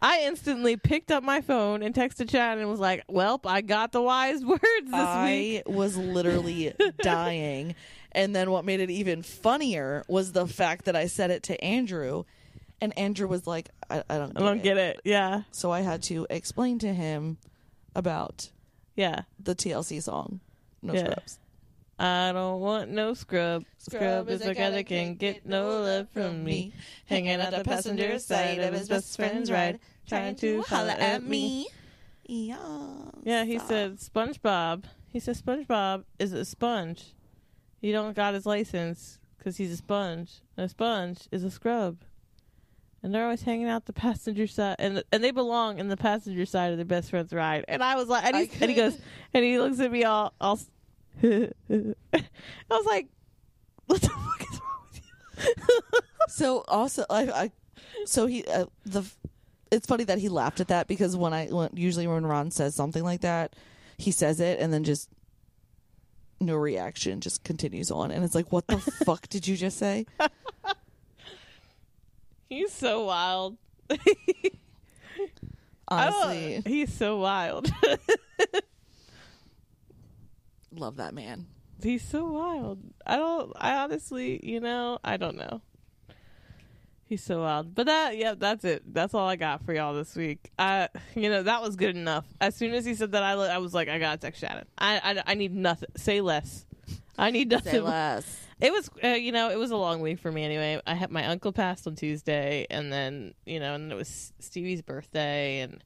I 0.00 0.22
instantly 0.24 0.76
picked 0.76 1.12
up 1.12 1.22
my 1.22 1.40
phone 1.40 1.80
and 1.82 1.94
texted 1.94 2.28
Chad 2.28 2.58
and 2.58 2.68
was 2.68 2.80
like, 2.80 3.04
"Well, 3.08 3.40
I 3.44 3.60
got 3.60 3.92
the 3.92 4.02
wise 4.02 4.44
words 4.44 4.60
this 4.62 4.90
week." 4.90 4.92
I 4.94 5.62
was 5.66 5.96
literally 5.96 6.72
dying. 7.02 7.76
And 8.14 8.34
then 8.36 8.50
what 8.50 8.64
made 8.64 8.80
it 8.80 8.90
even 8.90 9.22
funnier 9.22 10.04
was 10.08 10.32
the 10.32 10.46
fact 10.46 10.84
that 10.84 10.94
I 10.94 11.06
said 11.06 11.30
it 11.30 11.42
to 11.44 11.64
Andrew, 11.64 12.24
and 12.80 12.96
Andrew 12.98 13.26
was 13.26 13.46
like, 13.46 13.70
I, 13.88 14.02
I 14.08 14.18
don't 14.18 14.30
I 14.36 14.40
get 14.40 14.46
don't 14.46 14.58
it. 14.58 14.62
get 14.62 14.76
it. 14.76 15.00
Yeah, 15.04 15.42
So 15.50 15.70
I 15.70 15.80
had 15.80 16.02
to 16.04 16.26
explain 16.28 16.78
to 16.80 16.92
him 16.92 17.38
about 17.94 18.50
yeah. 18.96 19.22
the 19.42 19.54
TLC 19.54 20.02
song, 20.02 20.40
No 20.82 20.92
Yeah. 20.94 21.04
Scrubs. 21.04 21.38
I 21.98 22.32
don't 22.32 22.60
want 22.60 22.90
no 22.90 23.14
scrub. 23.14 23.64
Scrub 23.78 24.28
is 24.28 24.42
a 24.44 24.54
guy 24.54 24.70
that 24.70 24.86
can 24.86 25.14
get 25.14 25.46
no 25.46 25.80
love 25.82 26.08
from 26.10 26.42
me. 26.42 26.72
Hanging 27.06 27.40
out 27.40 27.52
the 27.52 27.62
passenger 27.62 28.18
side 28.18 28.58
of 28.58 28.74
his 28.74 28.88
best 28.88 29.14
friend's 29.16 29.50
ride, 29.52 29.78
trying 30.08 30.34
to 30.36 30.62
holler 30.62 30.90
at 30.98 31.22
me. 31.22 31.68
Yeah. 32.26 32.56
Yeah, 33.22 33.44
he 33.44 33.58
said 33.58 33.98
SpongeBob. 33.98 34.84
He 35.12 35.20
said 35.20 35.36
SpongeBob 35.36 36.04
is 36.18 36.32
a 36.32 36.44
sponge. 36.44 37.12
He 37.82 37.90
don't 37.90 38.14
got 38.14 38.32
his 38.32 38.46
license 38.46 39.18
because 39.36 39.56
he's 39.56 39.72
a 39.72 39.76
sponge. 39.76 40.40
And 40.56 40.64
a 40.64 40.68
sponge 40.68 41.28
is 41.32 41.42
a 41.42 41.50
scrub. 41.50 41.98
And 43.02 43.12
they're 43.12 43.24
always 43.24 43.42
hanging 43.42 43.68
out 43.68 43.86
the 43.86 43.92
passenger 43.92 44.46
side, 44.46 44.76
and 44.78 45.02
and 45.10 45.24
they 45.24 45.32
belong 45.32 45.80
in 45.80 45.88
the 45.88 45.96
passenger 45.96 46.46
side 46.46 46.70
of 46.70 46.78
their 46.78 46.86
best 46.86 47.10
friend's 47.10 47.32
ride. 47.32 47.64
And 47.66 47.82
I 47.82 47.96
was 47.96 48.06
like, 48.06 48.24
and, 48.24 48.36
I 48.36 48.48
and 48.60 48.70
he 48.70 48.76
goes, 48.76 48.96
and 49.34 49.44
he 49.44 49.58
looks 49.58 49.80
at 49.80 49.90
me 49.90 50.04
all, 50.04 50.32
all. 50.40 50.60
I 51.22 51.48
was 52.70 52.86
like, 52.86 53.08
what 53.86 54.00
the 54.00 54.08
fuck 54.08 54.42
is 54.52 54.60
wrong 54.60 54.86
with 54.88 55.00
you? 55.02 56.00
So 56.28 56.64
also, 56.68 57.04
I, 57.10 57.30
I 57.30 57.52
so 58.06 58.26
he 58.26 58.44
uh, 58.44 58.66
the. 58.86 59.04
It's 59.72 59.86
funny 59.86 60.04
that 60.04 60.18
he 60.18 60.28
laughed 60.28 60.60
at 60.60 60.68
that 60.68 60.86
because 60.86 61.16
when 61.16 61.32
I 61.32 61.46
when, 61.46 61.70
usually 61.74 62.06
when 62.06 62.24
Ron 62.24 62.52
says 62.52 62.76
something 62.76 63.02
like 63.02 63.22
that, 63.22 63.56
he 63.98 64.12
says 64.12 64.38
it 64.38 64.60
and 64.60 64.72
then 64.72 64.84
just 64.84 65.08
no 66.42 66.56
reaction, 66.56 67.20
just 67.20 67.44
continues 67.44 67.90
on, 67.90 68.10
and 68.10 68.24
it's 68.24 68.34
like, 68.34 68.52
what 68.52 68.66
the 68.66 68.78
fuck 69.04 69.28
did 69.28 69.46
you 69.46 69.56
just 69.56 69.78
say? 69.78 70.06
He's 72.48 72.72
so 72.72 73.04
wild. 73.04 73.56
Honestly, 75.88 76.56
oh, 76.56 76.62
he's 76.64 76.92
so 76.92 77.18
wild. 77.18 77.70
love 80.74 80.96
that 80.96 81.12
man. 81.12 81.46
He's 81.82 82.02
so 82.02 82.24
wild. 82.24 82.78
I 83.06 83.16
don't. 83.16 83.52
I 83.56 83.76
honestly, 83.76 84.40
you 84.42 84.60
know, 84.60 84.98
I 85.04 85.18
don't 85.18 85.36
know. 85.36 85.60
He's 87.04 87.22
so 87.22 87.42
wild. 87.42 87.74
But 87.74 87.86
that, 87.86 88.16
yeah, 88.16 88.34
that's 88.38 88.64
it. 88.64 88.82
That's 88.86 89.12
all 89.12 89.28
I 89.28 89.36
got 89.36 89.64
for 89.66 89.74
y'all 89.74 89.92
this 89.94 90.16
week. 90.16 90.50
I, 90.58 90.88
you 91.14 91.28
know, 91.28 91.42
that 91.42 91.60
was 91.60 91.76
good 91.76 91.96
enough. 91.96 92.24
As 92.40 92.56
soon 92.56 92.72
as 92.72 92.86
he 92.86 92.94
said 92.94 93.12
that, 93.12 93.22
I, 93.22 93.32
I 93.32 93.58
was 93.58 93.74
like, 93.74 93.88
I 93.88 93.98
gotta 93.98 94.16
text 94.16 94.40
Shannon. 94.40 94.66
I, 94.78 94.98
I, 94.98 95.32
I 95.32 95.34
need 95.34 95.54
nothing. 95.54 95.90
Say 95.96 96.22
less. 96.22 96.64
I 97.18 97.30
need 97.30 97.50
nothing. 97.50 97.72
Say 97.72 97.80
less. 97.80 98.46
It 98.62 98.72
was, 98.72 98.88
uh, 99.02 99.08
you 99.08 99.32
know, 99.32 99.50
it 99.50 99.58
was 99.58 99.72
a 99.72 99.76
long 99.76 100.00
week 100.00 100.20
for 100.20 100.30
me 100.30 100.44
anyway. 100.44 100.80
I 100.86 100.94
had 100.94 101.10
my 101.10 101.26
uncle 101.26 101.52
passed 101.52 101.86
on 101.86 101.96
Tuesday, 101.96 102.66
and 102.70 102.92
then, 102.92 103.34
you 103.44 103.58
know, 103.60 103.74
and 103.74 103.90
it 103.90 103.94
was 103.94 104.32
Stevie's 104.38 104.82
birthday, 104.82 105.60
and 105.60 105.84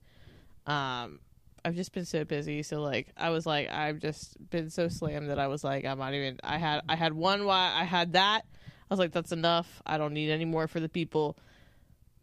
um, 0.66 1.20
I've 1.64 1.74
just 1.74 1.92
been 1.92 2.04
so 2.04 2.24
busy. 2.24 2.62
So 2.62 2.82
like, 2.82 3.08
I 3.16 3.30
was 3.30 3.46
like, 3.46 3.68
I've 3.70 3.98
just 3.98 4.36
been 4.50 4.68
so 4.70 4.88
slammed 4.88 5.30
that 5.30 5.38
I 5.38 5.48
was 5.48 5.64
like, 5.64 5.84
I'm 5.84 5.98
not 5.98 6.14
even. 6.14 6.38
I 6.44 6.58
had, 6.58 6.82
I 6.88 6.94
had 6.94 7.14
one. 7.14 7.46
Why 7.46 7.72
I 7.74 7.84
had 7.84 8.12
that. 8.12 8.42
I 8.88 8.94
was 8.94 8.98
like, 8.98 9.12
that's 9.12 9.32
enough. 9.32 9.82
I 9.84 9.98
don't 9.98 10.12
need 10.12 10.30
any 10.30 10.44
more 10.44 10.68
for 10.68 10.80
the 10.80 10.88
people. 10.88 11.36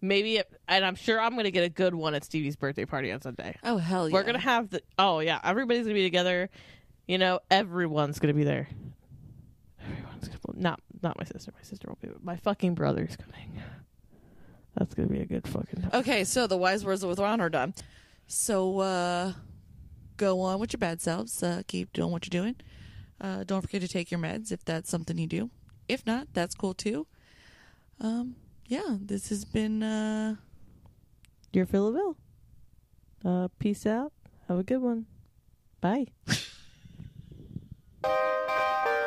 Maybe, 0.01 0.37
it, 0.37 0.51
and 0.67 0.85
I'm 0.85 0.95
sure 0.95 1.19
I'm 1.19 1.35
gonna 1.35 1.51
get 1.51 1.63
a 1.63 1.69
good 1.69 1.95
one 1.95 2.13
at 2.13 2.23
Stevie's 2.25 2.55
birthday 2.55 2.85
party 2.85 3.11
on 3.11 3.21
Sunday. 3.21 3.55
Oh 3.63 3.77
hell 3.77 4.09
yeah! 4.09 4.13
We're 4.13 4.23
gonna 4.23 4.39
have 4.39 4.69
the. 4.69 4.81
Oh 4.99 5.19
yeah, 5.19 5.39
everybody's 5.43 5.83
gonna 5.83 5.93
be 5.93 6.03
together. 6.03 6.49
You 7.07 7.17
know, 7.17 7.39
everyone's 7.49 8.19
gonna 8.19 8.33
be 8.33 8.43
there. 8.43 8.67
Everyone's 9.81 10.27
gonna 10.27 10.59
not 10.61 10.81
not 11.01 11.17
my 11.17 11.23
sister. 11.23 11.53
My 11.55 11.63
sister 11.63 11.87
won't 11.87 12.01
be. 12.01 12.09
My 12.21 12.35
fucking 12.35 12.75
brother's 12.75 13.15
coming. 13.15 13.61
That's 14.75 14.93
gonna 14.93 15.09
be 15.09 15.21
a 15.21 15.25
good 15.25 15.47
fucking. 15.47 15.81
time. 15.81 15.91
Okay, 15.93 16.23
so 16.23 16.47
the 16.47 16.57
wise 16.57 16.85
words 16.85 17.05
with 17.05 17.19
Ron 17.19 17.39
are 17.39 17.49
done. 17.49 17.73
So 18.27 18.79
uh 18.79 19.33
go 20.17 20.41
on 20.41 20.59
with 20.59 20.73
your 20.73 20.79
bad 20.79 21.01
selves. 21.01 21.41
Uh, 21.41 21.61
keep 21.67 21.93
doing 21.93 22.11
what 22.11 22.25
you're 22.25 22.41
doing. 22.41 22.55
Uh, 23.19 23.43
don't 23.43 23.61
forget 23.61 23.81
to 23.81 23.87
take 23.87 24.11
your 24.11 24.19
meds 24.19 24.51
if 24.51 24.63
that's 24.65 24.89
something 24.89 25.17
you 25.17 25.27
do. 25.27 25.49
If 25.87 26.05
not, 26.05 26.27
that's 26.33 26.55
cool 26.55 26.73
too. 26.73 27.07
Um, 27.99 28.35
yeah, 28.67 28.97
this 28.99 29.29
has 29.29 29.45
been 29.45 29.83
uh 29.83 30.35
You're 31.51 31.65
Philville. 31.65 32.15
Uh, 33.23 33.47
peace 33.59 33.85
out. 33.85 34.11
Have 34.47 34.59
a 34.59 34.63
good 34.63 34.81
one. 34.81 35.05
Bye. 35.79 36.07